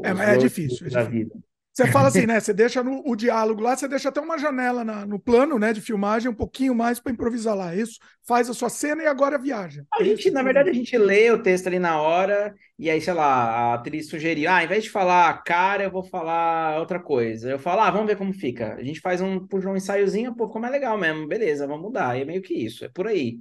é, 0.02 0.12
mas 0.12 0.28
é 0.28 0.36
difícil. 0.38 0.86
É 0.86 1.04
difícil. 1.04 1.42
Você 1.72 1.86
fala 1.86 2.08
assim, 2.08 2.26
né? 2.26 2.38
Você 2.38 2.52
deixa 2.52 2.82
no, 2.82 3.02
o 3.06 3.16
diálogo 3.16 3.62
lá, 3.62 3.74
você 3.74 3.88
deixa 3.88 4.10
até 4.10 4.20
uma 4.20 4.36
janela 4.36 4.84
na, 4.84 5.06
no 5.06 5.18
plano, 5.18 5.58
né, 5.58 5.72
de 5.72 5.80
filmagem, 5.80 6.30
um 6.30 6.34
pouquinho 6.34 6.74
mais 6.74 7.00
para 7.00 7.12
improvisar 7.12 7.56
lá. 7.56 7.74
Isso 7.74 7.98
faz 8.28 8.50
a 8.50 8.54
sua 8.54 8.68
cena 8.68 9.02
e 9.02 9.06
agora 9.06 9.38
viaja. 9.38 9.82
A 9.94 10.04
gente, 10.04 10.30
na 10.30 10.42
verdade, 10.42 10.68
a 10.68 10.72
gente 10.74 10.96
lê 10.98 11.30
o 11.30 11.42
texto 11.42 11.68
ali 11.68 11.78
na 11.78 11.98
hora 11.98 12.54
e 12.78 12.90
aí, 12.90 13.00
sei 13.00 13.14
lá, 13.14 13.24
a 13.24 13.74
atriz 13.74 14.08
sugeriu, 14.08 14.50
ah, 14.50 14.58
ao 14.58 14.64
invés 14.64 14.84
de 14.84 14.90
falar 14.90 15.42
cara, 15.44 15.84
eu 15.84 15.90
vou 15.90 16.04
falar 16.04 16.78
outra 16.78 17.00
coisa. 17.00 17.50
Eu 17.50 17.58
falo, 17.58 17.80
ah, 17.80 17.90
vamos 17.90 18.06
ver 18.06 18.16
como 18.16 18.34
fica. 18.34 18.74
A 18.74 18.84
gente 18.84 19.00
faz 19.00 19.22
um, 19.22 19.46
puxa 19.46 19.70
um 19.70 19.76
ensaiozinho, 19.76 20.36
pô, 20.36 20.48
como 20.48 20.66
é 20.66 20.70
legal 20.70 20.98
mesmo, 20.98 21.26
beleza, 21.26 21.66
vamos 21.66 21.82
mudar. 21.82 22.18
E 22.18 22.20
é 22.20 22.24
meio 22.26 22.42
que 22.42 22.52
isso, 22.52 22.84
é 22.84 22.88
por 22.90 23.06
aí. 23.06 23.38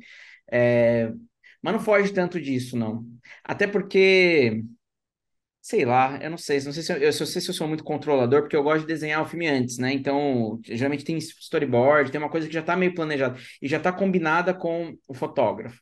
É... 0.50 1.12
Mas 1.62 1.74
não 1.74 1.82
foge 1.82 2.14
tanto 2.14 2.40
disso, 2.40 2.78
não. 2.78 3.06
Até 3.44 3.68
porque 3.68 4.64
Sei 5.62 5.86
lá, 5.86 6.18
eu 6.22 6.30
não 6.32 6.38
sei, 6.38 6.60
não 6.62 6.74
sei 6.74 6.82
se 6.82 6.92
eu, 6.92 6.98
eu, 6.98 7.14
sei 7.14 7.40
se 7.40 7.48
eu 7.50 7.54
sou 7.54 7.68
muito 7.68 7.84
controlador, 7.84 8.42
porque 8.42 8.56
eu 8.56 8.64
gosto 8.64 8.82
de 8.82 8.88
desenhar 8.88 9.22
o 9.22 9.28
filme 9.28 9.48
antes, 9.48 9.78
né? 9.78 9.94
Então, 9.94 10.60
geralmente 10.64 11.06
tem 11.06 11.18
storyboard, 11.18 12.12
tem 12.12 12.20
uma 12.20 12.32
coisa 12.32 12.48
que 12.48 12.54
já 12.54 12.64
tá 12.64 12.76
meio 12.76 12.96
planejada 12.96 13.38
e 13.62 13.68
já 13.68 13.80
tá 13.80 13.92
combinada 13.92 14.54
com 14.56 14.98
o 15.08 15.14
fotógrafo. 15.14 15.80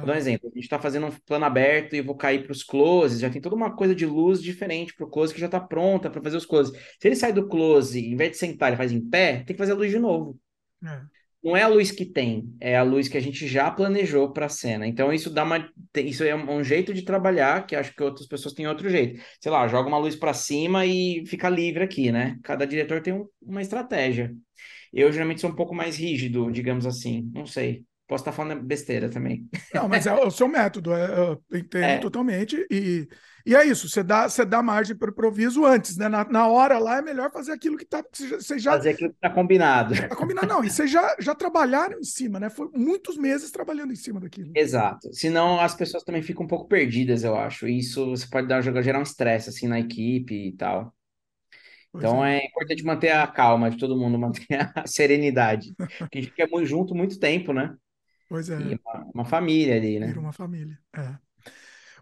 Vou 0.00 0.06
dar 0.06 0.14
um 0.14 0.16
exemplo, 0.16 0.48
a 0.48 0.54
gente 0.54 0.64
está 0.64 0.78
fazendo 0.78 1.06
um 1.06 1.10
plano 1.26 1.44
aberto 1.44 1.94
e 1.94 1.98
eu 1.98 2.04
vou 2.04 2.16
cair 2.16 2.42
para 2.42 2.52
os 2.52 2.62
closes, 2.62 3.20
já 3.20 3.28
tem 3.30 3.40
toda 3.40 3.54
uma 3.54 3.74
coisa 3.76 3.94
de 3.94 4.06
luz 4.06 4.42
diferente 4.42 4.94
para 4.94 5.06
o 5.06 5.10
close 5.10 5.34
que 5.34 5.40
já 5.40 5.46
está 5.46 5.60
pronta 5.60 6.10
para 6.10 6.22
fazer 6.22 6.36
os 6.36 6.46
closes. 6.46 6.72
Se 7.00 7.08
ele 7.08 7.16
sai 7.16 7.32
do 7.32 7.48
close, 7.48 7.98
em 8.00 8.16
vez 8.16 8.32
de 8.32 8.38
sentar, 8.38 8.68
ele 8.70 8.76
faz 8.76 8.92
em 8.92 9.00
pé, 9.00 9.38
tem 9.44 9.54
que 9.54 9.58
fazer 9.58 9.72
a 9.72 9.74
luz 9.74 9.90
de 9.90 9.98
novo. 9.98 10.38
É 10.84 11.17
não 11.42 11.56
é 11.56 11.62
a 11.62 11.68
luz 11.68 11.90
que 11.90 12.04
tem, 12.04 12.52
é 12.60 12.76
a 12.76 12.82
luz 12.82 13.08
que 13.08 13.16
a 13.16 13.20
gente 13.20 13.46
já 13.46 13.70
planejou 13.70 14.32
para 14.32 14.46
a 14.46 14.48
cena. 14.48 14.86
Então 14.86 15.12
isso 15.12 15.30
dá 15.30 15.44
uma, 15.44 15.70
isso 15.96 16.24
é 16.24 16.34
um 16.34 16.62
jeito 16.64 16.92
de 16.92 17.02
trabalhar 17.02 17.66
que 17.66 17.76
acho 17.76 17.94
que 17.94 18.02
outras 18.02 18.26
pessoas 18.26 18.54
têm 18.54 18.66
outro 18.66 18.88
jeito. 18.90 19.22
Sei 19.40 19.50
lá, 19.50 19.66
joga 19.68 19.88
uma 19.88 19.98
luz 19.98 20.16
para 20.16 20.34
cima 20.34 20.84
e 20.84 21.24
fica 21.26 21.48
livre 21.48 21.84
aqui, 21.84 22.10
né? 22.12 22.38
Cada 22.42 22.66
diretor 22.66 23.00
tem 23.02 23.12
um, 23.14 23.26
uma 23.40 23.62
estratégia. 23.62 24.34
Eu 24.92 25.12
geralmente 25.12 25.40
sou 25.40 25.50
um 25.50 25.54
pouco 25.56 25.74
mais 25.74 25.96
rígido, 25.98 26.50
digamos 26.50 26.86
assim. 26.86 27.30
Não 27.34 27.46
sei. 27.46 27.84
Posso 28.08 28.22
estar 28.22 28.32
falando 28.32 28.62
besteira 28.62 29.10
também. 29.10 29.46
Não, 29.74 29.86
mas 29.86 30.06
é 30.06 30.14
o 30.14 30.30
seu 30.30 30.48
método, 30.48 30.94
é, 30.94 31.18
eu 31.18 31.44
entendo 31.52 31.84
é. 31.84 31.98
totalmente. 31.98 32.66
E, 32.70 33.06
e 33.44 33.54
é 33.54 33.66
isso, 33.66 33.86
você 33.86 34.02
dá, 34.02 34.26
você 34.26 34.46
dá 34.46 34.62
margem 34.62 34.96
para 34.96 35.10
o 35.10 35.12
improviso 35.12 35.66
antes, 35.66 35.94
né? 35.98 36.08
Na, 36.08 36.24
na 36.24 36.48
hora 36.48 36.78
lá 36.78 36.96
é 36.96 37.02
melhor 37.02 37.30
fazer 37.30 37.52
aquilo 37.52 37.76
que 37.76 37.84
está. 37.84 38.02
Você 38.10 38.58
já, 38.58 38.72
fazer 38.72 38.90
aquilo 38.90 39.10
que 39.10 39.16
está 39.16 39.28
combinado. 39.28 39.92
Está 39.92 40.16
combinado, 40.16 40.46
não. 40.46 40.64
E 40.64 40.70
vocês 40.70 40.90
já, 40.90 41.16
já 41.20 41.34
trabalharam 41.34 41.98
em 41.98 42.04
cima, 42.04 42.40
né? 42.40 42.48
Foi 42.48 42.70
muitos 42.74 43.18
meses 43.18 43.50
trabalhando 43.50 43.92
em 43.92 43.96
cima 43.96 44.18
daquilo. 44.18 44.52
Exato. 44.54 45.12
Senão 45.12 45.60
as 45.60 45.74
pessoas 45.74 46.02
também 46.02 46.22
ficam 46.22 46.46
um 46.46 46.48
pouco 46.48 46.66
perdidas, 46.66 47.24
eu 47.24 47.36
acho. 47.36 47.68
E 47.68 47.78
isso 47.78 48.08
você 48.08 48.26
pode 48.26 48.48
dar, 48.48 48.62
gerar 48.62 49.00
um 49.00 49.02
estresse 49.02 49.50
assim 49.50 49.68
na 49.68 49.78
equipe 49.78 50.34
e 50.34 50.52
tal. 50.52 50.94
Então 51.94 52.24
é. 52.24 52.38
é. 52.38 52.46
importante 52.46 52.84
manter 52.84 53.10
a 53.10 53.26
calma 53.26 53.70
de 53.70 53.76
todo 53.76 53.98
mundo, 53.98 54.16
manter 54.18 54.46
a 54.74 54.86
serenidade. 54.86 55.74
Porque 55.76 56.18
a 56.18 56.20
gente 56.22 56.30
fica 56.30 56.46
muito 56.50 56.66
junto 56.66 56.94
muito 56.94 57.18
tempo, 57.18 57.52
né? 57.52 57.76
Pois 58.28 58.50
é. 58.50 58.56
Uma, 58.56 59.10
uma, 59.14 59.24
família 59.24 59.76
ali, 59.76 59.98
né? 59.98 60.08
Vira 60.08 60.20
uma 60.20 60.32
família, 60.32 60.78
é. 60.94 61.16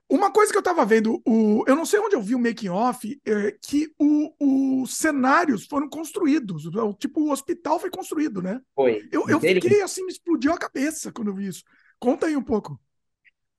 Uma 0.09 0.31
coisa 0.31 0.53
que 0.53 0.59
eu 0.59 0.63
tava 0.63 0.85
vendo, 0.85 1.21
o, 1.27 1.65
eu 1.67 1.75
não 1.75 1.85
sei 1.85 1.99
onde 1.99 2.15
eu 2.15 2.23
vi 2.23 2.37
o 2.37 2.39
making 2.39 2.69
off, 2.69 3.21
é 3.27 3.57
que 3.61 3.91
os 3.99 4.97
cenários 4.97 5.67
foram 5.67 5.89
construídos, 5.89 6.69
tipo 6.99 7.23
o 7.23 7.33
hospital 7.33 7.81
foi 7.81 7.91
construído, 7.91 8.41
né? 8.41 8.61
Foi. 8.75 9.09
Eu, 9.11 9.29
eu 9.29 9.41
fiquei 9.41 9.83
assim, 9.83 10.05
me 10.05 10.13
explodiu 10.13 10.53
a 10.53 10.59
cabeça 10.59 11.11
quando 11.11 11.29
eu 11.29 11.35
vi 11.35 11.49
isso. 11.49 11.65
Conta 11.99 12.27
aí 12.27 12.37
um 12.37 12.43
pouco. 12.43 12.81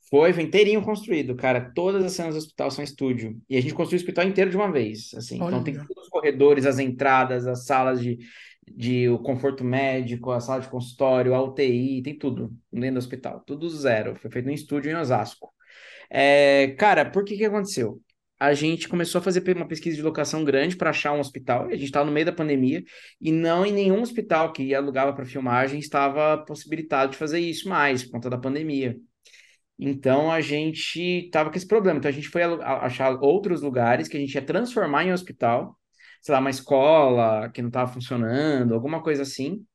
Foi, 0.10 0.32
foi 0.32 0.44
inteirinho 0.44 0.82
construído, 0.82 1.36
cara. 1.36 1.72
Todas 1.76 2.04
as 2.06 2.14
cenas 2.14 2.34
do 2.34 2.38
hospital 2.38 2.72
são 2.72 2.82
estúdio. 2.82 3.42
E 3.50 3.58
a 3.58 3.62
gente 3.62 3.74
construiu 3.74 4.00
o 4.00 4.02
hospital 4.04 4.26
inteiro 4.26 4.50
de 4.50 4.56
uma 4.56 4.72
vez, 4.72 5.14
assim. 5.16 5.42
Olha. 5.42 5.50
Então 5.50 5.64
tem 5.64 5.74
todos 5.74 6.04
os 6.04 6.10
corredores, 6.10 6.66
as 6.66 6.80
entradas, 6.80 7.46
as 7.46 7.66
salas 7.66 8.02
de, 8.02 8.18
de 8.68 9.10
o 9.10 9.20
conforto 9.20 9.64
médico, 9.64 10.32
a 10.32 10.40
sala 10.40 10.62
de 10.62 10.70
consultório, 10.70 11.34
a 11.34 11.42
UTI, 11.42 12.02
tem 12.02 12.18
tudo 12.18 12.52
dentro 12.72 12.96
do 12.96 13.00
hospital, 13.00 13.42
tudo 13.46 13.70
zero. 13.70 14.16
Foi 14.16 14.30
feito 14.30 14.50
em 14.50 14.54
estúdio 14.54 14.92
em 14.92 14.96
Osasco. 14.96 15.54
É, 16.10 16.76
cara, 16.78 17.06
por 17.10 17.24
que 17.24 17.38
que 17.38 17.46
aconteceu? 17.46 18.02
A 18.40 18.54
gente 18.54 18.88
começou 18.88 19.20
a 19.20 19.22
fazer 19.24 19.44
uma 19.56 19.68
pesquisa 19.68 19.96
de 19.96 20.04
locação 20.04 20.44
grande 20.44 20.76
para 20.76 20.92
achar 20.92 21.12
um 21.14 21.20
hospital. 21.20 21.66
A 21.66 21.72
gente 21.72 21.86
estava 21.86 22.06
no 22.06 22.12
meio 22.12 22.26
da 22.26 22.32
pandemia 22.32 22.84
e 23.20 23.32
não 23.32 23.66
em 23.66 23.72
nenhum 23.72 24.02
hospital 24.02 24.54
que 24.54 24.76
alugava 24.76 25.12
para 25.14 25.26
filmagem 25.26 25.80
estava 25.80 26.38
possibilitado 26.46 27.12
de 27.12 27.18
fazer 27.18 27.40
isso 27.40 27.68
mais 27.68 28.04
por 28.04 28.12
conta 28.12 28.30
da 28.30 28.38
pandemia. 28.38 28.96
Então 29.80 30.32
a 30.32 30.40
gente 30.40 31.26
estava 31.26 31.50
com 31.50 31.58
esse 31.58 31.68
problema. 31.68 31.98
Então 31.98 32.10
a 32.10 32.14
gente 32.14 32.30
foi 32.30 32.44
achar 32.44 33.20
outros 33.22 33.62
lugares 33.62 34.08
que 34.08 34.18
a 34.18 34.20
gente 34.20 34.36
ia 34.36 34.42
transformar 34.42 35.06
em 35.06 35.14
hospital 35.14 35.76
sei 36.22 36.34
lá, 36.34 36.40
uma 36.40 36.50
escola 36.50 37.50
que 37.50 37.62
não 37.62 37.70
estava 37.70 37.92
funcionando, 37.92 38.74
alguma 38.74 39.02
coisa 39.02 39.24
assim. 39.24 39.66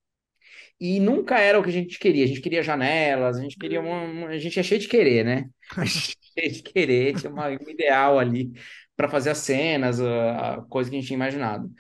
E 0.80 0.98
nunca 1.00 1.38
era 1.38 1.58
o 1.58 1.62
que 1.62 1.70
a 1.70 1.72
gente 1.72 1.98
queria. 1.98 2.24
A 2.24 2.28
gente 2.28 2.40
queria 2.40 2.62
janelas, 2.62 3.38
a 3.38 3.42
gente 3.42 3.56
queria 3.56 3.80
uma, 3.80 4.28
a 4.28 4.38
gente 4.38 4.58
é 4.58 4.62
cheio 4.62 4.80
de 4.80 4.88
querer, 4.88 5.24
né? 5.24 5.48
A 5.76 5.84
gente 5.84 6.18
é 6.36 6.40
cheio 6.42 6.52
de 6.54 6.62
querer, 6.62 7.14
tinha 7.16 7.32
uma, 7.32 7.48
um 7.48 7.70
ideal 7.70 8.18
ali 8.18 8.52
para 8.96 9.08
fazer 9.08 9.30
as 9.30 9.38
cenas, 9.38 10.00
a, 10.00 10.54
a 10.56 10.62
coisa 10.62 10.90
que 10.90 10.96
a 10.96 10.98
gente 11.00 11.06
tinha 11.08 11.16
imaginado. 11.16 11.70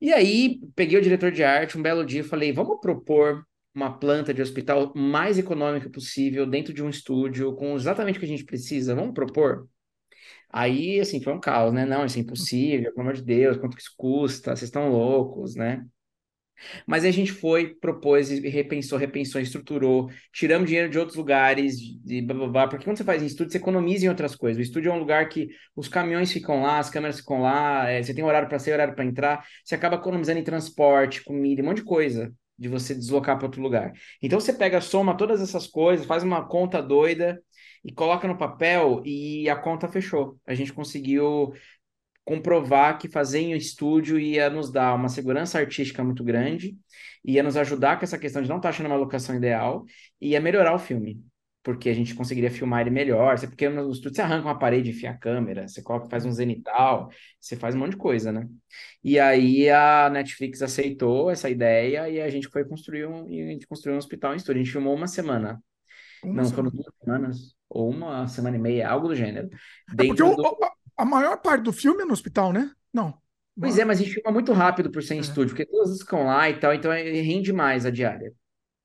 E 0.00 0.12
aí, 0.12 0.60
peguei 0.74 0.98
o 0.98 1.02
diretor 1.02 1.30
de 1.32 1.44
arte 1.44 1.78
um 1.78 1.82
belo 1.82 2.04
dia 2.04 2.20
e 2.20 2.24
falei: 2.24 2.52
vamos 2.52 2.80
propor 2.80 3.46
uma 3.74 3.98
planta 3.98 4.34
de 4.34 4.42
hospital 4.42 4.92
mais 4.96 5.38
econômica 5.38 5.88
possível 5.90 6.46
dentro 6.46 6.74
de 6.74 6.82
um 6.82 6.90
estúdio, 6.90 7.54
com 7.56 7.74
exatamente 7.76 8.16
o 8.16 8.20
que 8.20 8.26
a 8.26 8.28
gente 8.28 8.44
precisa. 8.44 8.94
Vamos 8.94 9.14
propor? 9.14 9.68
Aí, 10.52 11.00
assim, 11.00 11.22
foi 11.22 11.32
um 11.32 11.40
caos, 11.40 11.72
né? 11.72 11.84
Não, 11.86 12.04
isso 12.04 12.18
é 12.18 12.20
impossível, 12.20 12.92
pelo 12.92 13.02
amor 13.02 13.14
de 13.14 13.22
Deus, 13.22 13.56
quanto 13.56 13.76
que 13.76 13.82
isso 13.82 13.94
custa? 13.96 14.50
Vocês 14.50 14.64
estão 14.64 14.90
loucos, 14.90 15.54
né? 15.56 15.84
Mas 16.86 17.04
aí 17.04 17.10
a 17.10 17.12
gente 17.12 17.32
foi, 17.32 17.74
propôs 17.74 18.28
repensou, 18.30 18.98
repensou, 18.98 19.40
estruturou, 19.40 20.10
tiramos 20.32 20.66
dinheiro 20.68 20.88
de 20.90 20.98
outros 20.98 21.16
lugares, 21.16 21.76
de 21.78 22.22
blá, 22.22 22.36
blá, 22.36 22.48
blá, 22.48 22.68
porque 22.68 22.84
quando 22.84 22.96
você 22.98 23.04
faz 23.04 23.22
em 23.22 23.26
estúdio, 23.26 23.52
você 23.52 23.58
economiza 23.58 24.06
em 24.06 24.08
outras 24.08 24.34
coisas. 24.36 24.58
O 24.58 24.62
estúdio 24.62 24.90
é 24.90 24.94
um 24.94 24.98
lugar 24.98 25.28
que 25.28 25.48
os 25.74 25.88
caminhões 25.88 26.32
ficam 26.32 26.62
lá, 26.62 26.78
as 26.78 26.90
câmeras 26.90 27.18
ficam 27.18 27.40
lá, 27.42 27.88
é, 27.88 28.02
você 28.02 28.14
tem 28.14 28.24
horário 28.24 28.48
para 28.48 28.58
sair, 28.58 28.74
horário 28.74 28.94
para 28.94 29.04
entrar, 29.04 29.44
você 29.64 29.74
acaba 29.74 29.96
economizando 29.96 30.38
em 30.38 30.44
transporte, 30.44 31.22
comida, 31.24 31.62
um 31.62 31.66
monte 31.66 31.78
de 31.78 31.84
coisa 31.84 32.32
de 32.58 32.68
você 32.68 32.94
deslocar 32.94 33.36
para 33.36 33.46
outro 33.46 33.60
lugar. 33.60 33.92
Então 34.22 34.38
você 34.38 34.52
pega, 34.52 34.80
soma 34.80 35.16
todas 35.16 35.40
essas 35.40 35.66
coisas, 35.66 36.06
faz 36.06 36.22
uma 36.22 36.46
conta 36.46 36.80
doida 36.80 37.42
e 37.84 37.92
coloca 37.92 38.28
no 38.28 38.38
papel 38.38 39.02
e 39.04 39.48
a 39.48 39.56
conta 39.56 39.88
fechou. 39.88 40.38
A 40.46 40.54
gente 40.54 40.72
conseguiu 40.72 41.52
comprovar 42.24 42.98
que 42.98 43.08
fazer 43.08 43.40
em 43.40 43.52
estúdio 43.52 44.18
ia 44.18 44.48
nos 44.48 44.70
dar 44.70 44.94
uma 44.94 45.08
segurança 45.08 45.58
artística 45.58 46.04
muito 46.04 46.22
grande, 46.22 46.76
ia 47.24 47.42
nos 47.42 47.56
ajudar 47.56 47.98
com 47.98 48.04
essa 48.04 48.18
questão 48.18 48.42
de 48.42 48.48
não 48.48 48.56
estar 48.56 48.68
achando 48.68 48.86
uma 48.86 48.96
locação 48.96 49.34
ideal, 49.34 49.84
e 50.20 50.30
ia 50.30 50.40
melhorar 50.40 50.74
o 50.74 50.78
filme, 50.78 51.20
porque 51.62 51.88
a 51.88 51.94
gente 51.94 52.14
conseguiria 52.14 52.50
filmar 52.50 52.80
ele 52.80 52.90
melhor. 52.90 53.38
Porque 53.40 53.68
no 53.68 53.90
estúdio 53.90 54.16
você 54.16 54.22
arranca 54.22 54.46
uma 54.46 54.58
parede, 54.58 54.90
enfia 54.90 55.10
a 55.10 55.16
câmera, 55.16 55.66
você 55.66 55.82
coloca, 55.82 56.08
faz 56.08 56.24
um 56.24 56.32
zenital, 56.32 57.10
você 57.40 57.56
faz 57.56 57.74
um 57.74 57.78
monte 57.78 57.92
de 57.92 57.96
coisa, 57.96 58.30
né? 58.30 58.48
E 59.02 59.18
aí 59.18 59.68
a 59.68 60.08
Netflix 60.10 60.62
aceitou 60.62 61.30
essa 61.30 61.50
ideia 61.50 62.08
e 62.08 62.20
a 62.20 62.30
gente 62.30 62.48
foi 62.48 62.64
construir 62.64 63.06
um, 63.06 63.28
e 63.28 63.42
a 63.42 63.46
gente 63.46 63.66
construiu 63.66 63.94
um 63.96 63.98
hospital 63.98 64.32
em 64.32 64.36
estúdio. 64.36 64.60
A 64.60 64.64
gente 64.64 64.72
filmou 64.72 64.94
uma 64.94 65.08
semana. 65.08 65.62
Não, 66.24 66.44
foram 66.44 66.70
duas 66.70 66.86
semanas 67.02 67.56
ou 67.72 67.90
uma 67.90 68.28
semana 68.28 68.56
e 68.56 68.60
meia, 68.60 68.88
algo 68.88 69.08
do 69.08 69.16
gênero. 69.16 69.48
É 69.98 70.06
porque 70.06 70.22
o, 70.22 70.36
do... 70.36 70.56
a 70.96 71.04
maior 71.04 71.38
parte 71.38 71.64
do 71.64 71.72
filme 71.72 72.02
é 72.02 72.04
no 72.04 72.12
hospital, 72.12 72.52
né? 72.52 72.70
Não. 72.92 73.14
Pois 73.58 73.78
é, 73.78 73.84
mas 73.84 74.00
a 74.00 74.02
gente 74.02 74.14
filma 74.14 74.30
muito 74.30 74.52
rápido 74.52 74.90
por 74.90 75.02
ser 75.02 75.14
em 75.14 75.18
é. 75.18 75.20
estúdio, 75.20 75.54
porque 75.54 75.66
todas 75.66 75.98
ficam 75.98 76.24
lá 76.24 76.48
e 76.48 76.58
tal, 76.58 76.72
então 76.72 76.90
é, 76.90 77.02
rende 77.02 77.52
mais 77.52 77.84
a 77.84 77.90
diária. 77.90 78.32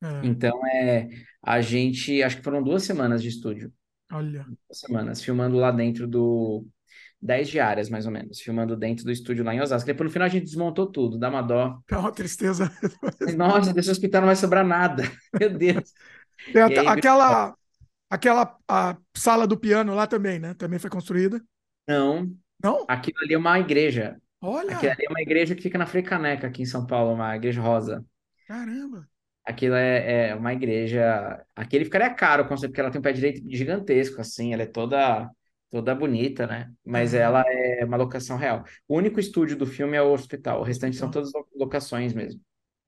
É. 0.04 0.22
Então 0.24 0.66
é 0.68 1.10
a 1.42 1.62
gente, 1.62 2.22
acho 2.22 2.38
que 2.38 2.44
foram 2.44 2.62
duas 2.62 2.84
semanas 2.84 3.22
de 3.22 3.30
estúdio. 3.30 3.72
Olha. 4.12 4.46
Semanas, 4.72 5.22
filmando 5.22 5.58
lá 5.58 5.72
dentro 5.72 6.08
do. 6.08 6.66
10 7.20 7.50
diárias, 7.50 7.90
mais 7.90 8.06
ou 8.06 8.12
menos, 8.12 8.40
filmando 8.40 8.78
dentro 8.78 9.04
do 9.04 9.12
estúdio 9.12 9.44
lá 9.44 9.54
em 9.54 9.60
Osasco. 9.60 9.88
Depois, 9.88 10.08
no 10.08 10.14
final, 10.14 10.28
a 10.28 10.30
gente 10.30 10.44
desmontou 10.44 10.86
tudo, 10.86 11.18
dá 11.18 11.30
uma 11.30 11.42
dó. 11.42 11.80
É 11.90 11.98
uma 11.98 12.12
tristeza. 12.12 12.72
Nossa, 13.36 13.74
desse 13.74 13.90
hospital 13.90 14.22
não 14.22 14.28
vai 14.28 14.36
sobrar 14.36 14.64
nada. 14.64 15.02
Meu 15.40 15.50
Deus. 15.50 15.92
Tem 16.54 16.62
aí, 16.62 16.78
aquela, 16.88 17.56
aquela 18.10 18.58
a 18.68 18.98
sala 19.16 19.48
do 19.48 19.58
piano 19.58 19.94
lá 19.94 20.08
também, 20.08 20.40
né? 20.40 20.54
Também 20.54 20.80
foi 20.80 20.90
construída. 20.90 21.42
Não. 21.88 22.32
Não? 22.62 22.86
Aquilo 22.88 23.18
ali 23.22 23.34
é 23.34 23.38
uma 23.38 23.60
igreja. 23.60 24.20
Olha. 24.42 24.76
Aquilo 24.76 24.92
ali 24.92 25.06
é 25.06 25.10
uma 25.10 25.22
igreja 25.22 25.56
que 25.56 25.62
fica 25.62 25.78
na 25.78 25.86
Frei 25.86 26.04
Caneca, 26.04 26.48
aqui 26.48 26.62
em 26.62 26.66
São 26.66 26.86
Paulo, 26.86 27.14
uma 27.14 27.36
igreja 27.36 27.62
rosa. 27.62 28.06
Caramba. 28.48 29.08
Aquilo 29.44 29.76
é, 29.76 30.30
é 30.30 30.36
uma 30.36 30.54
igreja. 30.54 31.44
Aquele 31.56 31.86
ficaria 31.86 32.14
caro, 32.14 32.48
porque 32.48 32.80
ela 32.80 32.92
tem 32.92 33.00
um 33.00 33.02
pé 33.02 33.14
direito 33.14 33.42
gigantesco, 33.50 34.20
assim, 34.20 34.54
ela 34.54 34.64
é 34.64 34.68
toda 34.68 35.30
toda 35.70 35.94
bonita, 35.94 36.48
né? 36.48 36.72
Mas 36.86 37.14
uhum. 37.14 37.20
ela 37.20 37.44
é 37.46 37.84
uma 37.84 37.98
locação 37.98 38.38
real. 38.38 38.64
O 38.88 38.96
único 38.96 39.20
estúdio 39.20 39.58
do 39.58 39.66
filme 39.66 39.98
é 39.98 40.02
o 40.02 40.14
hospital, 40.14 40.62
o 40.62 40.64
restante 40.64 40.96
são 40.96 41.12
todas 41.12 41.32
locações 41.56 42.14
mesmo. 42.14 42.42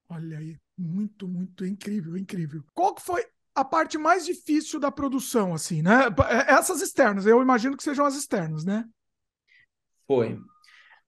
Olha 0.08 0.40
aí, 0.40 0.58
muito, 0.78 1.28
muito 1.28 1.66
incrível, 1.66 2.18
incrível. 2.18 2.64
Qual 2.74 2.96
que 2.96 3.02
foi 3.02 3.24
a 3.60 3.66
parte 3.66 3.98
mais 3.98 4.26
difícil 4.26 4.80
da 4.80 4.92
produção, 4.92 5.54
assim, 5.54 5.82
né? 5.82 6.06
É, 6.30 6.54
essas 6.54 6.82
externas, 6.82 7.26
eu 7.26 7.42
imagino 7.42 7.76
que 7.76 7.84
sejam 7.84 8.06
as 8.06 8.16
externas, 8.16 8.64
né? 8.64 8.86
Foi. 10.08 10.38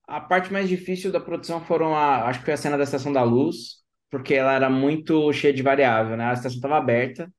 A 0.07 0.19
parte 0.19 0.51
mais 0.51 0.67
difícil 0.67 1.11
da 1.11 1.19
produção 1.19 1.63
foram 1.63 1.95
a, 1.95 2.25
acho 2.27 2.39
que 2.39 2.45
foi 2.45 2.53
a 2.53 2.57
cena 2.57 2.77
da 2.77 2.83
Estação 2.83 3.13
da 3.13 3.23
Luz, 3.23 3.81
porque 4.09 4.33
ela 4.33 4.53
era 4.53 4.69
muito 4.69 5.31
cheia 5.31 5.53
de 5.53 5.63
variável, 5.63 6.17
né? 6.17 6.25
A 6.25 6.33
estação 6.33 6.57
estava 6.57 6.77
aberta, 6.77 7.31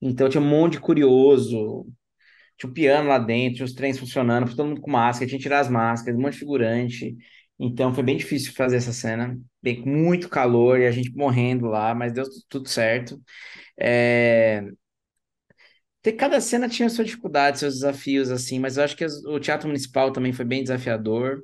então 0.00 0.28
tinha 0.28 0.42
um 0.42 0.48
monte 0.48 0.72
de 0.72 0.80
curioso, 0.80 1.86
tinha 2.56 2.70
um 2.70 2.72
piano 2.74 3.08
lá 3.08 3.18
dentro, 3.18 3.56
tinha 3.56 3.66
os 3.66 3.74
trens 3.74 3.98
funcionando, 3.98 4.54
todo 4.56 4.68
mundo 4.68 4.80
com 4.80 4.90
máscara, 4.90 5.28
tinha 5.28 5.38
que 5.38 5.42
tirar 5.42 5.60
as 5.60 5.68
máscaras, 5.68 6.18
um 6.18 6.22
monte 6.22 6.34
de 6.34 6.38
figurante. 6.38 7.16
Então 7.58 7.94
foi 7.94 8.02
bem 8.02 8.16
difícil 8.16 8.52
fazer 8.54 8.76
essa 8.76 8.92
cena, 8.92 9.38
bem, 9.62 9.82
com 9.82 9.90
muito 9.90 10.28
calor 10.28 10.80
e 10.80 10.86
a 10.86 10.90
gente 10.90 11.14
morrendo 11.14 11.66
lá, 11.66 11.94
mas 11.94 12.12
deu 12.12 12.24
tudo 12.48 12.68
certo. 12.68 13.20
É... 13.76 14.64
Cada 16.18 16.38
cena 16.40 16.68
tinha 16.68 16.88
sua 16.90 17.04
dificuldade, 17.04 17.58
seus 17.58 17.74
desafios, 17.74 18.30
assim, 18.30 18.58
mas 18.58 18.76
eu 18.76 18.84
acho 18.84 18.94
que 18.96 19.04
o 19.06 19.40
Teatro 19.40 19.66
Municipal 19.68 20.12
também 20.12 20.32
foi 20.34 20.44
bem 20.44 20.62
desafiador, 20.62 21.42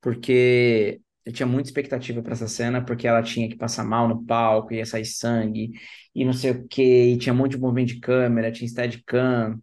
porque 0.00 1.00
eu 1.26 1.32
tinha 1.32 1.46
muita 1.46 1.68
expectativa 1.70 2.22
para 2.22 2.32
essa 2.34 2.48
cena, 2.48 2.84
porque 2.84 3.06
ela 3.08 3.22
tinha 3.22 3.48
que 3.48 3.56
passar 3.56 3.84
mal 3.84 4.08
no 4.08 4.24
palco, 4.26 4.74
ia 4.74 4.86
sair 4.86 5.04
sangue, 5.06 5.72
e 6.14 6.24
não 6.24 6.32
sei 6.34 6.52
o 6.52 6.68
quê, 6.68 7.12
e 7.14 7.18
tinha 7.18 7.32
um 7.34 7.36
monte 7.38 7.52
de 7.52 7.58
movimento 7.60 7.88
de 7.88 8.00
câmera, 8.00 8.52
tinha 8.52 8.68
steadicam, 8.68 9.60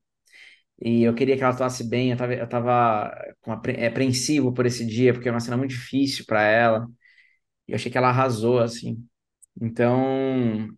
e 0.81 1.03
eu 1.03 1.15
queria 1.15 1.37
que 1.37 1.43
ela 1.43 1.53
atuasse 1.53 1.87
bem, 1.89 2.11
eu 2.11 2.17
tava, 2.17 2.33
eu 2.35 2.49
tava 2.49 3.11
apreensivo 3.87 4.53
por 4.53 4.65
esse 4.65 4.85
dia, 4.85 5.13
porque 5.13 5.29
é 5.29 5.31
uma 5.31 5.39
cena 5.41 5.57
muito 5.57 5.71
difícil 5.71 6.25
para 6.27 6.43
ela, 6.43 6.87
e 7.67 7.73
eu 7.73 7.75
achei 7.75 7.91
que 7.91 7.97
ela 7.97 8.09
arrasou, 8.09 8.59
assim. 8.59 9.05
Então, 9.61 10.69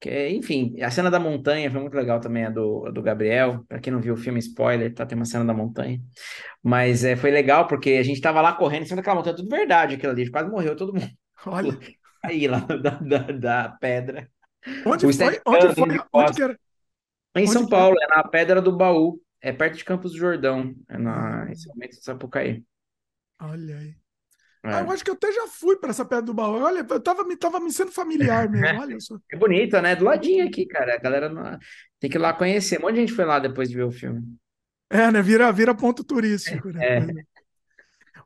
que, 0.00 0.28
enfim, 0.30 0.80
a 0.80 0.90
cena 0.90 1.10
da 1.10 1.20
montanha 1.20 1.70
foi 1.70 1.80
muito 1.80 1.94
legal 1.94 2.20
também, 2.20 2.46
a 2.46 2.50
do, 2.50 2.86
a 2.86 2.90
do 2.90 3.02
Gabriel. 3.02 3.64
Para 3.68 3.78
quem 3.80 3.92
não 3.92 4.00
viu 4.00 4.14
o 4.14 4.16
filme, 4.16 4.38
spoiler, 4.38 4.94
tá? 4.94 5.04
Tem 5.04 5.16
uma 5.16 5.24
cena 5.24 5.44
da 5.44 5.52
montanha. 5.52 6.00
Mas 6.62 7.04
é, 7.04 7.16
foi 7.16 7.30
legal 7.30 7.66
porque 7.66 7.90
a 7.90 8.02
gente 8.02 8.20
tava 8.20 8.40
lá 8.40 8.52
correndo 8.54 8.82
em 8.82 8.86
cima 8.86 8.96
daquela 8.96 9.16
montanha, 9.16 9.36
tudo 9.36 9.48
verdade 9.48 9.96
aquilo 9.96 10.12
ali, 10.12 10.30
quase 10.30 10.50
morreu 10.50 10.74
todo 10.74 10.94
mundo. 10.94 11.10
Olha. 11.46 11.78
Aí 12.24 12.46
lá 12.46 12.60
da, 12.60 12.90
da, 12.90 13.18
da 13.32 13.68
pedra. 13.80 14.28
Onde 14.84 15.06
o 15.06 15.12
foi? 15.12 15.40
Onde 15.46 15.74
foi? 15.74 16.00
Onde 16.12 16.32
que 16.32 16.42
era? 16.42 16.58
Em 17.34 17.46
São 17.46 17.66
Paulo, 17.66 17.96
é 18.00 18.06
na 18.08 18.24
Pedra 18.24 18.60
do 18.60 18.76
Baú. 18.76 19.20
É 19.40 19.52
perto 19.52 19.78
de 19.78 19.84
Campos 19.84 20.12
do 20.12 20.18
Jordão. 20.18 20.74
É 20.88 20.98
na, 20.98 21.46
em 21.50 21.54
São 21.54 21.74
Sapucaí. 22.02 22.62
Olha 23.40 23.78
aí. 23.78 23.99
É. 24.62 24.80
Eu 24.80 24.90
acho 24.90 25.02
que 25.02 25.10
eu 25.10 25.14
até 25.14 25.32
já 25.32 25.46
fui 25.46 25.76
para 25.76 25.90
essa 25.90 26.04
pedra 26.04 26.24
do 26.24 26.34
baú. 26.34 26.60
Olha, 26.62 26.86
eu 26.88 27.00
tava, 27.00 27.24
me, 27.24 27.36
tava 27.36 27.58
me 27.60 27.72
sendo 27.72 27.90
familiar 27.90 28.48
mesmo. 28.50 28.80
Olha 28.80 29.00
só. 29.00 29.18
É 29.32 29.36
bonita, 29.36 29.80
né? 29.80 29.96
Do 29.96 30.04
ladinho 30.04 30.46
aqui, 30.46 30.66
cara. 30.66 30.94
A 30.94 30.98
galera 30.98 31.28
não... 31.28 31.58
tem 31.98 32.10
que 32.10 32.18
ir 32.18 32.20
lá 32.20 32.32
conhecer. 32.32 32.78
Um 32.78 32.82
monte 32.82 32.94
de 32.94 33.00
gente 33.00 33.12
foi 33.12 33.24
lá 33.24 33.38
depois 33.38 33.70
de 33.70 33.76
ver 33.76 33.84
o 33.84 33.90
filme. 33.90 34.22
É, 34.90 35.10
né? 35.10 35.22
Vira, 35.22 35.50
vira 35.50 35.74
ponto 35.74 36.04
turístico, 36.04 36.68
né? 36.68 36.98
É. 36.98 37.06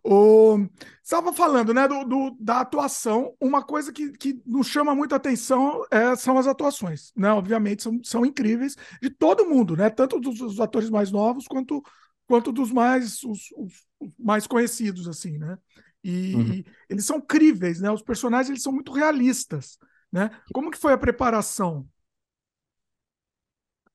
O... 0.02 0.66
Estava 1.02 1.32
falando, 1.32 1.72
né, 1.72 1.86
do, 1.86 2.04
do, 2.04 2.36
da 2.38 2.60
atuação. 2.60 3.34
Uma 3.40 3.62
coisa 3.62 3.92
que, 3.92 4.12
que 4.12 4.42
nos 4.44 4.66
chama 4.66 4.94
muito 4.94 5.12
a 5.14 5.16
atenção 5.16 5.84
é, 5.90 6.16
são 6.16 6.36
as 6.36 6.46
atuações, 6.46 7.12
né? 7.16 7.30
Obviamente 7.30 7.82
são, 7.82 8.00
são 8.02 8.26
incríveis 8.26 8.76
de 9.00 9.08
todo 9.08 9.48
mundo, 9.48 9.76
né? 9.76 9.88
Tanto 9.88 10.18
dos, 10.18 10.38
dos 10.38 10.60
atores 10.60 10.90
mais 10.90 11.10
novos 11.10 11.46
quanto, 11.46 11.82
quanto 12.26 12.52
dos 12.52 12.70
mais 12.70 13.22
os, 13.22 13.50
os 13.56 13.72
mais 14.18 14.46
conhecidos, 14.46 15.08
assim, 15.08 15.38
né? 15.38 15.56
E, 16.04 16.34
uhum. 16.34 16.64
eles 16.88 17.06
são 17.06 17.18
críveis, 17.18 17.80
né? 17.80 17.90
Os 17.90 18.02
personagens 18.02 18.50
eles 18.50 18.62
são 18.62 18.72
muito 18.72 18.92
realistas, 18.92 19.78
né? 20.12 20.30
Como 20.52 20.70
que 20.70 20.78
foi 20.78 20.92
a 20.92 20.98
preparação? 20.98 21.88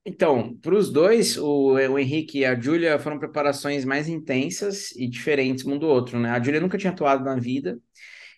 Então, 0.04 0.58
para 0.58 0.74
os 0.74 0.92
dois, 0.92 1.38
o, 1.38 1.74
o 1.74 2.00
Henrique 2.00 2.40
e 2.40 2.46
a 2.46 2.60
Júlia 2.60 2.98
foram 2.98 3.20
preparações 3.20 3.86
mais 3.86 4.10
intensas 4.10 4.92
e 4.96 5.08
diferentes 5.08 5.64
um 5.66 5.78
do 5.78 5.86
outro, 5.86 6.20
né? 6.20 6.32
A 6.32 6.42
Júlia 6.42 6.60
nunca 6.60 6.80
tinha 6.80 6.92
atuado 6.92 7.24
na 7.24 7.36
vida, 7.36 7.78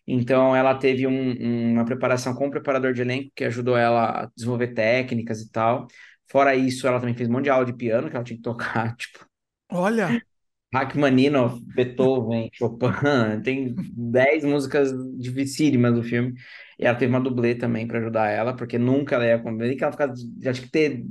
então 0.06 0.54
ela 0.54 0.76
teve 0.76 1.08
um, 1.08 1.72
uma 1.72 1.86
preparação 1.86 2.34
com 2.36 2.48
o 2.48 2.52
preparador 2.52 2.94
de 2.94 3.02
elenco 3.02 3.32
que 3.34 3.46
ajudou 3.46 3.78
ela 3.78 4.24
a 4.24 4.32
desenvolver 4.36 4.74
técnicas 4.74 5.40
e 5.40 5.50
tal. 5.50 5.88
Fora 6.30 6.56
isso, 6.56 6.88
ela 6.88 7.00
também 7.00 7.16
fez 7.16 7.30
um 7.30 7.34
monte 7.34 7.46
de 7.46 7.50
aula 7.52 7.66
de 7.66 7.74
piano 7.74 8.10
que 8.10 8.16
ela 8.16 8.26
tinha 8.26 8.38
que 8.38 8.44
tocar, 8.44 8.96
tipo. 8.98 9.26
Olha! 9.70 10.22
Rachmaninoff, 10.74 11.62
Beethoven, 11.76 12.50
Chopin, 12.54 12.88
tem 13.44 13.76
10 13.76 14.46
músicas 14.46 14.92
dificílimas 15.18 15.94
do 15.94 16.04
filme. 16.04 16.34
E 16.80 16.86
ela 16.86 16.98
teve 16.98 17.12
uma 17.12 17.22
dublê 17.22 17.56
também 17.56 17.88
para 17.88 18.00
ajudar 18.00 18.30
ela, 18.30 18.56
porque 18.56 18.78
nunca 18.78 19.16
ela 19.16 19.26
ia 19.26 19.40
comer, 19.40 19.76
que 19.76 19.84
ela 19.84 19.92
fica, 19.92 20.14
já 20.42 20.54
tinha 20.54 20.66
que 20.66 20.72
ter 20.72 21.06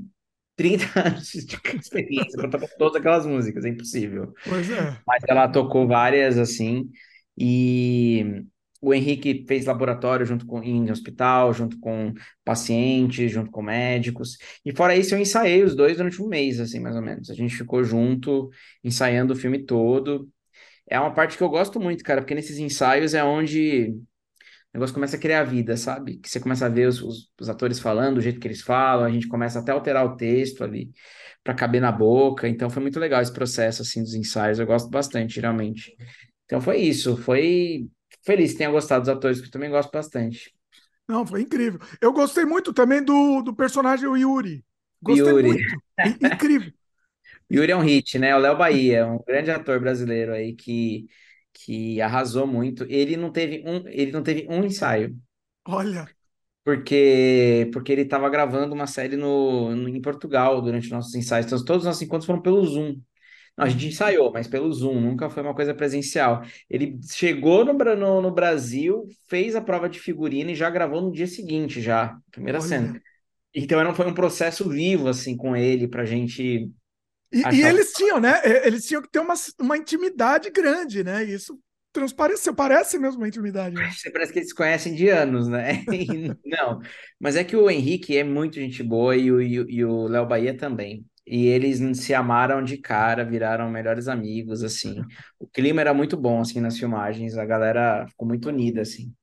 30 0.57 0.85
anos 1.09 1.31
de 1.31 1.79
experiência 1.79 2.39
para 2.39 2.51
tocar 2.51 2.69
todas 2.79 2.97
aquelas 2.97 3.27
músicas, 3.27 3.65
é 3.65 3.69
impossível. 3.69 4.33
Pois 4.49 4.71
é. 4.71 4.99
Mas 5.07 5.23
ela 5.29 5.49
tocou 5.49 5.87
várias 5.87 6.39
assim, 6.39 6.91
e 7.39 8.45
o 8.81 8.95
Henrique 8.95 9.45
fez 9.47 9.67
laboratório 9.67 10.25
junto 10.25 10.47
com 10.47 10.63
em 10.63 10.91
hospital, 10.91 11.53
junto 11.53 11.79
com 11.79 12.15
pacientes, 12.45 13.31
junto 13.31 13.51
com 13.51 13.63
médicos. 13.63 14.39
E 14.65 14.75
fora 14.75 14.97
isso, 14.97 15.15
eu 15.15 15.19
ensaiei 15.19 15.63
os 15.63 15.77
dois 15.77 15.97
durante 15.99 16.23
um 16.23 16.29
mês, 16.29 16.59
assim, 16.61 16.81
mais 16.81 16.97
ou 16.97 17.03
menos. 17.03 17.31
A 17.31 17.35
gente 17.35 17.55
ficou 17.55 17.85
junto, 17.85 18.51
ensaiando 18.83 19.35
o 19.35 19.37
filme 19.37 19.65
todo. 19.65 20.29
É 20.89 20.99
uma 20.99 21.13
parte 21.15 21.37
que 21.37 21.43
eu 21.43 21.49
gosto 21.49 21.81
muito, 21.81 22.05
cara, 22.05 22.21
porque 22.23 22.35
nesses 22.35 22.59
ensaios 22.59 23.15
é 23.15 23.23
onde 23.23 23.91
o 23.91 24.79
negócio 24.79 24.95
começa 24.95 25.17
a 25.17 25.21
criar 25.21 25.45
vida, 25.45 25.77
sabe? 25.77 26.19
Que 26.19 26.29
você 26.31 26.41
começa 26.41 26.67
a 26.67 26.69
ver 26.69 26.89
os, 26.89 27.03
os, 27.03 27.31
os 27.41 27.49
atores 27.49 27.81
falando, 27.81 28.19
o 28.19 28.21
jeito 28.21 28.41
que 28.41 28.47
eles 28.47 28.63
falam, 28.63 29.05
a 29.05 29.11
gente 29.11 29.29
começa 29.29 29.59
até 29.59 29.73
a 29.73 29.75
alterar 29.75 30.05
o 30.07 30.17
texto 30.17 30.63
ali 30.65 30.91
para 31.43 31.55
caber 31.55 31.81
na 31.81 31.93
boca. 31.93 32.49
Então 32.49 32.71
foi 32.71 32.83
muito 32.83 32.99
legal 33.01 33.21
esse 33.21 33.33
processo 33.33 33.83
assim 33.83 34.03
dos 34.03 34.15
ensaios. 34.15 34.59
Eu 34.59 34.67
gosto 34.67 34.89
bastante, 34.91 35.35
geralmente. 35.35 35.97
Então 36.45 36.61
foi 36.61 36.79
isso, 36.79 37.17
foi 37.17 37.89
feliz 38.25 38.53
que 38.53 38.59
tenha 38.59 38.71
gostado 38.71 39.03
dos 39.03 39.09
atores, 39.09 39.41
que 39.41 39.47
eu 39.47 39.51
também 39.51 39.71
gosto 39.71 39.91
bastante. 39.91 40.55
Não, 41.09 41.27
foi 41.27 41.43
incrível. 41.43 41.81
Eu 42.01 42.13
gostei 42.13 42.45
muito 42.45 42.73
também 42.73 43.03
do, 43.03 43.43
do 43.43 43.55
personagem 43.55 44.07
o 44.07 44.17
Yuri. 44.17 44.65
Gostei 45.03 45.27
Yuri. 45.27 45.49
muito. 45.49 45.65
incrível. 46.25 46.73
Yuri 47.51 47.73
é 47.73 47.77
um 47.77 47.81
hit, 47.81 48.19
né? 48.19 48.35
O 48.37 48.39
Léo 48.39 48.57
Bahia, 48.57 49.07
um 49.07 49.19
grande 49.27 49.51
ator 49.51 49.81
brasileiro 49.81 50.33
aí 50.33 50.55
que, 50.55 51.07
que 51.53 52.01
arrasou 52.01 52.47
muito. 52.47 52.85
Ele 52.89 53.17
não 53.17 53.33
teve 53.33 53.65
um, 53.67 53.89
ele 53.89 54.13
não 54.13 54.23
teve 54.23 54.47
um 54.49 54.65
ensaio. 54.65 55.17
Olha. 55.67 56.09
Porque, 56.63 57.69
porque 57.73 57.91
ele 57.91 58.03
estava 58.03 58.29
gravando 58.29 58.75
uma 58.75 58.87
série 58.87 59.17
no, 59.17 59.75
no, 59.75 59.89
em 59.89 60.01
Portugal 60.01 60.61
durante 60.63 60.91
nossos 60.91 61.15
ensaios. 61.15 61.47
Então, 61.47 61.65
todos 61.65 61.83
os 61.83 61.87
nossos 61.87 62.03
encontros 62.03 62.27
foram 62.27 62.43
pelo 62.43 62.65
Zoom. 62.65 63.01
Não, 63.57 63.67
a 63.67 63.69
gente 63.69 63.89
ensaiou, 63.89 64.33
mas 64.33 64.47
pelo 64.47 64.73
Zoom, 64.73 65.01
nunca 65.01 65.29
foi 65.29 65.43
uma 65.43 65.55
coisa 65.55 65.75
presencial. 65.75 66.43
Ele 66.69 66.99
chegou 67.11 67.65
no, 67.65 67.73
no, 67.73 68.23
no 68.23 68.31
Brasil, 68.31 69.07
fez 69.29 69.55
a 69.55 69.61
prova 69.61 69.89
de 69.89 70.01
figurina 70.01 70.51
e 70.51 70.55
já 70.55 70.71
gravou 70.71 71.03
no 71.03 71.13
dia 71.13 71.27
seguinte, 71.27 71.81
já, 71.81 72.17
primeira 72.31 72.59
Olha. 72.59 72.69
cena. 72.69 73.03
Então 73.55 73.83
não 73.83 73.95
foi 73.95 74.07
um 74.07 74.15
processo 74.15 74.69
vivo, 74.69 75.09
assim, 75.09 75.37
com 75.37 75.57
ele, 75.57 75.89
pra 75.89 76.05
gente. 76.05 76.71
E, 77.33 77.43
e 77.53 77.63
eles 77.63 77.93
tinham, 77.93 78.21
né? 78.21 78.41
Eles 78.65 78.87
tinham 78.87 79.03
que 79.03 79.11
ter 79.11 79.21
uma, 79.21 79.35
uma 79.61 79.77
intimidade 79.77 80.51
grande, 80.51 81.05
né? 81.05 81.25
Isso 81.25 81.59
transpareceu, 81.93 82.55
parece 82.55 82.99
mesmo 82.99 83.21
uma 83.21 83.29
intimidade. 83.29 83.75
Né? 83.75 83.91
Parece 84.13 84.33
que 84.33 84.39
eles 84.39 84.49
se 84.49 84.55
conhecem 84.55 84.95
de 84.95 85.09
anos, 85.09 85.49
né? 85.49 85.85
não, 86.47 86.81
mas 87.19 87.37
é 87.37 87.43
que 87.43 87.57
o 87.57 87.69
Henrique 87.69 88.17
é 88.17 88.25
muito 88.25 88.55
gente 88.55 88.83
boa 88.83 89.17
e 89.17 89.31
o, 89.31 89.41
e 89.43 89.85
o 89.85 90.07
Léo 90.07 90.27
Bahia 90.27 90.57
também 90.57 91.05
e 91.31 91.47
eles 91.47 91.79
se 91.99 92.13
amaram 92.13 92.61
de 92.61 92.77
cara, 92.77 93.25
viraram 93.25 93.71
melhores 93.71 94.09
amigos, 94.09 94.65
assim. 94.65 95.01
O 95.39 95.47
clima 95.47 95.81
era 95.81 95.95
muito 95.95 96.17
bom, 96.17 96.41
assim, 96.41 96.61
nas 96.61 96.77
filmagens, 96.77 97.39
a 97.39 97.47
galera 97.47 98.05
ficou 98.09 98.27
muito 98.27 98.49
unida, 98.49 98.81
assim. 98.81 99.15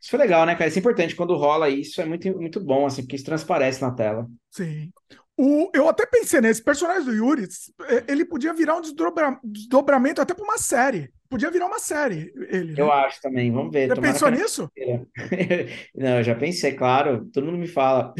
Isso 0.00 0.10
foi 0.10 0.18
legal, 0.18 0.46
né, 0.46 0.54
cara? 0.54 0.68
Isso 0.68 0.78
é 0.78 0.80
importante, 0.80 1.14
quando 1.14 1.36
rola 1.36 1.68
isso, 1.68 2.00
é 2.00 2.06
muito, 2.06 2.26
muito 2.38 2.58
bom, 2.58 2.86
assim, 2.86 3.02
porque 3.02 3.16
isso 3.16 3.24
transparece 3.26 3.82
na 3.82 3.90
tela. 3.90 4.26
Sim. 4.50 4.90
O, 5.36 5.70
eu 5.74 5.86
até 5.90 6.06
pensei 6.06 6.40
nesse 6.40 6.62
personagem 6.62 7.04
do 7.04 7.12
Yuri, 7.12 7.46
é, 7.82 8.04
ele 8.10 8.24
podia 8.24 8.54
virar 8.54 8.76
um 8.76 8.80
desdobra, 8.80 9.38
desdobramento 9.44 10.22
até 10.22 10.32
para 10.32 10.44
uma 10.44 10.56
série. 10.56 11.12
Podia 11.32 11.50
virar 11.50 11.66
uma 11.66 11.78
série, 11.78 12.32
ele. 12.50 12.74
Eu 12.76 12.86
né? 12.86 12.92
acho 12.92 13.20
também, 13.20 13.52
vamos 13.52 13.72
ver. 13.72 13.92
Tomara 13.94 14.00
pensou 14.02 14.28
que 14.28 14.30
nisso? 14.30 14.70
Não, 15.94 16.18
eu 16.18 16.24
já 16.24 16.34
pensei, 16.34 16.72
claro, 16.74 17.26
todo 17.32 17.46
mundo 17.46 17.58
me 17.58 17.66
fala. 17.68 18.14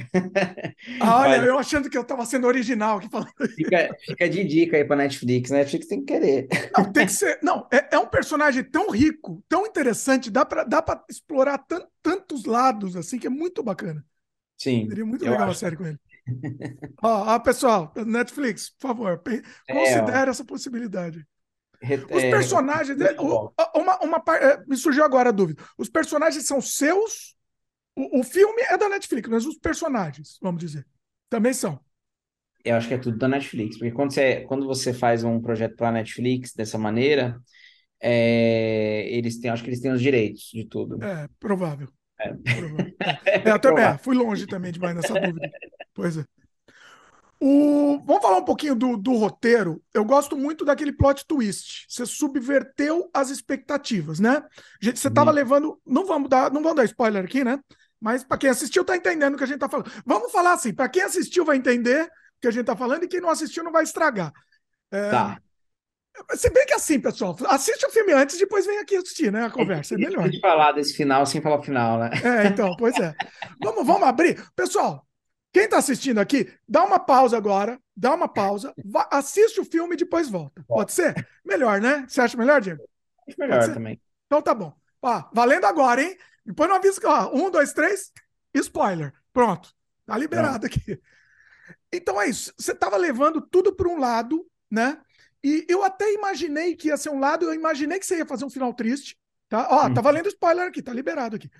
Ah, 0.99 1.19
olha, 1.21 1.37
Mas 1.37 1.47
eu 1.47 1.59
achando 1.59 1.91
que 1.91 1.97
eu 1.99 2.03
estava 2.03 2.25
sendo 2.25 2.47
original 2.47 2.99
aqui 2.99 3.09
falando. 3.11 3.33
fica, 3.57 3.97
fica 4.05 4.29
de 4.29 4.45
dica 4.45 4.77
aí 4.77 4.85
pra 4.85 4.97
Netflix. 4.97 5.51
Netflix 5.51 5.87
tem 5.87 6.01
que 6.05 6.07
querer. 6.13 6.49
Não, 6.75 6.91
tem 6.91 7.07
que 7.07 7.13
ser. 7.13 7.39
Não, 7.43 7.69
é, 7.71 7.97
é 7.97 7.99
um 7.99 8.07
personagem 8.09 8.65
tão 8.65 8.91
rico, 8.91 9.45
tão 9.49 9.67
interessante, 9.67 10.31
dá 10.31 10.45
para 10.45 10.65
dá 10.65 10.81
pra 10.83 11.05
explorar 11.09 11.59
tan- 11.59 11.87
tantos 12.03 12.45
lados, 12.45 12.97
assim, 12.97 13.19
que 13.19 13.27
é 13.27 13.31
muito 13.31 13.63
bacana. 13.63 14.05
Sim, 14.57 14.89
Seria 14.89 15.07
muito 15.07 15.27
legal 15.27 15.51
a 15.51 15.55
acho. 15.55 15.61
série 15.61 15.77
com 15.77 15.87
ele. 15.87 16.01
Ó, 17.03 17.09
ó, 17.35 17.39
pessoal, 17.41 17.93
Netflix, 18.07 18.71
por 18.71 18.89
favor, 18.89 19.23
É, 19.69 19.75
considere 19.75 20.31
essa 20.31 20.45
possibilidade. 20.45 21.27
Os 22.13 22.23
é, 22.23 22.31
personagens. 22.31 22.97
muito 22.99 23.23
o- 23.23 23.53
uma, 23.75 23.99
uma 24.01 24.23
é, 24.37 24.65
me 24.67 24.77
surgiu 24.77 25.05
agora 25.05 25.31
a 25.31 25.33
dúvida. 25.33 25.63
Os 25.77 25.89
personagens 25.89 26.47
são 26.47 26.61
seus? 26.61 27.35
O, 27.97 28.21
o 28.21 28.25
filme 28.25 28.63
é 28.63 28.79
da 28.79 28.89
Netflix, 28.89 29.29
mas 29.29 29.47
os 29.47 29.59
personagens, 29.59 30.39
vamos 30.41 30.61
dizer, 30.61 30.87
também 31.29 31.53
são. 31.53 31.81
Eu 32.65 32.77
acho 32.77 32.87
que 32.89 32.95
é 32.95 32.99
tudo 32.99 33.19
da 33.19 33.29
Netflix, 33.29 33.77
porque 33.77 33.91
quando 33.93 34.13
você, 34.13 34.41
quando 34.43 34.67
você 34.67 34.95
faz 34.95 35.25
um 35.25 35.41
projeto 35.41 35.75
para 35.77 35.91
Netflix 35.91 36.53
dessa 36.55 36.79
maneira, 36.79 37.41
é, 38.01 39.09
eles 39.11 39.39
têm, 39.39 39.51
acho 39.51 39.63
que 39.63 39.71
eles 39.71 39.81
têm 39.81 39.93
os 39.93 40.01
direitos 40.01 40.51
de 40.53 40.65
tudo. 40.67 41.03
É, 41.03 41.29
provável. 41.41 41.89
É. 42.21 42.33
provável. 42.55 42.95
É, 43.01 43.51
eu 43.51 43.59
também, 43.61 43.85
é, 43.85 43.99
fui 43.99 44.15
longe 44.17 44.47
também 44.47 44.73
demais 44.73 44.95
nessa 44.95 45.15
dúvida. 45.15 45.51
Pois 45.95 46.17
é. 46.17 46.25
O, 47.45 48.01
vamos 48.07 48.23
falar 48.23 48.37
um 48.39 48.45
pouquinho 48.45 48.75
do, 48.77 48.97
do 48.97 49.15
roteiro. 49.15 49.83
Eu 49.93 50.05
gosto 50.05 50.37
muito 50.37 50.65
daquele 50.65 50.93
plot 50.93 51.27
twist. 51.27 51.87
Você 51.89 52.07
subverteu 52.07 53.11
as 53.13 53.31
expectativas, 53.31 54.21
né? 54.21 54.45
Gente, 54.81 55.01
você 55.01 55.09
estava 55.09 55.31
Uhum. 55.31 55.37
levando. 55.37 55.81
Não 55.85 56.07
vamos 56.07 56.29
dar, 56.29 56.53
não 56.53 56.63
vamos 56.63 56.77
dar 56.77 56.85
spoiler 56.85 57.25
aqui, 57.25 57.43
né? 57.43 57.59
Mas 58.01 58.23
para 58.23 58.39
quem 58.39 58.49
assistiu, 58.49 58.85
tá 58.85 58.97
entendendo 58.97 59.35
o 59.35 59.37
que 59.37 59.43
a 59.45 59.47
gente 59.47 59.59
tá 59.59 59.69
falando. 59.69 59.91
Vamos 60.07 60.31
falar 60.31 60.53
assim: 60.53 60.73
para 60.73 60.89
quem 60.89 61.03
assistiu, 61.03 61.45
vai 61.45 61.57
entender 61.57 62.05
o 62.05 62.41
que 62.41 62.47
a 62.49 62.51
gente 62.53 62.67
tá 62.67 62.77
falando, 62.77 63.05
e 63.05 63.09
quem 63.09 63.21
não 63.21 63.31
assistiu 63.31 63.65
não 63.65 63.73
vai 63.73 63.83
estragar. 63.83 64.33
Tá. 64.91 65.39
Se 66.35 66.51
bem 66.51 66.67
que 66.67 66.75
assim, 66.75 67.01
pessoal, 67.01 67.37
assiste 67.49 67.85
o 67.87 67.91
filme 67.91 68.13
antes, 68.13 68.39
depois 68.39 68.67
vem 68.67 68.79
aqui 68.79 68.97
assistir, 68.97 69.33
né? 69.33 69.47
A 69.47 69.51
conversa. 69.51 69.95
É 69.95 69.99
melhor. 69.99 70.29
de 70.29 70.39
falar 70.41 70.73
desse 70.73 70.95
final 70.95 71.25
sem 71.27 71.41
falar 71.41 71.59
o 71.59 71.63
final, 71.63 71.99
né? 71.99 72.11
É, 72.23 72.47
então, 72.49 72.71
pois 72.79 72.97
é. 72.99 73.15
Vamos, 73.63 73.87
vamos 73.87 74.07
abrir. 74.07 74.45
Pessoal, 74.55 75.05
quem 75.53 75.65
está 75.65 75.79
assistindo 75.79 76.19
aqui, 76.19 76.51
dá 76.67 76.83
uma 76.83 76.99
pausa 76.99 77.37
agora, 77.37 77.79
dá 77.97 78.15
uma 78.15 78.27
pausa, 78.29 78.73
vá- 78.85 79.09
assiste 79.13 79.61
o 79.61 79.65
filme 79.65 79.95
e 79.95 79.99
depois 79.99 80.29
volta. 80.29 80.65
Pode 80.67 80.93
ser? 80.93 81.29
Melhor, 81.45 81.81
né? 81.81 82.07
Você 82.09 82.21
acha 82.21 82.37
melhor, 82.37 82.61
Diego? 82.61 82.83
Acho 83.29 83.39
melhor 83.39 83.73
também. 83.73 84.01
Então 84.27 84.41
tá 84.41 84.55
bom. 84.55 84.73
Ó, 85.03 85.25
valendo 85.33 85.67
agora, 85.67 86.03
hein? 86.03 86.17
Depois 86.45 86.69
não 86.69 86.77
avisa 86.77 87.01
que, 87.01 87.07
ó, 87.07 87.31
um, 87.35 87.51
dois, 87.51 87.73
três, 87.73 88.11
spoiler. 88.55 89.13
Pronto. 89.33 89.73
Tá 90.07 90.17
liberado 90.17 90.67
aqui. 90.67 90.99
Então 91.93 92.21
é 92.21 92.29
isso. 92.29 92.53
Você 92.59 92.73
estava 92.73 92.97
levando 92.97 93.41
tudo 93.41 93.75
para 93.75 93.89
um 93.89 93.99
lado, 93.99 94.47
né? 94.71 94.99
E 95.45 95.67
eu 95.69 95.83
até 95.85 96.13
imaginei 96.15 96.75
que 96.77 96.89
ia 96.89 96.97
ser 96.97 97.11
um 97.11 97.19
lado, 97.21 97.45
eu 97.45 97.55
imaginei 97.55 97.99
que 97.99 98.07
você 98.07 98.19
ia 98.19 98.27
fazer 98.27 98.45
um 98.45 98.51
final 98.51 98.73
triste, 98.73 99.19
tá? 99.49 99.67
Ó, 99.71 99.81
tá 99.83 99.89
Uhum. 99.89 99.95
valendo 100.03 100.29
spoiler 100.29 100.67
aqui, 100.69 100.81
tá 100.83 100.93
liberado 100.93 101.37
aqui. 101.37 101.51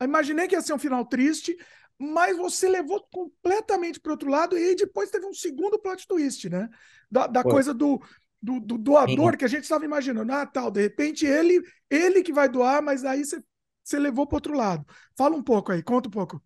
Eu 0.00 0.06
imaginei 0.06 0.46
que 0.48 0.54
ia 0.54 0.60
ser 0.62 0.72
um 0.72 0.78
final 0.78 1.04
triste, 1.04 1.56
mas 1.98 2.36
você 2.36 2.68
levou 2.68 3.06
completamente 3.10 3.98
para 3.98 4.12
outro 4.12 4.30
lado 4.30 4.56
e 4.56 4.74
depois 4.74 5.10
teve 5.10 5.26
um 5.26 5.34
segundo 5.34 5.78
plot 5.78 6.06
twist, 6.06 6.48
né? 6.48 6.68
Da, 7.10 7.26
da 7.26 7.42
coisa 7.42 7.74
do, 7.74 8.00
do, 8.40 8.60
do 8.60 8.78
doador 8.78 9.36
que 9.36 9.44
a 9.44 9.48
gente 9.48 9.64
estava 9.64 9.84
imaginando. 9.84 10.32
Ah, 10.32 10.46
tal, 10.46 10.70
de 10.70 10.82
repente 10.82 11.26
ele, 11.26 11.60
ele 11.90 12.22
que 12.22 12.32
vai 12.32 12.48
doar, 12.48 12.82
mas 12.82 13.04
aí 13.04 13.24
você, 13.24 13.42
você 13.82 13.98
levou 13.98 14.26
para 14.26 14.36
outro 14.36 14.54
lado. 14.56 14.86
Fala 15.16 15.36
um 15.36 15.42
pouco 15.42 15.72
aí, 15.72 15.82
conta 15.82 16.08
um 16.08 16.12
pouco. 16.12 16.40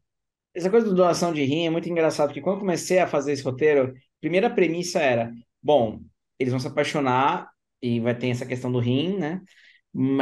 Essa 0.55 0.71
coisa 0.71 0.87
do 0.87 0.95
doação 0.95 1.33
de 1.33 1.45
rim 1.45 1.67
é 1.67 1.71
muito 1.71 1.89
engraçado, 1.89 2.29
porque 2.29 2.41
quando 2.41 2.57
eu 2.57 2.61
comecei 2.61 2.99
a 2.99 3.07
fazer 3.07 3.33
esse 3.33 3.43
roteiro, 3.43 3.89
a 3.89 4.21
primeira 4.21 4.51
premissa 4.51 5.01
era, 5.01 5.33
bom, 5.63 6.01
eles 6.39 6.53
vão 6.53 6.61
se 6.61 6.67
apaixonar 6.67 7.51
e 7.81 8.01
vai 8.01 8.15
ter 8.17 8.29
essa 8.29 8.47
questão 8.47 8.71
do 8.71 8.79
rim, 8.79 9.19
né? 9.19 9.43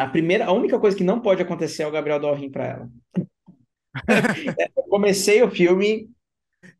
A 0.00 0.06
primeira, 0.08 0.46
a 0.46 0.52
única 0.52 0.78
coisa 0.78 0.96
que 0.96 1.04
não 1.04 1.20
pode 1.20 1.42
acontecer 1.42 1.82
é 1.84 1.86
o 1.86 1.90
Gabriel 1.92 2.18
dar 2.18 2.32
o 2.32 2.34
rim 2.34 2.50
para 2.50 2.66
ela. 2.66 2.90
Eu 4.76 4.82
comecei 4.84 5.42
o 5.42 5.50
filme, 5.50 6.10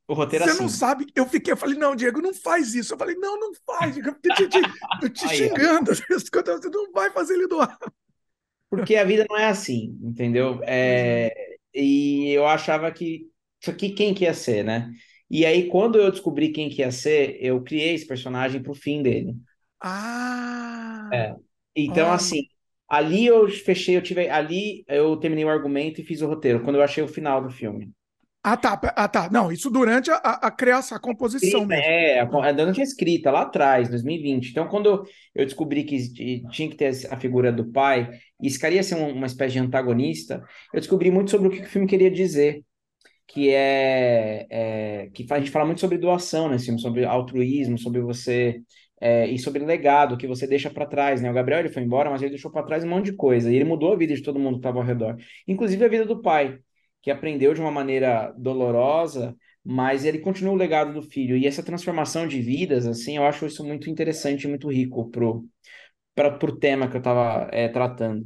o 0.08 0.14
roteiro 0.14 0.44
Você 0.44 0.44
assim. 0.46 0.64
não 0.64 0.68
sabe, 0.68 1.06
eu 1.14 1.26
fiquei, 1.26 1.52
eu 1.52 1.56
falei, 1.56 1.76
não, 1.78 1.94
Diego, 1.94 2.20
não 2.22 2.32
faz 2.32 2.74
isso. 2.74 2.94
Eu 2.94 2.98
falei, 2.98 3.14
não, 3.16 3.38
não 3.38 3.52
faz, 3.66 3.94
Diego, 3.94 4.16
eu 4.24 4.32
te, 4.32 4.48
te- 4.48 4.70
eu 5.00 5.10
te 5.10 5.28
xingando. 5.28 5.90
Você 6.08 6.68
não 6.70 6.92
vai 6.92 7.10
fazer 7.10 7.34
ele 7.34 7.46
doar. 7.46 7.76
Porque 8.68 8.96
a 8.96 9.04
vida 9.04 9.26
não 9.28 9.36
é 9.36 9.46
assim, 9.46 9.98
entendeu? 10.02 10.60
É, 10.64 11.32
e 11.74 12.30
eu 12.30 12.46
achava 12.46 12.90
que 12.92 13.28
isso 13.60 13.70
aqui 13.70 13.90
quem 13.90 14.14
que 14.14 14.24
ia 14.24 14.34
ser, 14.34 14.64
né? 14.64 14.92
E 15.28 15.44
aí, 15.46 15.68
quando 15.68 15.98
eu 15.98 16.10
descobri 16.10 16.52
quem 16.52 16.68
que 16.68 16.80
ia 16.82 16.90
ser, 16.92 17.36
eu 17.40 17.62
criei 17.62 17.94
esse 17.94 18.06
personagem 18.06 18.62
pro 18.62 18.74
fim 18.74 19.02
dele. 19.02 19.36
Ah, 19.80 21.10
É. 21.12 21.34
Então, 21.74 22.10
Ah. 22.10 22.14
assim, 22.14 22.42
ali 22.90 23.26
eu 23.26 23.48
fechei, 23.50 23.96
eu 23.96 24.02
tive, 24.02 24.28
ali 24.30 24.84
eu 24.88 25.16
terminei 25.18 25.44
o 25.46 25.50
argumento 25.50 26.00
e 26.02 26.04
fiz 26.04 26.22
o 26.22 26.28
roteiro, 26.28 26.62
quando 26.64 26.76
eu 26.76 26.82
achei 26.84 27.02
o 27.04 27.08
final 27.08 27.42
do 27.42 27.50
filme. 27.50 27.92
ah, 28.42 28.56
tá, 28.56 28.80
ah, 28.96 29.08
tá. 29.08 29.28
Não, 29.30 29.52
isso 29.52 29.70
durante 29.70 30.10
a, 30.10 30.16
a, 30.16 30.46
a 30.48 30.50
criação, 30.50 30.96
a 30.96 31.00
composição 31.00 31.64
mesmo. 31.66 31.92
É, 31.92 32.20
a, 32.20 32.24
a 32.48 32.52
Dana 32.52 32.72
tinha 32.72 32.84
escrita 32.84 33.30
lá 33.30 33.42
atrás, 33.42 33.88
2020. 33.88 34.50
Então, 34.50 34.68
quando 34.68 35.04
eu 35.34 35.44
descobri 35.44 35.84
que 35.84 35.96
tinha 36.50 36.68
que 36.68 36.76
ter 36.76 36.92
a 37.10 37.18
figura 37.18 37.50
do 37.52 37.70
pai, 37.70 38.10
e 38.40 38.46
esse 38.46 38.58
cara 38.58 38.74
ia 38.74 38.82
ser 38.82 38.96
um- 38.96 39.12
uma 39.12 39.26
espécie 39.26 39.54
de 39.54 39.58
antagonista, 39.60 40.42
eu 40.72 40.80
descobri 40.80 41.10
muito 41.10 41.30
sobre 41.30 41.48
o 41.48 41.50
que 41.50 41.60
o 41.62 41.66
filme 41.66 41.86
queria 41.86 42.10
dizer. 42.10 42.64
Que 43.28 43.50
é, 43.50 44.46
é 44.50 45.10
que 45.14 45.26
a 45.32 45.38
gente 45.38 45.50
fala 45.52 45.66
muito 45.66 45.80
sobre 45.80 45.98
doação 45.98 46.48
nesse 46.50 46.66
filme, 46.66 46.80
sobre 46.80 47.04
altruísmo, 47.04 47.78
sobre 47.78 48.00
você. 48.02 48.62
É, 49.00 49.26
e 49.28 49.38
sobre 49.38 49.64
legado 49.64 50.16
que 50.16 50.26
você 50.26 50.46
deixa 50.46 50.70
para 50.70 50.86
trás, 50.86 51.22
né? 51.22 51.30
O 51.30 51.34
Gabriel 51.34 51.60
ele 51.60 51.70
foi 51.70 51.82
embora, 51.82 52.10
mas 52.10 52.20
ele 52.22 52.30
deixou 52.32 52.50
para 52.50 52.62
trás 52.66 52.84
um 52.84 52.88
monte 52.88 53.06
de 53.06 53.14
coisa. 53.14 53.50
E 53.50 53.56
ele 53.56 53.64
mudou 53.64 53.92
a 53.92 53.96
vida 53.96 54.14
de 54.14 54.22
todo 54.22 54.38
mundo 54.38 54.54
que 54.54 54.58
estava 54.60 54.78
ao 54.78 54.84
redor, 54.84 55.16
inclusive 55.48 55.84
a 55.84 55.88
vida 55.88 56.04
do 56.04 56.20
pai, 56.20 56.58
que 57.02 57.10
aprendeu 57.10 57.54
de 57.54 57.60
uma 57.60 57.70
maneira 57.70 58.32
dolorosa, 58.36 59.34
mas 59.64 60.04
ele 60.04 60.18
continua 60.18 60.52
o 60.52 60.56
legado 60.56 60.92
do 60.92 61.02
filho. 61.02 61.36
E 61.36 61.46
essa 61.46 61.62
transformação 61.62 62.26
de 62.26 62.40
vidas, 62.40 62.86
assim, 62.86 63.16
eu 63.16 63.24
acho 63.24 63.46
isso 63.46 63.64
muito 63.64 63.88
interessante 63.88 64.46
muito 64.46 64.70
rico 64.70 65.10
pro, 65.10 65.46
para 66.14 66.36
o 66.44 66.58
tema 66.58 66.88
que 66.88 66.96
eu 66.96 67.00
estava 67.00 67.50
tratando. 67.72 68.24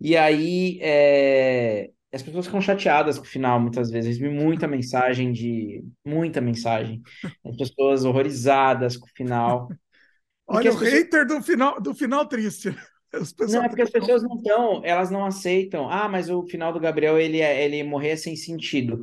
E 0.00 0.16
aí, 0.16 0.78
é, 0.82 1.90
as 2.12 2.22
pessoas 2.22 2.46
ficam 2.46 2.60
chateadas 2.60 3.18
com 3.18 3.24
o 3.24 3.28
final, 3.28 3.60
muitas 3.60 3.90
vezes. 3.90 4.20
Eu 4.20 4.32
muita 4.32 4.68
mensagem 4.68 5.32
de... 5.32 5.84
Muita 6.04 6.40
mensagem. 6.40 7.02
As 7.44 7.56
pessoas 7.56 8.04
horrorizadas 8.04 8.96
com 8.96 9.06
o 9.06 9.10
final. 9.16 9.68
Porque 10.46 10.68
Olha, 10.68 10.76
o 10.76 10.78
pessoas- 10.78 10.92
hater 11.02 11.26
do 11.26 11.42
final, 11.42 11.80
do 11.80 11.94
final 11.94 12.26
triste. 12.26 12.74
Pessoas 13.10 13.52
Não, 13.52 13.62
é 13.62 13.68
porque 13.68 13.82
as 13.82 13.90
pessoas 13.90 14.22
não 14.24 14.36
estão, 14.36 14.82
elas 14.84 15.10
não 15.10 15.24
aceitam. 15.24 15.88
Ah, 15.88 16.08
mas 16.08 16.28
o 16.28 16.42
final 16.46 16.72
do 16.72 16.80
Gabriel, 16.80 17.18
ele, 17.18 17.40
é- 17.40 17.64
ele 17.64 17.82
morrer 17.84 18.16
sem 18.16 18.34
sentido. 18.36 19.00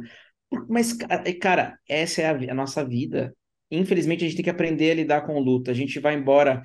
Mas, 0.70 0.94
ca- 0.94 1.24
cara, 1.40 1.78
essa 1.88 2.22
é 2.22 2.26
a, 2.28 2.52
a 2.52 2.54
nossa 2.54 2.84
vida. 2.86 3.34
Infelizmente, 3.72 4.26
a 4.26 4.28
gente 4.28 4.36
tem 4.36 4.44
que 4.44 4.50
aprender 4.50 4.92
a 4.92 4.96
lidar 4.96 5.22
com 5.22 5.40
luta. 5.40 5.72
A 5.72 5.74
gente 5.74 6.00
vai 6.00 6.14
embora 6.16 6.62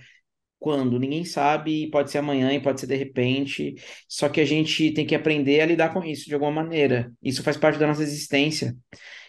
quando? 0.59 0.99
Ninguém 0.99 1.25
sabe, 1.25 1.85
e 1.85 1.91
pode 1.91 2.11
ser 2.11 2.19
amanhã, 2.19 2.53
e 2.53 2.61
pode 2.61 2.81
ser 2.81 2.87
de 2.87 2.97
repente. 2.97 3.75
Só 4.09 4.29
que 4.29 4.41
a 4.41 4.45
gente 4.45 4.93
tem 4.93 5.07
que 5.07 5.15
aprender 5.15 5.61
a 5.61 5.67
lidar 5.67 5.93
com 5.93 6.03
isso 6.05 6.27
de 6.27 6.35
alguma 6.35 6.53
maneira. 6.53 7.13
Isso 7.23 7.43
faz 7.43 7.57
parte 7.57 7.79
da 7.79 7.87
nossa 7.87 8.03
existência. 8.03 8.77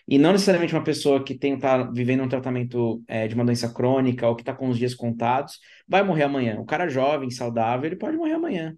E 0.08 0.18
não 0.18 0.32
necessariamente 0.32 0.74
uma 0.74 0.84
pessoa 0.84 1.24
que 1.24 1.38
tem 1.38 1.58
tá 1.60 1.84
vivendo 1.84 2.24
um 2.24 2.30
tratamento 2.30 3.04
é, 3.08 3.28
de 3.28 3.36
uma 3.36 3.44
doença 3.44 3.72
crônica 3.74 4.28
ou 4.28 4.36
que 4.36 4.42
está 4.42 4.54
com 4.54 4.70
os 4.70 4.78
dias 4.78 4.96
contados 4.96 5.60
vai 5.88 6.02
morrer 6.02 6.24
amanhã. 6.24 6.60
O 6.60 6.66
cara 6.66 6.88
jovem, 6.88 7.30
saudável, 7.30 7.88
ele 7.88 7.98
pode 7.98 8.16
morrer 8.16 8.34
amanhã. 8.34 8.76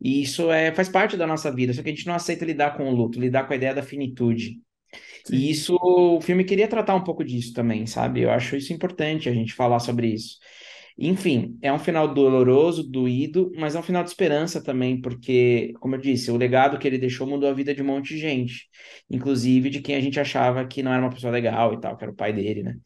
E 0.00 0.22
isso 0.22 0.52
é, 0.52 0.72
faz 0.72 0.88
parte 0.88 1.16
da 1.16 1.26
nossa 1.26 1.52
vida, 1.52 1.72
só 1.72 1.82
que 1.82 1.88
a 1.88 1.92
gente 1.92 2.06
não 2.06 2.14
aceita 2.14 2.44
lidar 2.44 2.76
com 2.76 2.88
o 2.88 2.94
luto, 2.94 3.20
lidar 3.20 3.44
com 3.44 3.52
a 3.52 3.56
ideia 3.56 3.74
da 3.74 3.82
finitude. 3.82 4.60
Sim. 5.24 5.34
E 5.34 5.50
isso, 5.50 5.76
o 5.80 6.20
filme 6.20 6.44
queria 6.44 6.68
tratar 6.68 6.94
um 6.94 7.02
pouco 7.02 7.24
disso 7.24 7.52
também, 7.52 7.84
sabe? 7.84 8.22
Eu 8.22 8.30
acho 8.30 8.56
isso 8.56 8.72
importante 8.72 9.28
a 9.28 9.34
gente 9.34 9.52
falar 9.52 9.80
sobre 9.80 10.06
isso. 10.06 10.36
Enfim, 11.00 11.56
é 11.62 11.72
um 11.72 11.78
final 11.78 12.12
doloroso, 12.12 12.82
doído, 12.82 13.52
mas 13.56 13.74
é 13.76 13.78
um 13.78 13.82
final 13.82 14.02
de 14.02 14.10
esperança 14.10 14.60
também, 14.62 15.00
porque, 15.00 15.72
como 15.80 15.94
eu 15.94 16.00
disse, 16.00 16.30
o 16.30 16.36
legado 16.36 16.78
que 16.78 16.88
ele 16.88 16.98
deixou 16.98 17.24
mudou 17.26 17.48
a 17.48 17.52
vida 17.52 17.72
de 17.74 17.80
um 17.82 17.86
monte 17.86 18.08
de 18.14 18.18
gente, 18.18 18.68
inclusive 19.08 19.70
de 19.70 19.80
quem 19.80 19.94
a 19.94 20.00
gente 20.00 20.18
achava 20.18 20.66
que 20.66 20.82
não 20.82 20.92
era 20.92 21.02
uma 21.02 21.10
pessoa 21.10 21.32
legal 21.32 21.72
e 21.74 21.80
tal, 21.80 21.96
que 21.96 22.02
era 22.04 22.12
o 22.12 22.16
pai 22.16 22.32
dele, 22.32 22.64
né? 22.64 22.76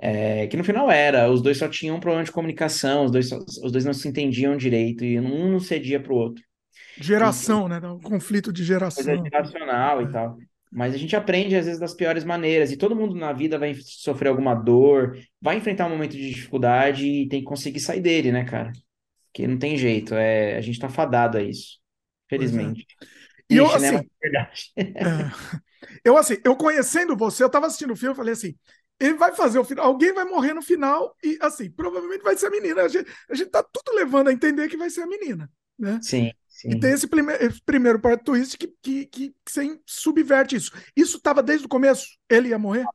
É, 0.00 0.46
que 0.48 0.56
no 0.56 0.64
final 0.64 0.90
era, 0.90 1.30
os 1.30 1.42
dois 1.42 1.58
só 1.58 1.68
tinham 1.68 1.96
um 1.96 2.00
problema 2.00 2.24
de 2.24 2.32
comunicação, 2.32 3.06
os 3.06 3.10
dois, 3.12 3.28
só- 3.28 3.38
os 3.38 3.72
dois 3.72 3.84
não 3.84 3.94
se 3.94 4.08
entendiam 4.08 4.56
direito 4.56 5.04
e 5.04 5.18
um 5.20 5.50
não 5.52 5.60
cedia 5.60 6.00
para 6.00 6.12
o 6.12 6.16
outro. 6.16 6.42
Geração, 6.98 7.68
né? 7.68 7.78
Um 7.88 8.00
conflito 8.00 8.52
de 8.52 8.64
Coisa 8.94 9.12
geração. 9.12 9.32
geracional 9.32 10.02
É. 10.02 10.06
e 10.06 10.10
tal. 10.10 10.36
Mas 10.70 10.94
a 10.94 10.98
gente 10.98 11.14
aprende, 11.14 11.56
às 11.56 11.64
vezes, 11.64 11.80
das 11.80 11.94
piores 11.94 12.24
maneiras. 12.24 12.70
E 12.70 12.76
todo 12.76 12.96
mundo 12.96 13.14
na 13.14 13.32
vida 13.32 13.58
vai 13.58 13.74
sofrer 13.74 14.28
alguma 14.28 14.54
dor, 14.54 15.18
vai 15.40 15.56
enfrentar 15.56 15.86
um 15.86 15.90
momento 15.90 16.12
de 16.12 16.30
dificuldade 16.30 17.06
e 17.06 17.28
tem 17.28 17.40
que 17.40 17.46
conseguir 17.46 17.80
sair 17.80 18.00
dele, 18.00 18.32
né, 18.32 18.44
cara? 18.44 18.72
Que 19.32 19.46
não 19.46 19.58
tem 19.58 19.76
jeito. 19.76 20.14
É, 20.14 20.56
a 20.56 20.60
gente 20.60 20.78
tá 20.78 20.88
fadado 20.88 21.38
a 21.38 21.42
isso. 21.42 21.78
É. 22.26 22.36
Felizmente. 22.36 22.86
E 23.48 23.56
eu, 23.56 23.66
né? 23.78 23.88
assim, 23.88 23.96
é 23.96 24.04
verdade. 24.20 24.72
é, 24.76 25.30
eu 26.04 26.16
assim, 26.16 26.36
eu 26.44 26.56
conhecendo 26.56 27.16
você, 27.16 27.44
eu 27.44 27.50
tava 27.50 27.66
assistindo 27.66 27.92
o 27.92 27.96
filme 27.96 28.12
e 28.12 28.16
falei 28.16 28.32
assim, 28.32 28.54
ele 28.98 29.14
vai 29.14 29.32
fazer 29.34 29.58
o 29.58 29.64
final, 29.64 29.86
alguém 29.86 30.12
vai 30.12 30.24
morrer 30.24 30.54
no 30.54 30.62
final 30.62 31.14
e 31.22 31.38
assim, 31.40 31.70
provavelmente 31.70 32.22
vai 32.22 32.36
ser 32.36 32.46
a 32.46 32.50
menina. 32.50 32.82
A 32.82 32.88
gente, 32.88 33.08
a 33.30 33.34
gente 33.34 33.50
tá 33.50 33.62
tudo 33.62 33.94
levando 33.94 34.28
a 34.28 34.32
entender 34.32 34.68
que 34.68 34.76
vai 34.76 34.90
ser 34.90 35.02
a 35.02 35.06
menina, 35.06 35.50
né? 35.78 36.00
Sim, 36.02 36.32
E 36.70 36.76
sim. 36.76 36.78
tem 36.78 36.92
esse, 36.92 37.06
prime 37.08 37.32
primeiro 37.64 38.00
plot 38.00 38.22
twist 38.24 38.56
que, 38.58 38.68
que, 38.82 39.06
que, 39.06 39.28
que 39.30 39.80
subverte 39.86 40.56
isso. 40.56 40.70
Isso 40.96 41.20
tava 41.20 41.42
desde 41.42 41.66
o 41.66 41.68
começo? 41.68 42.06
Ele 42.28 42.48
ia 42.48 42.58
morrer? 42.58 42.90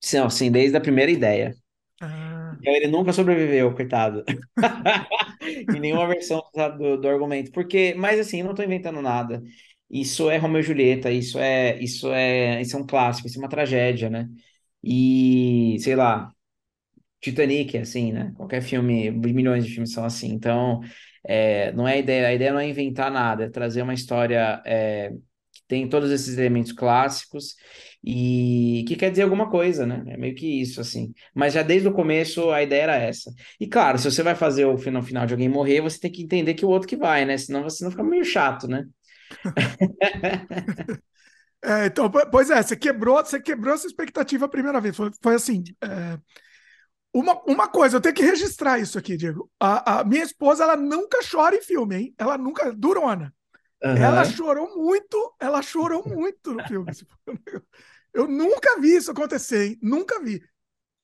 Sim, 0.00 0.28
sim, 0.30 0.50
desde 0.52 0.76
a 0.76 0.80
primeira 0.80 1.10
ideia. 1.10 1.54
Ah, 2.00 2.58
Então, 2.60 2.72
Ele 2.74 2.86
nunca 2.88 3.12
sobreviveu, 3.12 3.74
coitado. 3.74 4.24
Em 5.70 5.80
nenhuma 5.80 6.06
versão 6.06 6.42
do, 6.78 6.96
do 6.98 7.08
argumento. 7.08 7.50
Porque, 7.52 7.94
mas 7.94 8.20
assim, 8.20 8.40
eu 8.40 8.46
não 8.46 8.54
tô 8.54 8.62
inventando 8.62 9.02
nada. 9.02 9.42
Isso 9.90 10.30
é 10.30 10.38
Romeu 10.38 10.60
e 10.60 10.62
Julieta, 10.62 11.10
isso 11.10 11.38
é, 11.38 11.78
isso 11.82 12.10
é, 12.12 12.60
isso 12.62 12.76
é 12.76 12.80
um 12.80 12.86
clássico, 12.86 13.26
isso 13.28 13.38
é 13.38 13.42
uma 13.42 13.48
tragédia, 13.48 14.08
né? 14.08 14.28
E, 14.82 15.76
sei 15.80 15.94
lá, 15.96 16.32
Titanic, 17.20 17.76
é 17.76 17.80
assim, 17.82 18.12
né? 18.12 18.32
Qualquer 18.36 18.62
filme, 18.62 19.10
milhões 19.10 19.64
de 19.66 19.72
filmes 19.72 19.92
são 19.92 20.04
assim. 20.04 20.28
Então, 20.32 20.80
é, 21.24 21.72
não 21.72 21.86
é 21.88 21.94
a 21.94 21.98
ideia, 21.98 22.28
a 22.28 22.34
ideia 22.34 22.52
não 22.52 22.60
é 22.60 22.68
inventar 22.68 23.10
nada, 23.10 23.44
é 23.44 23.50
trazer 23.50 23.82
uma 23.82 23.94
história 23.94 24.62
é, 24.66 25.10
que 25.52 25.62
tem 25.68 25.88
todos 25.88 26.10
esses 26.10 26.36
elementos 26.38 26.72
clássicos 26.72 27.54
e 28.04 28.84
que 28.88 28.96
quer 28.96 29.10
dizer 29.10 29.22
alguma 29.22 29.48
coisa, 29.50 29.86
né? 29.86 30.02
É 30.08 30.16
meio 30.16 30.34
que 30.34 30.46
isso, 30.60 30.80
assim. 30.80 31.12
Mas 31.34 31.52
já 31.54 31.62
desde 31.62 31.88
o 31.88 31.92
começo 31.92 32.50
a 32.50 32.62
ideia 32.62 32.82
era 32.82 32.96
essa. 32.96 33.30
E 33.60 33.66
claro, 33.68 33.98
se 33.98 34.10
você 34.10 34.22
vai 34.22 34.34
fazer 34.34 34.64
o 34.66 34.76
final 34.78 35.02
final 35.02 35.26
de 35.26 35.34
alguém 35.34 35.48
morrer, 35.48 35.80
você 35.80 35.98
tem 36.00 36.10
que 36.10 36.22
entender 36.22 36.54
que 36.54 36.64
o 36.64 36.68
outro 36.68 36.88
que 36.88 36.96
vai, 36.96 37.24
né? 37.24 37.36
Senão 37.38 37.62
você 37.62 37.84
não 37.84 37.90
fica 37.90 38.02
meio 38.02 38.24
chato, 38.24 38.66
né? 38.68 38.84
é, 41.62 41.86
então, 41.86 42.10
po- 42.10 42.26
pois 42.30 42.50
é, 42.50 42.62
você 42.62 42.76
quebrou, 42.76 43.16
você 43.24 43.40
quebrou 43.40 43.74
essa 43.74 43.86
expectativa 43.86 44.46
a 44.46 44.48
primeira 44.48 44.80
vez. 44.80 44.96
Foi, 44.96 45.10
foi 45.22 45.34
assim. 45.34 45.62
é, 45.82 46.18
uma, 47.12 47.42
uma 47.46 47.68
coisa, 47.68 47.96
eu 47.96 48.00
tenho 48.00 48.14
que 48.14 48.22
registrar 48.22 48.78
isso 48.78 48.98
aqui, 48.98 49.16
Diego. 49.16 49.50
A, 49.60 50.00
a 50.00 50.04
minha 50.04 50.22
esposa, 50.24 50.64
ela 50.64 50.76
nunca 50.76 51.18
chora 51.30 51.56
em 51.56 51.62
filme, 51.62 51.96
hein? 51.96 52.14
Ela 52.18 52.38
nunca. 52.38 52.72
Durona. 52.72 53.34
Ela 53.94 54.24
Aham. 54.24 54.24
chorou 54.24 54.76
muito, 54.76 55.34
ela 55.40 55.62
chorou 55.62 56.04
muito 56.08 56.54
no 56.54 56.62
filme. 56.64 56.92
Eu 58.12 58.26
nunca 58.28 58.80
vi 58.80 58.96
isso 58.96 59.10
acontecer, 59.10 59.68
hein? 59.70 59.78
Nunca 59.82 60.20
vi. 60.22 60.42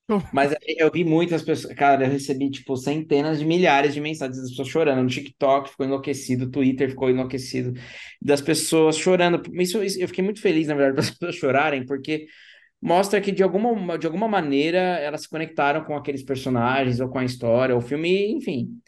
Então, 0.04 0.22
Mas 0.30 0.54
eu 0.66 0.90
vi 0.92 1.04
muitas 1.04 1.42
pessoas, 1.42 1.72
cara, 1.74 2.04
eu 2.04 2.10
recebi, 2.10 2.50
tipo, 2.50 2.76
centenas 2.76 3.38
de 3.38 3.46
milhares 3.46 3.94
de 3.94 4.00
mensagens 4.00 4.38
das 4.38 4.50
pessoas 4.50 4.68
chorando. 4.68 5.02
No 5.02 5.08
TikTok 5.08 5.70
ficou 5.70 5.86
enlouquecido, 5.86 6.44
o 6.44 6.50
Twitter 6.50 6.90
ficou 6.90 7.08
enlouquecido, 7.08 7.72
das 8.20 8.42
pessoas 8.42 8.96
chorando. 8.98 9.40
Isso, 9.54 9.82
isso- 9.82 9.98
eu 9.98 10.06
fiquei 10.08 10.22
muito 10.22 10.40
feliz, 10.42 10.66
na 10.68 10.74
verdade, 10.74 10.96
das 11.08 11.10
pessoas 11.10 11.34
chorarem, 11.36 11.86
porque 11.86 12.26
mostra 12.80 13.20
que 13.20 13.32
de 13.32 13.42
alguma, 13.42 13.98
de 13.98 14.06
alguma 14.06 14.28
maneira 14.28 14.78
elas 14.78 15.22
se 15.22 15.28
conectaram 15.28 15.84
com 15.84 15.96
aqueles 15.96 16.22
personagens 16.22 17.00
ou 17.00 17.08
com 17.08 17.18
a 17.18 17.24
história. 17.24 17.76
O 17.76 17.80
filme, 17.80 18.32
enfim, 18.32 18.80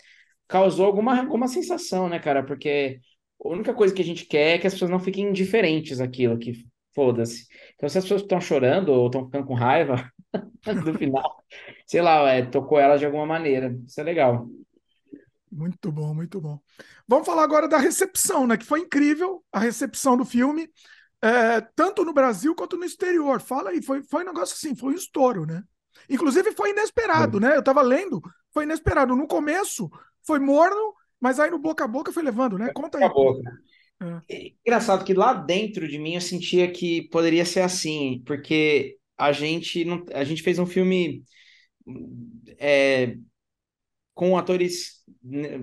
causou 0.48 0.86
alguma, 0.86 1.18
alguma 1.20 1.48
sensação, 1.48 2.08
né, 2.08 2.18
cara? 2.18 2.44
Porque 2.44 3.00
a 3.44 3.48
única 3.48 3.74
coisa 3.74 3.94
que 3.94 4.02
a 4.02 4.04
gente 4.04 4.26
quer 4.26 4.56
é 4.56 4.58
que 4.58 4.66
as 4.66 4.72
pessoas 4.74 4.90
não 4.90 5.00
fiquem 5.00 5.28
indiferentes 5.28 6.00
àquilo, 6.00 6.38
que 6.38 6.64
foda-se. 6.94 7.46
Então, 7.74 7.88
se 7.88 7.98
as 7.98 8.04
pessoas 8.04 8.22
estão 8.22 8.40
chorando 8.40 8.90
ou 8.90 9.06
estão 9.06 9.24
ficando 9.24 9.46
com 9.46 9.54
raiva 9.54 10.10
do 10.84 10.94
final, 10.94 11.42
sei 11.86 12.02
lá, 12.02 12.28
é, 12.30 12.42
tocou 12.42 12.78
elas 12.78 13.00
de 13.00 13.06
alguma 13.06 13.26
maneira. 13.26 13.74
Isso 13.86 14.00
é 14.00 14.04
legal. 14.04 14.48
muito 15.50 15.90
bom, 15.90 16.14
muito 16.14 16.40
bom. 16.40 16.58
Vamos 17.08 17.26
falar 17.26 17.44
agora 17.44 17.68
da 17.68 17.78
recepção, 17.78 18.46
né? 18.46 18.56
Que 18.56 18.64
foi 18.64 18.80
incrível 18.80 19.42
a 19.52 19.58
recepção 19.58 20.16
do 20.16 20.24
filme, 20.24 20.68
é, 21.22 21.60
tanto 21.74 22.04
no 22.04 22.12
Brasil 22.12 22.54
quanto 22.54 22.76
no 22.76 22.84
exterior. 22.84 23.40
Fala 23.40 23.70
aí, 23.70 23.82
foi, 23.82 24.02
foi 24.02 24.22
um 24.22 24.26
negócio 24.26 24.54
assim, 24.54 24.74
foi 24.74 24.92
um 24.92 24.96
estouro, 24.96 25.46
né? 25.46 25.62
Inclusive 26.08 26.52
foi 26.52 26.70
inesperado, 26.70 27.38
né? 27.38 27.56
Eu 27.56 27.62
tava 27.62 27.82
lendo, 27.82 28.20
foi 28.52 28.64
inesperado. 28.64 29.14
No 29.14 29.26
começo 29.26 29.90
foi 30.26 30.38
morno, 30.38 30.94
mas 31.20 31.38
aí 31.38 31.50
no 31.50 31.58
boca 31.58 31.84
a 31.84 31.88
boca 31.88 32.12
foi 32.12 32.22
levando, 32.22 32.58
né? 32.58 32.72
Conta 32.72 32.98
aí. 32.98 33.04
É. 34.02 34.34
É 34.34 34.52
Engraçado 34.66 35.04
que 35.04 35.12
lá 35.12 35.34
dentro 35.34 35.86
de 35.86 35.98
mim 35.98 36.14
eu 36.14 36.20
sentia 36.20 36.70
que 36.70 37.08
poderia 37.08 37.44
ser 37.44 37.60
assim, 37.60 38.22
porque 38.24 38.96
a 39.18 39.30
gente 39.30 39.84
não, 39.84 40.04
a 40.14 40.24
gente 40.24 40.42
fez 40.42 40.58
um 40.58 40.66
filme 40.66 41.22
é, 42.58 43.16
com 44.14 44.38
atores 44.38 45.02
né, 45.22 45.60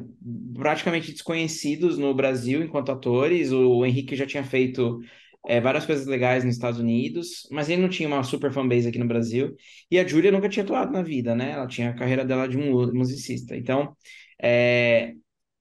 praticamente 0.54 1.12
desconhecidos 1.12 1.98
no 1.98 2.14
Brasil 2.14 2.62
enquanto 2.62 2.92
atores. 2.92 3.52
O 3.52 3.86
Henrique 3.86 4.16
já 4.16 4.26
tinha 4.26 4.44
feito 4.44 5.00
é, 5.48 5.62
várias 5.62 5.86
coisas 5.86 6.06
legais 6.08 6.44
nos 6.44 6.56
Estados 6.56 6.80
Unidos, 6.80 7.48
mas 7.52 7.70
ele 7.70 7.82
não 7.82 7.90
tinha 7.90 8.08
uma 8.10 8.24
super 8.24 8.52
fanbase 8.54 8.88
aqui 8.90 9.00
no 9.00 9.08
Brasil. 9.08 9.56
E 9.92 10.00
a 10.00 10.08
Júlia 10.08 10.32
nunca 10.32 10.50
tinha 10.50 10.64
atuado 10.64 10.92
na 10.92 11.02
vida, 11.04 11.36
né? 11.36 11.52
Ela 11.54 11.68
tinha 11.68 11.92
a 11.92 11.96
carreira 11.96 12.26
dela 12.26 12.48
de 12.50 12.58
mu- 12.58 12.94
musicista. 12.94 13.56
Então, 13.58 13.96
é, 14.42 15.14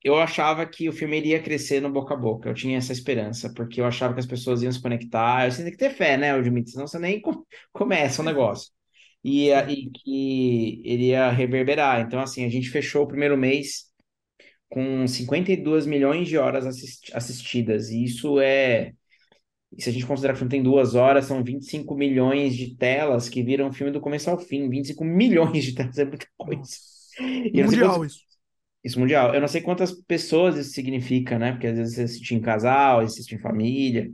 eu 0.04 0.16
achava 0.18 0.66
que 0.66 0.88
o 0.88 0.92
filme 0.92 1.16
iria 1.18 1.42
crescer 1.42 1.80
no 1.80 1.90
boca 1.90 2.14
a 2.14 2.16
boca. 2.16 2.48
Eu 2.48 2.54
tinha 2.54 2.78
essa 2.78 2.92
esperança, 2.92 3.52
porque 3.54 3.80
eu 3.80 3.86
achava 3.86 4.14
que 4.14 4.20
as 4.20 4.26
pessoas 4.26 4.62
iam 4.62 4.72
se 4.72 4.80
conectar. 4.82 5.50
Você 5.50 5.62
tem 5.62 5.72
que 5.72 5.78
ter 5.78 5.90
fé, 5.90 6.16
né, 6.16 6.36
Edmito? 6.38 6.70
Senão 6.70 6.86
você 6.86 6.98
nem 6.98 7.20
com- 7.22 7.44
começa 7.72 8.22
o 8.22 8.24
negócio. 8.24 8.70
E, 9.24 9.50
e 9.50 9.90
que 9.90 10.82
iria 10.84 11.30
reverberar. 11.30 12.00
Então, 12.00 12.20
assim, 12.20 12.44
a 12.44 12.48
gente 12.48 12.70
fechou 12.70 13.04
o 13.04 13.08
primeiro 13.08 13.36
mês 13.36 13.86
com 14.68 15.06
52 15.06 15.86
milhões 15.86 16.28
de 16.28 16.36
horas 16.38 16.66
assist- 16.66 17.10
assistidas. 17.14 17.90
E 17.90 18.04
isso 18.04 18.40
é. 18.40 18.92
E 19.76 19.82
Se 19.82 19.90
a 19.90 19.92
gente 19.92 20.06
considerar 20.06 20.32
que 20.32 20.36
o 20.36 20.40
filme 20.40 20.50
tem 20.50 20.62
duas 20.62 20.94
horas, 20.94 21.26
são 21.26 21.44
25 21.44 21.94
milhões 21.94 22.56
de 22.56 22.74
telas 22.76 23.28
que 23.28 23.42
viram 23.42 23.68
o 23.68 23.72
filme 23.72 23.92
do 23.92 24.00
começo 24.00 24.30
ao 24.30 24.38
fim. 24.38 24.68
25 24.68 25.04
milhões 25.04 25.64
de 25.64 25.74
telas 25.74 25.98
é 25.98 26.04
muita 26.04 26.26
coisa. 26.36 26.62
E 27.20 27.62
Mundial 27.62 27.98
quantos 27.98 28.16
isso. 28.16 28.24
isso 28.82 29.00
mundial. 29.00 29.34
Eu 29.34 29.40
não 29.40 29.48
sei 29.48 29.60
quantas 29.60 29.92
pessoas 29.92 30.56
isso 30.56 30.70
significa, 30.70 31.38
né? 31.38 31.52
Porque 31.52 31.66
às 31.66 31.76
vezes 31.76 31.94
você 31.94 32.02
assiste 32.02 32.34
em 32.34 32.40
casal, 32.40 33.00
assiste 33.00 33.34
em 33.34 33.38
família. 33.38 34.10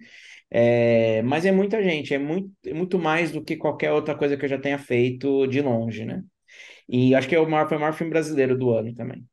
É, 0.51 1.23
mas 1.23 1.47
é 1.47 1.53
muita 1.53 1.83
gente, 1.83 2.13
é 2.13 2.19
muito, 2.19 2.53
é 2.67 2.75
muito 2.75 2.99
mais 2.99 3.33
do 3.33 3.43
que 3.43 3.57
qualquer 3.57 3.93
outra 3.93 4.15
coisa 4.15 4.37
que 4.37 4.45
eu 4.45 4.49
já 4.49 4.59
tenha 4.59 4.79
feito 4.79 5.47
de 5.47 5.63
longe, 5.63 6.05
né? 6.05 6.23
E 6.89 7.15
acho 7.15 7.29
que 7.29 7.35
é 7.35 7.41
o 7.41 7.49
maior, 7.49 7.69
foi 7.69 7.79
o 7.79 7.81
maior 7.81 7.95
filme 7.95 8.11
brasileiro 8.11 8.57
do 8.59 8.71
ano 8.71 8.95
também. 8.95 9.25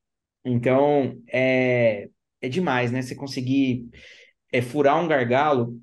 Então, 0.46 1.22
é, 1.28 2.10
é 2.42 2.50
demais, 2.50 2.92
né? 2.92 3.02
Você 3.02 3.16
conseguir 3.16 3.90
é, 4.52 4.62
furar 4.62 5.04
um 5.04 5.08
gargalo 5.08 5.80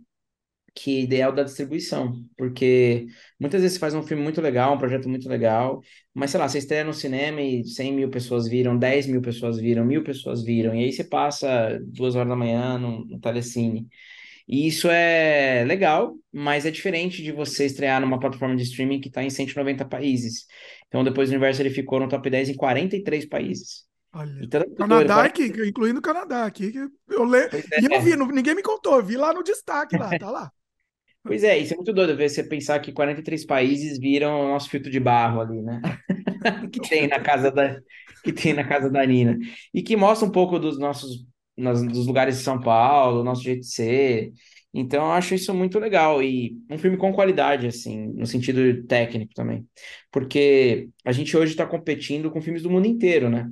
que 0.77 0.99
é 0.99 1.01
ideal 1.01 1.33
da 1.33 1.43
distribuição, 1.43 2.23
porque 2.37 3.07
muitas 3.41 3.63
vezes 3.63 3.77
você 3.77 3.81
faz 3.81 3.95
um 3.95 4.03
filme 4.03 4.23
muito 4.23 4.43
legal, 4.43 4.75
um 4.75 4.79
projeto 4.79 5.09
muito 5.09 5.27
legal, 5.27 5.81
mas 6.13 6.31
sei 6.31 6.39
lá, 6.39 6.47
você 6.47 6.59
estreia 6.59 6.85
no 6.85 6.93
cinema 6.93 7.41
e 7.41 7.65
100 7.65 7.95
mil 7.95 8.11
pessoas 8.11 8.47
viram, 8.47 8.77
10 8.77 9.07
mil 9.07 9.23
pessoas 9.23 9.59
viram, 9.59 9.87
mil 9.87 10.05
pessoas 10.05 10.45
viram, 10.45 10.75
e 10.75 10.85
aí 10.85 10.93
você 10.93 11.03
passa 11.03 11.81
duas 11.83 12.15
horas 12.15 12.29
da 12.29 12.37
manhã 12.37 12.79
no, 12.79 13.07
no 13.07 13.19
telecine. 13.19 13.89
E 14.47 14.69
isso 14.69 14.89
é 14.91 15.65
legal, 15.67 16.15
mas 16.31 16.67
é 16.67 16.71
diferente 16.71 17.23
de 17.23 17.33
você 17.33 17.65
estrear 17.65 18.01
numa 18.01 18.21
plataforma 18.21 18.55
de 18.55 18.63
streaming 18.63 19.01
que 19.01 19.09
está 19.09 19.25
em 19.25 19.31
190 19.31 19.85
países. 19.87 20.47
Então, 20.89 21.03
depois 21.03 21.31
o 21.31 21.33
Universo 21.33 21.63
ele 21.63 21.71
ficou 21.71 21.99
no 21.99 22.07
top 22.07 22.29
10 22.29 22.51
em 22.51 22.55
43 22.55 23.27
países. 23.27 23.87
Olha. 24.13 24.39
Então, 24.43 24.61
é 24.61 24.75
Canadá 24.77 25.25
aqui, 25.25 25.47
incluindo 25.67 25.99
o 25.99 26.03
Canadá 26.03 26.45
aqui. 26.45 26.73
Eu 27.09 27.25
le... 27.25 27.49
E 27.81 27.87
eu 27.87 27.93
é. 27.93 28.01
vi, 28.01 28.15
ninguém 28.15 28.55
me 28.55 28.63
contou, 28.63 28.97
eu 28.97 29.05
vi 29.05 29.17
lá 29.17 29.33
no 29.33 29.43
destaque 29.43 29.97
lá, 29.97 30.11
tá 30.17 30.31
lá. 30.31 30.53
Pois 31.27 31.43
é, 31.43 31.59
isso 31.59 31.73
é 31.75 31.77
muito 31.77 31.93
doido 31.93 32.17
ver 32.17 32.29
você 32.31 32.43
pensar 32.45 32.79
que 32.81 32.93
43 32.93 33.45
países 33.45 33.99
viram 33.99 34.41
o 34.43 34.49
nosso 34.49 34.71
filtro 34.71 34.91
de 34.91 35.01
barro 35.01 35.41
ali, 35.41 35.61
né? 35.61 35.81
Que 36.73 36.81
tem 36.81 37.09
na 37.09 37.21
casa 37.21 37.51
da, 37.51 37.81
que 38.25 38.33
tem 38.33 38.55
na 38.55 38.67
casa 38.67 38.91
da 38.91 39.05
Nina. 39.07 39.39
E 39.75 39.83
que 39.83 39.97
mostra 39.97 40.27
um 40.29 40.31
pouco 40.33 40.59
dos 40.59 40.79
nossos, 40.79 41.27
nas- 41.57 41.83
dos 41.83 42.07
lugares 42.07 42.39
de 42.39 42.45
São 42.45 42.61
Paulo, 42.61 43.25
nosso 43.25 43.43
jeito 43.43 43.61
de 43.63 43.69
ser. 43.75 44.33
Então, 44.75 45.05
eu 45.07 45.13
acho 45.13 45.35
isso 45.35 45.55
muito 45.55 45.79
legal. 45.79 46.23
E 46.23 46.57
um 46.71 46.79
filme 46.79 46.97
com 46.97 47.13
qualidade, 47.13 47.67
assim, 47.67 48.09
no 48.15 48.27
sentido 48.27 48.85
técnico 48.87 49.33
também. 49.35 49.67
Porque 50.13 50.89
a 51.05 51.13
gente 51.13 51.37
hoje 51.37 51.53
está 51.53 51.67
competindo 51.67 52.31
com 52.31 52.41
filmes 52.43 52.63
do 52.63 52.71
mundo 52.71 52.87
inteiro, 52.87 53.31
né? 53.31 53.51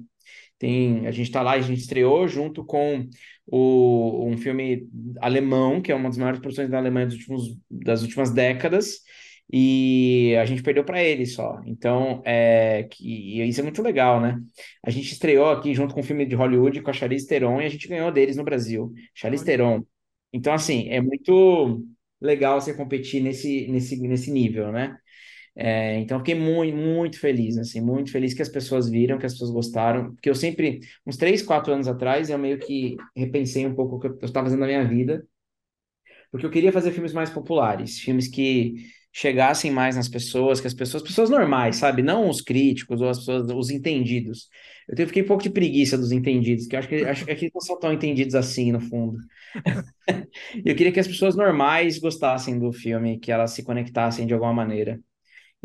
Tem, 0.59 1.07
a 1.07 1.11
gente 1.11 1.27
está 1.27 1.43
lá, 1.43 1.53
a 1.53 1.61
gente 1.61 1.81
estreou 1.81 2.27
junto 2.29 2.65
com 2.65 3.09
o, 3.47 4.27
um 4.27 4.37
filme 4.37 4.89
alemão, 5.21 5.81
que 5.81 5.93
é 5.93 5.95
uma 5.95 6.09
das 6.09 6.19
maiores 6.19 6.41
produções 6.41 6.71
da 6.71 6.79
Alemanha 6.79 7.07
dos 7.07 7.17
últimos, 7.17 7.59
das 7.71 8.03
últimas 8.03 8.31
décadas, 8.31 9.01
e 9.53 10.35
a 10.41 10.45
gente 10.47 10.63
perdeu 10.63 10.85
para 10.85 11.03
ele 11.03 11.27
só. 11.27 11.61
Então, 11.67 12.23
é, 12.25 12.85
que, 12.91 13.43
isso 13.43 13.61
é 13.61 13.63
muito 13.63 13.83
legal, 13.83 14.21
né? 14.21 14.41
A 14.83 14.91
gente 14.91 15.13
estreou 15.13 15.51
aqui 15.51 15.75
junto 15.75 15.95
com 15.95 16.01
um 16.01 16.05
filme 16.05 16.25
de 16.25 16.35
Hollywood 16.35 16.81
com 16.83 16.91
a 16.91 16.93
Charlize 16.93 17.27
Theron 17.27 17.61
e 17.61 17.67
a 17.67 17.69
gente 17.69 17.89
ganhou 17.89 18.11
deles 18.11 18.37
no 18.37 18.45
Brasil. 18.45 18.93
Charlize. 19.15 19.45
Theron. 19.45 19.85
Então, 20.33 20.53
assim, 20.53 20.89
é 20.89 21.01
muito 21.01 21.85
legal 22.21 22.61
você 22.61 22.75
competir 22.75 23.23
nesse, 23.23 23.69
nesse, 23.69 24.01
nesse 24.01 24.31
nível, 24.31 24.73
né? 24.73 24.97
É, 25.57 25.99
então, 26.01 26.19
fiquei 26.19 26.35
muito, 26.35 26.77
muito 26.77 27.19
feliz, 27.19 27.57
assim, 27.59 27.81
muito 27.81 28.11
feliz 28.11 28.35
que 28.35 28.43
as 28.43 28.49
pessoas 28.49 28.89
viram, 28.89 29.19
que 29.19 29.27
as 29.27 29.33
pessoas 29.33 29.51
gostaram, 29.51 30.13
porque 30.15 30.29
eu 30.29 30.35
sempre, 30.35 30.81
uns 31.07 31.17
três, 31.17 31.43
quatro 31.43 31.73
anos 31.73 31.87
atrás, 31.87 32.29
eu 32.29 32.39
meio 32.39 32.59
que 32.59 32.97
repensei 33.17 33.65
um 33.67 33.75
pouco 33.75 33.97
o 33.97 34.01
que 34.01 34.09
eu 34.09 34.19
estava 34.23 34.47
fazendo 34.47 34.61
na 34.61 34.67
minha 34.67 34.85
vida, 34.85 35.25
porque 36.31 36.47
eu 36.47 36.51
queria 36.51 36.73
fazer 36.73 36.91
filmes 36.93 37.13
mais 37.13 37.31
populares, 37.31 37.99
filmes 38.01 38.29
que 38.29 38.75
chegassem 39.13 39.71
mais 39.71 39.95
nas 39.95 40.09
pessoas, 40.09 40.61
que 40.61 40.67
as 40.67 40.75
pessoas, 40.75 41.03
pessoas 41.03 41.31
normais, 41.31 41.77
sabe? 41.77 42.03
Não 42.03 42.29
os 42.29 42.41
críticos 42.41 43.01
ou 43.01 43.09
as 43.09 43.19
pessoas, 43.19 43.49
os 43.49 43.71
entendidos. 43.71 44.49
Eu 44.89 45.07
fiquei 45.07 45.23
um 45.23 45.27
pouco 45.27 45.43
de 45.45 45.51
preguiça 45.51 45.97
dos 45.97 46.11
entendidos, 46.11 46.67
que 46.67 46.75
eu 46.75 46.81
acho 46.81 46.89
que, 46.89 46.97
acho 47.05 47.25
que 47.25 47.31
eles 47.31 47.51
não 47.55 47.61
são 47.61 47.79
tão 47.79 47.93
entendidos 47.93 48.35
assim, 48.35 48.73
no 48.73 48.81
fundo. 48.81 49.19
eu 50.65 50.75
queria 50.75 50.93
que 50.93 51.01
as 51.01 51.07
pessoas 51.07 51.37
normais 51.37 51.99
gostassem 51.99 52.59
do 52.59 52.73
filme, 52.73 53.19
que 53.21 53.31
elas 53.31 53.53
se 53.53 53.63
conectassem 53.63 54.27
de 54.27 54.35
alguma 54.35 54.53
maneira. 54.53 55.01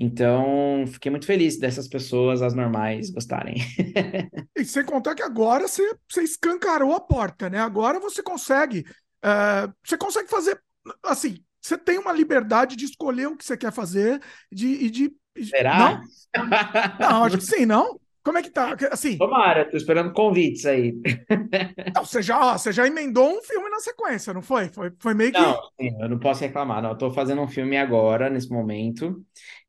Então, 0.02 0.86
fiquei 0.88 1.12
muito 1.12 1.26
feliz 1.26 1.60
dessas 1.60 1.86
pessoas, 1.86 2.42
as 2.42 2.54
normais, 2.54 3.10
gostarem. 3.10 3.56
e 4.56 4.64
sem 4.64 4.86
contar 4.86 5.14
que 5.14 5.22
agora 5.22 5.68
você, 5.68 5.94
você 6.08 6.24
escancarou 6.24 6.94
a 6.94 7.02
porta, 7.02 7.50
né? 7.50 7.60
Agora 7.60 8.00
você 8.00 8.24
consegue. 8.24 8.86
Uh, 9.22 9.74
você 9.84 9.98
consegue 9.98 10.30
fazer. 10.30 10.58
Assim, 11.04 11.44
você 11.62 11.78
tem 11.78 12.00
uma 12.00 12.14
liberdade 12.14 12.78
de 12.78 12.86
escolher 12.86 13.28
o 13.28 13.36
que 13.36 13.44
você 13.44 13.58
quer 13.58 13.74
fazer 13.74 14.22
de, 14.50 14.68
e 14.68 14.90
de. 14.90 15.12
Será? 15.44 15.78
Não? 15.78 16.02
não, 16.98 17.24
acho 17.26 17.38
que 17.38 17.46
sim, 17.46 17.66
não? 17.66 18.00
Como 18.24 18.38
é 18.38 18.42
que 18.42 18.52
tá? 18.52 18.76
Assim, 18.92 19.18
Tomara, 19.18 19.70
tô 19.70 19.76
esperando 19.76 20.14
convites 20.14 20.66
aí. 20.66 20.94
Não, 21.96 22.06
você 22.06 22.22
já, 22.22 22.58
você 22.58 22.72
já 22.72 22.86
emendou 22.86 23.28
um 23.28 23.42
filme 23.42 23.70
na 23.70 23.80
sequência, 23.80 24.34
não 24.34 24.42
foi? 24.42 24.68
Foi, 24.70 24.92
foi 25.00 25.14
meio 25.14 25.32
que. 25.32 25.40
Não, 25.40 25.56
sim, 25.80 25.96
eu 26.00 26.10
não 26.10 26.20
posso 26.20 26.42
reclamar, 26.42 26.82
não. 26.82 26.92
Eu 26.92 26.98
tô 26.98 27.12
fazendo 27.12 27.42
um 27.42 27.48
filme 27.48 27.78
agora, 27.78 28.30
nesse 28.30 28.52
momento. 28.52 29.26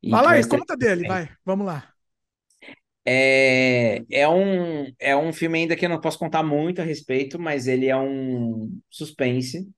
Fala 0.08 0.32
aí, 0.32 0.46
conta 0.46 0.76
dele, 0.76 1.06
vai, 1.06 1.28
vamos 1.44 1.66
lá. 1.66 1.92
É, 3.04 4.02
é, 4.10 4.28
um, 4.28 4.92
é 4.98 5.16
um 5.16 5.32
filme 5.32 5.58
ainda 5.58 5.74
que 5.74 5.84
eu 5.84 5.88
não 5.90 6.00
posso 6.00 6.18
contar 6.18 6.42
muito 6.42 6.80
a 6.80 6.84
respeito, 6.84 7.38
mas 7.38 7.66
ele 7.66 7.86
é 7.86 7.96
um 7.96 8.70
suspense. 8.88 9.68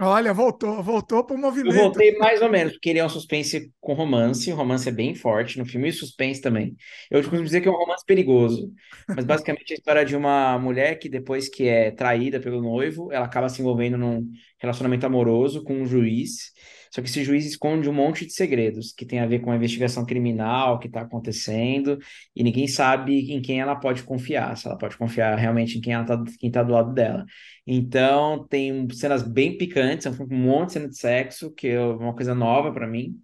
Olha, 0.00 0.32
voltou, 0.32 0.82
voltou 0.82 1.24
para 1.24 1.36
o 1.36 1.38
movimento. 1.38 1.76
Eu 1.76 1.82
voltei 1.82 2.16
mais 2.18 2.40
ou 2.40 2.50
menos, 2.50 2.72
porque 2.72 2.90
ele 2.90 2.98
é 2.98 3.04
um 3.04 3.08
suspense 3.08 3.70
com 3.80 3.92
romance, 3.92 4.50
o 4.50 4.56
romance 4.56 4.88
é 4.88 4.92
bem 4.92 5.14
forte 5.14 5.58
no 5.58 5.66
filme, 5.66 5.88
e 5.88 5.92
suspense 5.92 6.40
também. 6.40 6.74
Eu 7.10 7.20
costumo 7.20 7.44
dizer 7.44 7.60
que 7.60 7.68
é 7.68 7.70
um 7.70 7.76
romance 7.76 8.04
perigoso, 8.04 8.72
mas 9.06 9.24
basicamente 9.24 9.70
é 9.70 9.74
a 9.74 9.76
história 9.76 10.04
de 10.04 10.16
uma 10.16 10.58
mulher 10.58 10.98
que 10.98 11.08
depois 11.08 11.48
que 11.48 11.68
é 11.68 11.90
traída 11.90 12.40
pelo 12.40 12.60
noivo, 12.62 13.12
ela 13.12 13.26
acaba 13.26 13.48
se 13.48 13.60
envolvendo 13.60 13.98
num 13.98 14.28
relacionamento 14.58 15.06
amoroso 15.06 15.62
com 15.62 15.74
um 15.74 15.86
juiz, 15.86 16.52
só 16.92 17.00
que 17.00 17.08
esse 17.08 17.24
juiz 17.24 17.46
esconde 17.46 17.88
um 17.88 17.92
monte 17.92 18.26
de 18.26 18.34
segredos 18.34 18.92
que 18.92 19.06
tem 19.06 19.18
a 19.20 19.26
ver 19.26 19.40
com 19.40 19.50
a 19.50 19.56
investigação 19.56 20.04
criminal 20.04 20.78
que 20.78 20.88
está 20.88 21.00
acontecendo 21.00 21.98
e 22.36 22.44
ninguém 22.44 22.68
sabe 22.68 23.32
em 23.32 23.40
quem 23.40 23.60
ela 23.60 23.74
pode 23.76 24.02
confiar, 24.02 24.54
se 24.58 24.66
ela 24.66 24.76
pode 24.76 24.98
confiar 24.98 25.34
realmente 25.36 25.78
em 25.78 25.80
quem 25.80 25.94
tá, 26.04 26.22
quem 26.38 26.50
tá 26.50 26.62
do 26.62 26.72
lado 26.72 26.92
dela. 26.92 27.24
Então 27.66 28.46
tem 28.46 28.86
cenas 28.90 29.22
bem 29.22 29.56
picantes, 29.56 30.06
um 30.06 30.26
monte 30.28 30.66
de 30.66 30.72
cena 30.74 30.88
de 30.88 30.98
sexo, 30.98 31.50
que 31.54 31.68
é 31.68 31.80
uma 31.80 32.14
coisa 32.14 32.34
nova 32.34 32.70
para 32.70 32.86
mim. 32.86 33.18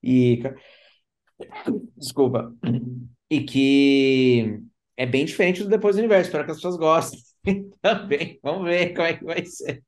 E 0.00 0.42
desculpa. 1.96 2.54
E 3.28 3.40
que 3.42 4.60
é 4.96 5.04
bem 5.04 5.24
diferente 5.24 5.64
do 5.64 5.68
Depois 5.68 5.96
do 5.96 5.98
Universo, 5.98 6.28
espero 6.28 6.44
que 6.44 6.50
as 6.52 6.58
pessoas 6.58 6.76
gostem 6.76 7.20
também. 7.82 8.38
Vamos 8.40 8.68
ver 8.68 8.94
como 8.94 9.06
é 9.08 9.14
que 9.14 9.24
vai 9.24 9.44
ser. 9.44 9.82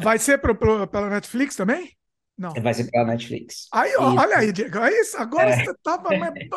Vai 0.00 0.18
ser 0.18 0.38
pro, 0.38 0.56
pro, 0.56 0.88
pela 0.88 1.08
Netflix 1.08 1.54
também? 1.54 1.97
Não. 2.38 2.52
Vai 2.52 2.72
ser 2.72 2.88
pela 2.88 3.04
Netflix. 3.04 3.66
Aí, 3.72 3.96
ó, 3.96 4.14
olha 4.14 4.38
aí, 4.38 4.52
Diego. 4.52 4.78
É 4.78 5.00
isso, 5.00 5.16
agora 5.16 5.50
é. 5.50 5.64
você 5.64 5.74
tava. 5.82 6.08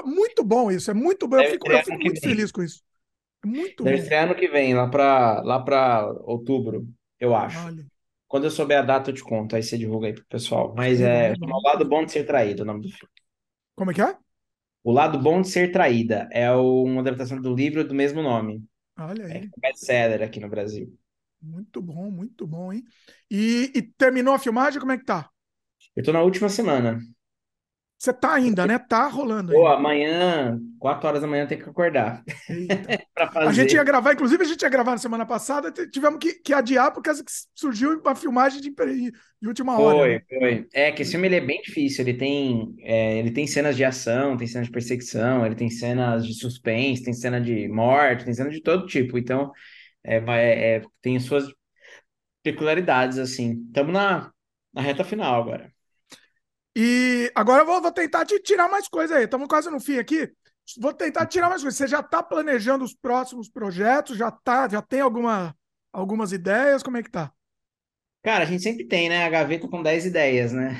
muito 0.05 0.43
bom 0.43 0.69
isso, 0.69 0.91
é 0.91 0.93
muito 0.93 1.27
bom. 1.27 1.39
Eu 1.39 1.49
fico, 1.49 1.71
eu 1.71 1.79
fico 1.79 1.97
muito 1.97 2.21
vem. 2.21 2.29
feliz 2.29 2.51
com 2.51 2.61
isso. 2.61 2.83
É 3.43 3.47
muito 3.47 3.83
Deve 3.83 3.97
bom. 3.97 4.07
ser 4.07 4.15
ano 4.15 4.35
que 4.35 4.47
vem, 4.47 4.75
lá 4.75 4.87
para 4.87 5.41
lá 5.41 5.59
pra 5.59 6.05
outubro, 6.21 6.87
eu 7.19 7.35
acho. 7.35 7.57
Olha. 7.65 7.83
Quando 8.27 8.43
eu 8.43 8.51
souber 8.51 8.77
a 8.77 8.83
data, 8.83 9.09
eu 9.09 9.15
te 9.15 9.23
conto, 9.23 9.55
aí 9.55 9.63
você 9.63 9.77
divulga 9.77 10.07
aí 10.07 10.13
pro 10.13 10.23
pessoal. 10.25 10.73
Mas 10.77 11.01
é, 11.01 11.31
é 11.31 11.33
o 11.33 11.61
lado 11.61 11.83
bom 11.83 12.05
de 12.05 12.11
ser 12.11 12.25
traído, 12.25 12.61
o 12.61 12.65
nome 12.65 12.81
do 12.81 12.89
filme. 12.89 13.13
Como 13.75 13.89
é 13.89 13.93
que 13.93 14.01
é? 14.01 14.15
O 14.83 14.91
lado 14.91 15.19
bom 15.19 15.41
de 15.41 15.49
ser 15.49 15.71
traída 15.71 16.29
é 16.31 16.51
uma 16.51 17.01
adaptação 17.01 17.41
do 17.41 17.53
livro 17.53 17.83
do 17.83 17.93
mesmo 17.93 18.21
nome. 18.21 18.63
Olha 18.97 19.25
aí. 19.25 19.31
É 19.31 19.49
best-seller 19.57 20.21
aqui 20.21 20.39
no 20.39 20.47
Brasil. 20.47 20.95
Muito 21.41 21.81
bom, 21.81 22.11
muito 22.11 22.45
bom, 22.45 22.71
hein? 22.71 22.83
E, 23.29 23.71
e 23.75 23.81
terminou 23.81 24.35
a 24.35 24.39
filmagem? 24.39 24.79
Como 24.79 24.91
é 24.91 24.97
que 24.97 25.05
tá? 25.05 25.29
Eu 25.95 26.03
tô 26.03 26.13
na 26.13 26.21
última 26.21 26.49
semana. 26.49 26.99
Você 28.01 28.11
tá 28.11 28.33
ainda, 28.33 28.65
né? 28.65 28.79
Tá 28.79 29.07
rolando. 29.07 29.53
Pô, 29.53 29.67
amanhã, 29.67 30.59
4 30.79 31.07
horas 31.07 31.21
da 31.21 31.27
manhã, 31.27 31.45
tem 31.45 31.59
que 31.59 31.69
acordar. 31.69 32.23
a 33.35 33.53
gente 33.53 33.75
ia 33.75 33.83
gravar, 33.83 34.13
inclusive, 34.13 34.41
a 34.41 34.47
gente 34.47 34.63
ia 34.63 34.69
gravar 34.69 34.93
na 34.93 34.97
semana 34.97 35.23
passada, 35.23 35.71
tivemos 35.71 36.17
que, 36.17 36.33
que 36.33 36.51
adiar 36.51 36.91
por 36.91 37.03
causa 37.03 37.23
que 37.23 37.31
surgiu 37.53 37.99
uma 37.99 38.15
filmagem 38.15 38.59
de, 38.59 38.71
de 38.71 39.47
última 39.47 39.77
hora. 39.79 39.99
Foi, 39.99 40.09
né? 40.15 40.21
foi. 40.27 40.67
É 40.73 40.91
que 40.91 41.03
esse 41.03 41.11
filme 41.11 41.27
ele 41.27 41.35
é 41.35 41.41
bem 41.41 41.61
difícil. 41.61 42.03
Ele 42.03 42.17
tem, 42.17 42.75
é, 42.79 43.19
ele 43.19 43.29
tem 43.29 43.45
cenas 43.45 43.77
de 43.77 43.85
ação, 43.85 44.35
tem 44.35 44.47
cenas 44.47 44.65
de 44.65 44.73
perseguição, 44.73 45.45
ele 45.45 45.53
tem 45.53 45.69
cenas 45.69 46.25
de 46.25 46.33
suspense, 46.33 47.03
tem 47.03 47.13
cena 47.13 47.39
de 47.39 47.67
morte, 47.67 48.25
tem 48.25 48.33
cena 48.33 48.49
de 48.49 48.63
todo 48.63 48.87
tipo. 48.87 49.15
Então, 49.15 49.51
é, 50.03 50.19
vai, 50.19 50.43
é, 50.43 50.81
tem 51.03 51.19
suas 51.19 51.45
peculiaridades, 52.41 53.19
assim. 53.19 53.63
Estamos 53.67 53.93
na, 53.93 54.31
na 54.73 54.81
reta 54.81 55.03
final 55.03 55.39
agora. 55.39 55.71
E 56.75 57.31
agora 57.35 57.63
eu 57.63 57.65
vou, 57.65 57.81
vou 57.81 57.91
tentar 57.91 58.25
te 58.25 58.39
tirar 58.39 58.69
mais 58.69 58.87
coisas 58.87 59.15
aí. 59.15 59.25
Estamos 59.25 59.47
quase 59.47 59.69
no 59.69 59.79
fim 59.79 59.97
aqui. 59.97 60.31
Vou 60.79 60.93
tentar 60.93 61.25
tirar 61.25 61.49
mais 61.49 61.61
coisas. 61.61 61.77
Você 61.77 61.87
já 61.87 61.99
está 61.99 62.23
planejando 62.23 62.83
os 62.83 62.93
próximos 62.95 63.49
projetos? 63.49 64.17
Já 64.17 64.31
tá, 64.31 64.67
já 64.69 64.81
tem 64.81 65.01
alguma, 65.01 65.55
algumas 65.91 66.31
ideias? 66.31 66.81
Como 66.83 66.97
é 66.97 67.03
que 67.03 67.11
tá? 67.11 67.31
Cara, 68.23 68.43
a 68.43 68.47
gente 68.47 68.63
sempre 68.63 68.85
tem, 68.85 69.09
né? 69.09 69.25
A 69.25 69.29
gaveta 69.29 69.67
com 69.67 69.81
10 69.81 70.05
ideias, 70.05 70.53
né? 70.53 70.77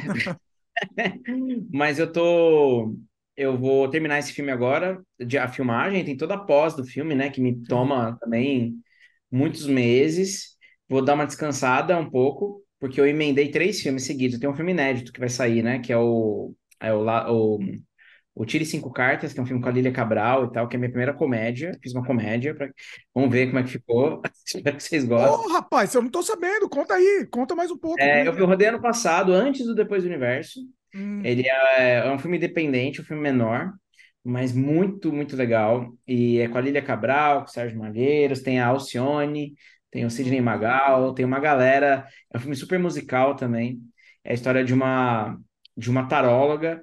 Mas 1.74 2.00
eu 2.00 2.12
tô. 2.12 2.96
Eu 3.36 3.58
vou 3.58 3.89
terminar 3.89 4.20
esse 4.20 4.34
filme 4.34 4.52
agora, 4.52 5.02
de, 5.20 5.38
a 5.38 5.48
filmagem, 5.48 6.04
tem 6.06 6.18
toda 6.18 6.36
a 6.36 6.38
pós 6.38 6.76
do 6.76 6.86
filme, 6.86 7.16
né? 7.16 7.30
Que 7.30 7.42
me 7.42 7.64
toma 7.64 8.18
também 8.20 8.76
muitos 9.32 9.66
meses. 9.66 10.58
Vou 10.88 11.04
dar 11.04 11.14
uma 11.16 11.26
descansada 11.26 11.98
um 11.98 12.10
pouco, 12.10 12.64
porque 12.82 13.00
eu 13.00 13.06
emendei 13.06 13.52
três 13.52 13.80
filmes 13.80 14.04
seguidos. 14.06 14.40
Tem 14.40 14.50
um 14.50 14.56
filme 14.56 14.72
inédito 14.72 15.14
que 15.14 15.20
vai 15.20 15.30
sair, 15.30 15.62
né? 15.62 15.78
Que 15.78 15.94
é 15.94 15.98
o, 15.98 16.52
é 16.80 16.92
o, 16.92 17.06
o, 17.06 17.60
o 18.34 18.44
Tire 18.44 18.66
Cinco 18.66 18.92
Cartas, 18.92 19.32
que 19.32 19.40
é 19.40 19.44
um 19.44 19.46
filme 19.46 19.62
com 19.62 19.70
a 19.70 19.72
Lília 19.72 19.92
Cabral 19.92 20.46
e 20.46 20.52
tal, 20.52 20.68
que 20.68 20.76
é 20.76 20.78
a 20.78 20.80
minha 20.80 20.90
primeira 20.90 21.14
comédia. 21.14 21.78
Fiz 21.84 21.94
uma 21.94 22.04
comédia. 22.04 22.56
Pra... 22.56 22.68
Vamos 23.14 23.30
ver 23.30 23.46
como 23.46 23.60
é 23.60 23.64
que 23.64 23.70
ficou. 23.70 24.20
Espero 24.44 24.78
que 24.78 24.84
vocês 24.84 25.06
gostem. 25.06 25.30
Ô, 25.30 25.44
oh, 25.46 25.54
rapaz, 25.54 25.94
eu 25.94 26.02
não 26.02 26.10
tô 26.10 26.24
sabendo. 26.24 26.68
Conta 26.68 26.96
aí. 26.96 27.28
Conta 27.30 27.56
mais 27.56 27.70
um 27.70 27.78
pouco. 27.78 28.02
É, 28.02 28.28
eu 28.28 28.34
vi 28.34 28.42
o 28.42 28.48
rodei 28.48 28.70
ano 28.70 28.82
passado, 28.82 29.32
antes 29.32 29.64
do 29.64 29.76
Depois 29.76 30.02
do 30.02 30.10
Universo. 30.10 30.60
Hum. 30.96 31.22
Ele 31.24 31.48
é, 31.48 32.00
é 32.00 32.12
um 32.12 32.18
filme 32.18 32.38
independente, 32.38 33.00
um 33.00 33.06
filme 33.06 33.22
menor 33.22 33.72
mas 34.24 34.54
muito, 34.54 35.12
muito 35.12 35.36
legal. 35.36 35.92
E 36.08 36.40
é 36.40 36.48
com 36.48 36.58
a 36.58 36.62
Lília 36.62 36.82
Cabral, 36.82 37.42
com 37.42 37.46
o 37.46 37.52
Sérgio 37.52 37.80
Malheiros, 37.80 38.42
tem 38.42 38.60
a 38.60 38.68
Alcione, 38.68 39.54
tem 39.92 40.06
o 40.06 40.10
Sidney 40.10 40.42
Magal, 40.42 41.14
tem 41.14 41.26
uma 41.26 41.39
galera. 41.39 42.08
É 42.34 42.38
um 42.38 42.42
filme 42.42 42.56
super 42.56 42.80
musical 42.80 43.36
também. 43.36 43.82
É 44.24 44.32
a 44.32 44.34
história 44.34 44.64
de 44.64 44.74
uma 44.74 45.38
de 45.78 45.89
uma 45.89 46.08
taróloga 46.08 46.82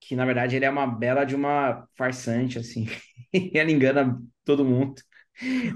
que 0.00 0.16
na 0.16 0.24
verdade 0.24 0.56
ele 0.56 0.64
é 0.64 0.70
uma 0.70 0.86
bela 0.86 1.24
de 1.24 1.34
uma 1.34 1.86
farsante 1.96 2.58
assim. 2.58 2.86
e 3.32 3.52
ela 3.58 3.70
engana 3.70 4.20
todo 4.44 4.64
mundo. 4.64 4.94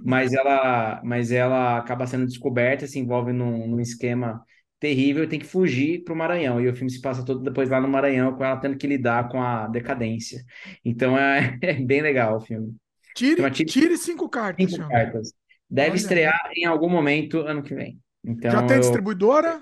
Mas 0.05 0.33
ela 0.35 1.01
mas 1.05 1.31
ela 1.33 1.79
acaba 1.79 2.07
sendo 2.07 2.27
descoberta, 2.27 2.87
se 2.87 2.99
envolve 2.99 3.33
num, 3.33 3.67
num 3.69 3.81
esquema 3.81 4.45
terrível 4.79 5.25
e 5.25 5.29
tem 5.29 5.39
que 5.39 5.47
fugir 5.47 6.05
para 6.05 6.15
o 6.15 6.17
Maranhão. 6.17 6.61
E 6.61 6.69
o 6.69 6.75
filme 6.75 6.91
se 6.91 7.01
passa 7.01 7.25
todo 7.25 7.43
depois 7.43 7.69
lá 7.71 7.81
no 7.81 7.89
Maranhão, 7.89 8.35
com 8.35 8.45
ela 8.45 8.57
tendo 8.59 8.77
que 8.77 8.87
lidar 8.87 9.29
com 9.29 9.43
a 9.43 9.67
decadência. 9.69 10.45
Então 10.85 11.17
é, 11.17 11.59
é 11.63 11.75
bem 11.75 12.03
legal 12.03 12.37
o 12.37 12.41
filme. 12.41 12.75
Tire, 13.15 13.51
tire, 13.51 13.71
tire 13.71 13.97
cinco 13.97 14.29
cartas. 14.29 14.71
Cinco 14.71 14.89
cartas. 14.89 15.33
Deve 15.69 15.91
Olha. 15.91 15.97
estrear 15.97 16.51
em 16.57 16.65
algum 16.65 16.89
momento 16.89 17.41
ano 17.41 17.63
que 17.63 17.75
vem. 17.75 18.01
Então, 18.25 18.51
Já 18.51 18.63
tem 18.63 18.77
eu... 18.77 18.81
distribuidora? 18.81 19.61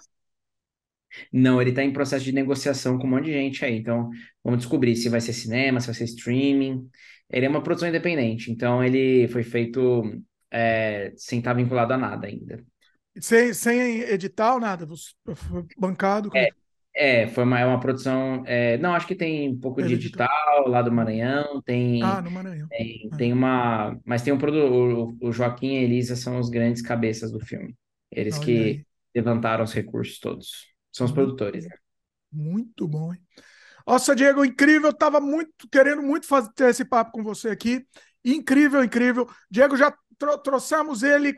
Não, 1.33 1.61
ele 1.61 1.71
está 1.71 1.83
em 1.83 1.93
processo 1.93 2.25
de 2.25 2.33
negociação 2.33 2.99
com 2.99 3.07
um 3.07 3.11
monte 3.11 3.27
de 3.27 3.33
gente 3.33 3.65
aí. 3.65 3.79
Então, 3.79 4.11
vamos 4.43 4.61
descobrir 4.61 4.97
se 4.97 5.09
vai 5.09 5.21
ser 5.21 5.33
cinema, 5.33 5.81
se 5.81 5.87
vai 5.87 5.95
ser 5.95 6.05
streaming. 6.05 6.89
Ele 7.31 7.47
é 7.47 7.49
uma 7.49 7.63
produção 7.63 7.89
independente, 7.89 8.51
então 8.51 8.83
ele 8.85 9.27
foi 9.29 9.43
feito 9.43 10.03
é, 10.51 11.13
sem 11.17 11.39
estar 11.39 11.55
vinculado 11.55 11.93
a 11.93 11.99
nada 11.99 12.27
ainda. 12.27 12.65
Sem, 13.21 13.55
sem 13.55 14.01
edital, 14.03 14.59
nada? 14.61 14.87
Bancado? 15.79 16.31
É, 16.35 16.49
é, 16.97 17.27
foi 17.27 17.43
uma, 17.43 17.59
é 17.59 17.67
uma 17.67 17.81
produção. 17.81 18.45
É, 18.47 18.79
não, 18.79 18.95
acho 18.95 19.07
que 19.07 19.17
tem 19.17 19.51
um 19.51 19.59
pouco 19.59 19.83
de 19.83 19.97
digital 19.97 20.69
lá 20.69 20.81
do 20.81 20.93
Maranhão, 20.93 21.61
tem. 21.63 22.01
Ah, 22.03 22.23
no 22.23 22.31
Maranhão. 22.31 22.69
Tem, 22.69 23.09
ah. 23.13 23.17
tem 23.17 23.33
uma. 23.33 23.99
Mas 24.05 24.23
tem 24.23 24.33
um 24.33 24.39
produto. 24.39 25.17
O, 25.21 25.33
Joaquim 25.33 25.75
e 25.75 25.79
a 25.79 25.83
Elisa 25.83 26.15
são 26.15 26.39
os 26.39 26.49
grandes 26.49 26.83
cabeças 26.83 27.33
do 27.33 27.41
filme. 27.41 27.77
Eles 28.13 28.37
Olha 28.37 28.45
que 28.45 28.59
aí. 28.59 28.87
levantaram 29.15 29.65
os 29.65 29.73
recursos 29.73 30.21
todos. 30.21 30.73
São 30.93 31.07
os 31.07 31.13
produtores, 31.13 31.65
né? 31.65 31.75
Muito 32.33 32.87
bom, 32.87 33.13
hein? 33.13 33.21
Nossa, 33.85 34.15
Diego, 34.15 34.45
incrível. 34.45 34.93
Tava 34.93 35.21
muito 35.21 35.69
querendo 35.71 36.01
muito 36.01 36.27
fazer 36.27 36.53
ter 36.55 36.71
esse 36.71 36.85
papo 36.85 37.11
com 37.11 37.25
você 37.25 37.49
aqui. 37.49 37.85
Incrível, 38.25 38.83
incrível. 38.83 39.29
Diego, 39.51 39.77
já 39.77 39.93
tro 40.19 40.39
trouxemos 40.39 41.03
ele. 41.03 41.35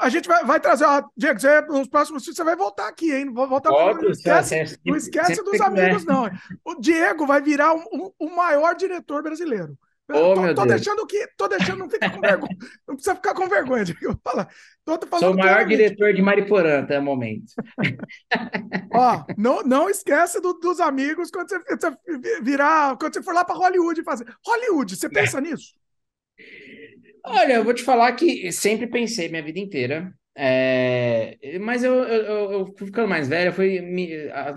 A 0.00 0.08
gente 0.08 0.28
vai, 0.28 0.44
vai 0.44 0.60
trazer. 0.60 0.84
Ó, 0.84 1.02
Diego, 1.16 1.40
você, 1.40 1.60
nos 1.62 1.88
próximos 1.88 2.24
você 2.24 2.44
vai 2.44 2.56
voltar 2.56 2.88
aqui, 2.88 3.12
hein? 3.12 3.32
Vou 3.32 3.48
voltar 3.48 3.70
Volto, 3.70 4.02
não 4.02 4.10
esquece, 4.10 4.78
não 4.84 4.96
esquece 4.96 5.42
dos 5.42 5.60
amigos, 5.60 6.04
não. 6.04 6.30
O 6.64 6.74
Diego 6.80 7.26
vai 7.26 7.40
virar 7.40 7.72
o 7.74 7.78
um, 7.78 7.82
um, 8.20 8.26
um 8.28 8.36
maior 8.36 8.74
diretor 8.74 9.22
brasileiro. 9.22 9.76
Oh, 10.10 10.32
tô, 10.34 10.54
tô 10.54 10.64
deixando 10.64 11.06
que. 11.06 11.28
Tô 11.36 11.46
deixando, 11.48 11.80
não 11.80 11.90
fica 11.90 12.08
com 12.08 12.18
vergonha. 12.18 12.56
Não 12.86 12.94
precisa 12.94 13.14
ficar 13.14 13.34
com 13.34 13.46
vergonha, 13.46 13.84
Diego. 13.84 14.18
Fala. 14.24 14.48
Tô, 14.82 14.96
tô 14.96 15.06
falando 15.06 15.24
Sou 15.24 15.34
o 15.34 15.36
maior 15.36 15.52
claramente. 15.56 15.76
diretor 15.76 16.14
de 16.14 16.22
Mariporã 16.22 16.80
até 16.80 16.98
o 16.98 17.02
momento. 17.02 17.52
Ó, 18.90 19.24
não, 19.36 19.62
não 19.62 19.90
esquece 19.90 20.40
do- 20.40 20.54
dos 20.54 20.80
amigos 20.80 21.30
quando 21.30 21.50
você, 21.50 21.58
você 21.58 21.96
virar. 22.42 22.96
Quando 22.96 23.12
você 23.12 23.22
for 23.22 23.34
lá 23.34 23.44
para 23.44 23.54
Hollywood 23.56 24.02
fazer. 24.02 24.26
Hollywood, 24.46 24.96
você 24.96 25.10
pensa 25.10 25.42
nisso? 25.42 25.74
Olha, 27.30 27.54
eu 27.54 27.64
vou 27.64 27.74
te 27.74 27.82
falar 27.82 28.12
que 28.16 28.50
sempre 28.52 28.86
pensei 28.86 29.28
minha 29.28 29.42
vida 29.42 29.58
inteira. 29.58 30.12
é, 30.40 31.58
mas 31.60 31.82
eu, 31.82 31.92
eu, 31.94 32.22
eu- 32.24 32.52
eu 32.52 32.66
ficando 32.76 33.08
mais 33.08 33.28
velho, 33.28 33.48
eu 33.48 33.52
fui 33.52 33.80
me- 33.80 34.08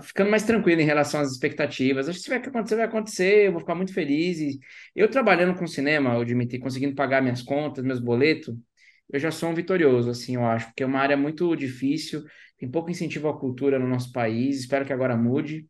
ficando 0.02 0.30
mais 0.30 0.44
tranquilo 0.44 0.80
em 0.80 0.84
relação 0.84 1.20
às 1.20 1.32
expectativas. 1.32 2.08
Acho 2.08 2.18
que 2.18 2.24
se 2.24 2.40
que 2.40 2.48
acontecer, 2.48 2.76
vai 2.76 2.84
acontecer, 2.86 3.46
eu 3.48 3.52
vou 3.52 3.60
ficar 3.60 3.74
muito 3.74 3.92
feliz. 3.92 4.38
E 4.40 4.60
eu 4.94 5.08
trabalhando 5.10 5.58
com 5.58 5.66
cinema, 5.66 6.16
o 6.16 6.24
Dimitri, 6.24 6.58
conseguindo 6.60 6.94
pagar 6.94 7.20
minhas 7.20 7.42
contas, 7.42 7.84
meus 7.84 7.98
boletos, 8.00 8.54
eu 9.12 9.18
já 9.20 9.30
sou 9.32 9.50
um 9.50 9.54
vitorioso, 9.54 10.08
assim, 10.10 10.36
eu 10.36 10.44
acho, 10.46 10.66
porque 10.66 10.82
é 10.84 10.86
uma 10.86 11.00
área 11.00 11.16
muito 11.16 11.54
difícil, 11.56 12.22
tem 12.58 12.70
pouco 12.70 12.88
incentivo 12.90 13.28
à 13.28 13.38
cultura 13.38 13.78
no 13.78 13.86
nosso 13.88 14.12
país, 14.12 14.60
espero 14.60 14.84
que 14.86 14.92
agora 14.92 15.16
mude. 15.16 15.66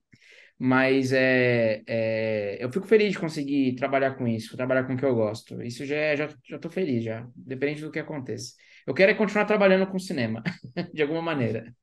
Mas 0.64 1.12
é, 1.12 1.82
é, 1.88 2.64
eu 2.64 2.70
fico 2.72 2.86
feliz 2.86 3.12
de 3.12 3.18
conseguir 3.18 3.74
trabalhar 3.76 4.14
com 4.16 4.28
isso, 4.28 4.56
trabalhar 4.56 4.84
com 4.86 4.94
o 4.94 4.96
que 4.96 5.04
eu 5.04 5.14
gosto. 5.14 5.60
Isso 5.62 5.84
já 5.84 5.96
é, 5.96 6.16
já, 6.16 6.28
já 6.48 6.58
tô 6.58 6.70
feliz, 6.70 7.02
já, 7.04 7.26
independente 7.36 7.80
do 7.82 7.90
que 7.90 7.98
aconteça. 7.98 8.54
Eu 8.86 8.94
quero 8.94 9.10
é 9.12 9.14
continuar 9.14 9.44
trabalhando 9.46 9.88
com 9.90 9.98
cinema, 9.98 10.42
de 10.94 11.02
alguma 11.02 11.22
maneira. 11.22 11.74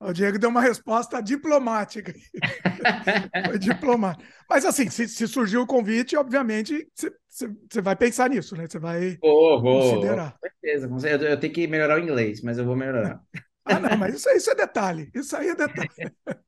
O 0.00 0.12
Diego 0.12 0.38
deu 0.38 0.50
uma 0.50 0.60
resposta 0.60 1.20
diplomática. 1.20 2.12
Foi 3.44 3.58
diplomático. 3.58 4.24
Mas 4.48 4.64
assim, 4.64 4.90
se, 4.90 5.08
se 5.08 5.26
surgiu 5.26 5.62
o 5.62 5.66
convite, 5.66 6.16
obviamente, 6.16 6.88
você- 7.28 7.80
vai 7.82 7.96
pensar 7.96 8.28
nisso, 8.30 8.56
né? 8.56 8.66
Você 8.68 8.78
vai 8.78 9.20
Vou, 9.20 9.60
vou, 9.60 9.62
considerar. 9.68 10.38
com 10.40 10.48
certeza, 10.48 10.88
com 10.88 10.98
certeza. 10.98 11.24
Eu, 11.26 11.30
eu 11.32 11.40
tenho 11.40 11.52
que 11.52 11.66
melhorar 11.66 11.96
o 12.00 12.02
inglês, 12.02 12.40
mas 12.42 12.58
eu 12.58 12.64
vou 12.64 12.76
melhorar. 12.76 13.20
Ah, 13.64 13.78
não, 13.78 13.96
mas 13.96 14.14
isso, 14.14 14.28
isso 14.30 14.50
é 14.50 14.54
detalhe. 14.54 15.10
Isso 15.14 15.36
aí 15.36 15.48
é 15.48 15.54
detalhe. 15.54 15.90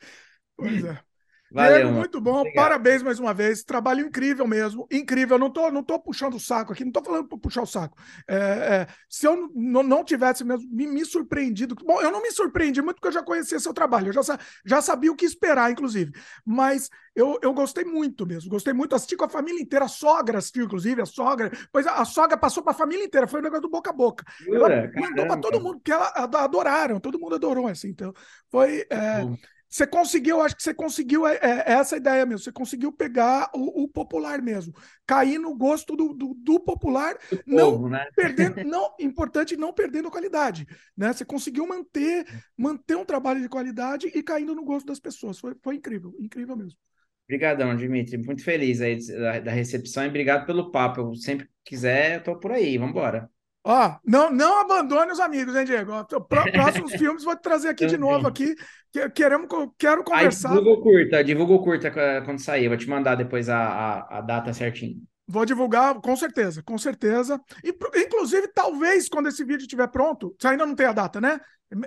Pois 0.56 0.82
é. 0.84 1.04
Valeu, 1.52 1.72
Diego, 1.78 1.92
muito 1.92 2.20
bom. 2.20 2.38
Obrigado. 2.40 2.64
Parabéns 2.64 3.02
mais 3.02 3.18
uma 3.18 3.34
vez. 3.34 3.64
Trabalho 3.64 4.06
incrível 4.06 4.46
mesmo. 4.46 4.86
Incrível. 4.90 5.38
Não 5.38 5.50
tô, 5.50 5.70
não 5.70 5.82
tô 5.82 5.98
puxando 5.98 6.34
o 6.34 6.40
saco 6.40 6.72
aqui, 6.72 6.84
não 6.84 6.92
tô 6.92 7.02
falando 7.02 7.26
para 7.26 7.38
puxar 7.38 7.62
o 7.62 7.66
saco. 7.66 7.96
É, 8.28 8.36
é, 8.36 8.86
se 9.08 9.26
eu 9.26 9.50
não, 9.54 9.82
não 9.82 10.04
tivesse 10.04 10.44
mesmo 10.44 10.68
me, 10.70 10.86
me 10.86 11.04
surpreendido. 11.04 11.74
Bom, 11.74 12.00
eu 12.00 12.10
não 12.10 12.22
me 12.22 12.30
surpreendi 12.30 12.80
muito 12.80 12.96
porque 12.96 13.08
eu 13.08 13.12
já 13.12 13.22
conhecia 13.22 13.58
seu 13.58 13.74
trabalho, 13.74 14.08
eu 14.08 14.12
já, 14.12 14.38
já 14.64 14.80
sabia 14.80 15.10
o 15.10 15.16
que 15.16 15.24
esperar, 15.24 15.70
inclusive. 15.72 16.12
Mas 16.44 16.88
eu, 17.16 17.38
eu 17.42 17.52
gostei 17.52 17.84
muito 17.84 18.24
mesmo. 18.24 18.48
Gostei 18.48 18.72
muito. 18.72 18.94
Assisti 18.94 19.16
com 19.16 19.24
a 19.24 19.28
família 19.28 19.60
inteira. 19.60 19.86
A 19.86 19.88
sogra 19.88 20.38
assistiu, 20.38 20.64
inclusive, 20.64 21.02
a 21.02 21.06
sogra. 21.06 21.50
Pois 21.72 21.86
a, 21.86 21.94
a 21.94 22.04
sogra 22.04 22.36
passou 22.36 22.62
para 22.62 22.72
a 22.72 22.76
família 22.76 23.04
inteira. 23.04 23.26
Foi 23.26 23.40
um 23.40 23.44
negócio 23.44 23.62
do 23.62 23.70
boca 23.70 23.90
a 23.90 23.92
boca. 23.92 24.24
Ela 24.46 24.68
Jura? 24.68 24.92
mandou 24.94 25.26
para 25.26 25.36
todo 25.36 25.60
mundo, 25.60 25.76
porque 25.78 25.92
ela 25.92 26.12
ado- 26.14 26.36
adoraram, 26.36 27.00
todo 27.00 27.18
mundo 27.18 27.34
adorou, 27.34 27.66
assim. 27.66 27.88
Então, 27.88 28.12
foi. 28.50 28.86
é. 28.90 29.26
Você 29.70 29.86
conseguiu, 29.86 30.42
acho 30.42 30.56
que 30.56 30.62
você 30.64 30.74
conseguiu 30.74 31.24
é, 31.26 31.36
é, 31.36 31.72
essa 31.72 31.96
ideia 31.96 32.26
mesmo. 32.26 32.40
Você 32.40 32.50
conseguiu 32.50 32.92
pegar 32.92 33.48
o, 33.54 33.84
o 33.84 33.88
popular 33.88 34.42
mesmo, 34.42 34.74
cair 35.06 35.38
no 35.38 35.56
gosto 35.56 35.94
do, 35.94 36.12
do, 36.12 36.34
do 36.34 36.58
popular, 36.58 37.16
não 37.46 37.72
Povo, 37.72 37.88
né? 37.88 38.08
perdendo, 38.16 38.64
não 38.66 38.92
importante, 38.98 39.56
não 39.56 39.72
perdendo 39.72 40.10
qualidade, 40.10 40.66
né? 40.96 41.12
Você 41.12 41.24
conseguiu 41.24 41.68
manter, 41.68 42.26
manter 42.58 42.96
um 42.96 43.04
trabalho 43.04 43.40
de 43.40 43.48
qualidade 43.48 44.08
e 44.08 44.22
caindo 44.24 44.56
no 44.56 44.64
gosto 44.64 44.86
das 44.86 44.98
pessoas. 44.98 45.38
Foi, 45.38 45.54
foi 45.62 45.76
incrível, 45.76 46.16
incrível 46.18 46.56
mesmo. 46.56 46.76
Obrigadão, 47.26 47.76
Dimitri. 47.76 48.18
Muito 48.18 48.42
feliz 48.42 48.80
aí 48.80 48.98
da, 49.06 49.38
da 49.38 49.50
recepção 49.52 50.04
e 50.04 50.08
obrigado 50.08 50.46
pelo 50.46 50.72
papo. 50.72 51.00
Eu 51.00 51.14
sempre 51.14 51.48
quiser, 51.64 52.16
eu 52.16 52.22
tô 52.24 52.36
por 52.36 52.50
aí. 52.50 52.76
Vamos 52.76 52.90
embora. 52.90 53.30
Ó, 53.62 53.96
não, 54.06 54.30
não 54.30 54.60
abandone 54.60 55.12
os 55.12 55.20
amigos, 55.20 55.54
hein, 55.54 55.64
Diego? 55.66 55.92
Próximos 56.52 56.92
filmes 56.96 57.24
vou 57.24 57.36
te 57.36 57.42
trazer 57.42 57.68
aqui 57.68 57.86
de 57.86 57.98
novo 57.98 58.26
aqui. 58.26 58.54
que- 58.92 59.10
Queremos, 59.10 59.46
quero 59.78 60.00
Aí 60.00 60.04
conversar. 60.04 60.48
divulga 60.48 60.82
curta, 60.82 61.24
divulga 61.24 61.58
curta 61.62 62.22
quando 62.24 62.40
sair. 62.40 62.64
Eu 62.64 62.70
vou 62.70 62.78
te 62.78 62.88
mandar 62.88 63.14
depois 63.16 63.48
a, 63.48 63.58
a, 63.58 64.18
a 64.18 64.20
data 64.22 64.52
certinho. 64.52 65.02
Vou 65.28 65.44
divulgar, 65.44 65.94
com 66.00 66.16
certeza, 66.16 66.62
com 66.62 66.76
certeza. 66.76 67.40
E, 67.62 67.68
inclusive, 68.00 68.48
talvez, 68.48 69.08
quando 69.08 69.28
esse 69.28 69.44
vídeo 69.44 69.62
estiver 69.62 69.86
pronto, 69.88 70.34
você 70.38 70.48
ainda 70.48 70.66
não 70.66 70.74
tem 70.74 70.86
a 70.86 70.92
data, 70.92 71.20
né? 71.20 71.38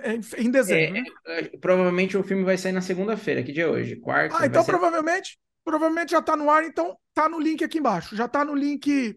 É 0.02 0.14
em- 0.14 0.46
em 0.46 0.50
dezembro, 0.50 0.96
É, 0.96 1.02
né? 1.02 1.04
eh, 1.26 1.58
provavelmente 1.60 2.16
o 2.16 2.22
filme 2.22 2.42
vai 2.42 2.56
sair 2.56 2.72
na 2.72 2.80
segunda-feira, 2.80 3.42
que 3.42 3.52
dia 3.52 3.64
é 3.64 3.68
hoje? 3.68 3.96
Quarta. 3.96 4.34
Ah, 4.40 4.46
então 4.46 4.62
ser- 4.62 4.70
provavelmente, 4.72 5.38
provavelmente 5.62 6.12
já 6.12 6.20
está 6.20 6.34
no 6.36 6.48
ar, 6.48 6.64
então 6.64 6.96
tá 7.12 7.28
no 7.28 7.38
link 7.38 7.62
aqui 7.62 7.78
embaixo. 7.80 8.16
Já 8.16 8.24
está 8.24 8.42
no 8.46 8.54
link, 8.54 9.14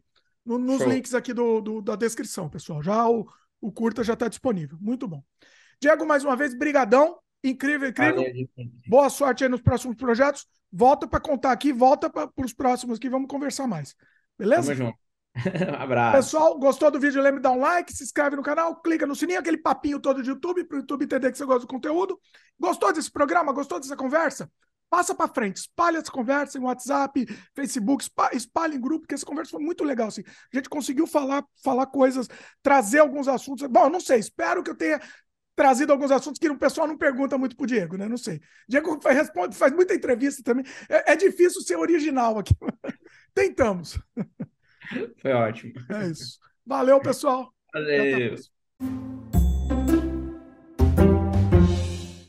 no- 0.47 0.57
nos 0.57 0.79
Show. 0.81 0.89
links 0.89 1.13
aqui 1.13 1.33
do, 1.33 1.61
do- 1.61 1.81
da 1.81 1.95
descrição, 1.95 2.49
pessoal. 2.49 2.81
Já 2.81 3.07
o, 3.09 3.27
o 3.61 3.71
curta 3.71 4.03
já 4.03 4.13
está 4.13 4.27
disponível. 4.27 4.77
Muito 4.81 5.07
bom. 5.07 5.23
Diego, 5.81 6.05
mais 6.05 6.23
uma 6.23 6.35
vez, 6.35 6.57
brigadão. 6.57 7.17
Incrível, 7.43 7.89
incrível. 7.89 8.15
Valeu. 8.23 8.49
Boa 8.87 9.09
sorte 9.09 9.43
aí 9.43 9.49
nos 9.49 9.61
próximos 9.61 9.95
projetos. 9.95 10.45
Volta 10.71 11.07
para 11.07 11.19
contar 11.19 11.51
aqui, 11.51 11.71
volta 11.71 12.09
para 12.09 12.29
os 12.43 12.53
próximos 12.53 12.97
aqui, 12.97 13.09
vamos 13.09 13.27
conversar 13.27 13.67
mais. 13.67 13.95
Beleza? 14.37 14.73
Tamo 14.75 14.87
junto. 14.87 14.97
Um 15.71 15.75
abraço. 15.83 16.17
Pessoal, 16.17 16.57
gostou 16.57 16.89
do 16.89 16.99
vídeo? 16.99 17.21
Lembre 17.21 17.39
de 17.39 17.43
dar 17.43 17.51
um 17.51 17.59
like, 17.59 17.93
se 17.93 18.03
inscreve 18.03 18.35
no 18.35 18.41
canal, 18.41 18.75
clica 18.81 19.05
no 19.05 19.15
sininho, 19.15 19.39
aquele 19.39 19.57
papinho 19.59 19.99
todo 19.99 20.23
de 20.23 20.29
YouTube, 20.29 20.63
para 20.63 20.77
o 20.77 20.79
YouTube 20.79 21.03
entender 21.05 21.31
que 21.31 21.37
você 21.37 21.45
gosta 21.45 21.61
do 21.61 21.67
conteúdo. 21.67 22.19
Gostou 22.59 22.91
desse 22.91 23.11
programa? 23.11 23.53
Gostou 23.53 23.79
dessa 23.79 23.95
conversa? 23.95 24.49
Passa 24.89 25.13
para 25.13 25.27
frente, 25.33 25.57
espalha 25.57 25.97
essa 25.97 26.09
conversa 26.11 26.57
em 26.57 26.61
WhatsApp, 26.61 27.25
Facebook, 27.53 28.03
espa- 28.03 28.29
espalha 28.33 28.73
em 28.75 28.79
grupo, 28.79 29.01
porque 29.01 29.15
essa 29.15 29.25
conversa 29.25 29.51
foi 29.51 29.61
muito 29.61 29.83
legal. 29.83 30.07
Assim. 30.07 30.23
A 30.53 30.55
gente 30.57 30.69
conseguiu 30.69 31.05
falar, 31.05 31.43
falar 31.63 31.87
coisas, 31.87 32.27
trazer 32.63 32.99
alguns 32.99 33.27
assuntos. 33.27 33.67
Bom, 33.67 33.89
não 33.89 33.99
sei, 33.99 34.19
espero 34.19 34.63
que 34.63 34.69
eu 34.71 34.75
tenha 34.75 35.01
trazido 35.57 35.91
alguns 35.91 36.11
assuntos 36.11 36.39
que 36.39 36.47
o 36.47 36.57
pessoal 36.57 36.87
não 36.87 36.97
pergunta 36.97 37.37
muito 37.37 37.55
pro 37.57 37.65
Diego, 37.65 37.97
né? 37.97 38.07
Não 38.07 38.17
sei. 38.17 38.39
Diego 38.69 39.01
faz, 39.01 39.17
responde, 39.17 39.57
faz 39.57 39.73
muita 39.73 39.93
entrevista 39.93 40.41
também. 40.43 40.63
É, 40.87 41.13
é 41.13 41.15
difícil 41.15 41.61
ser 41.61 41.75
original 41.75 42.37
aqui. 42.37 42.55
Tentamos. 43.33 43.99
Foi 45.17 45.31
ótimo. 45.33 45.73
É 45.89 46.07
isso. 46.07 46.39
Valeu, 46.65 46.99
pessoal. 47.01 47.53
Valeu. 47.73 48.35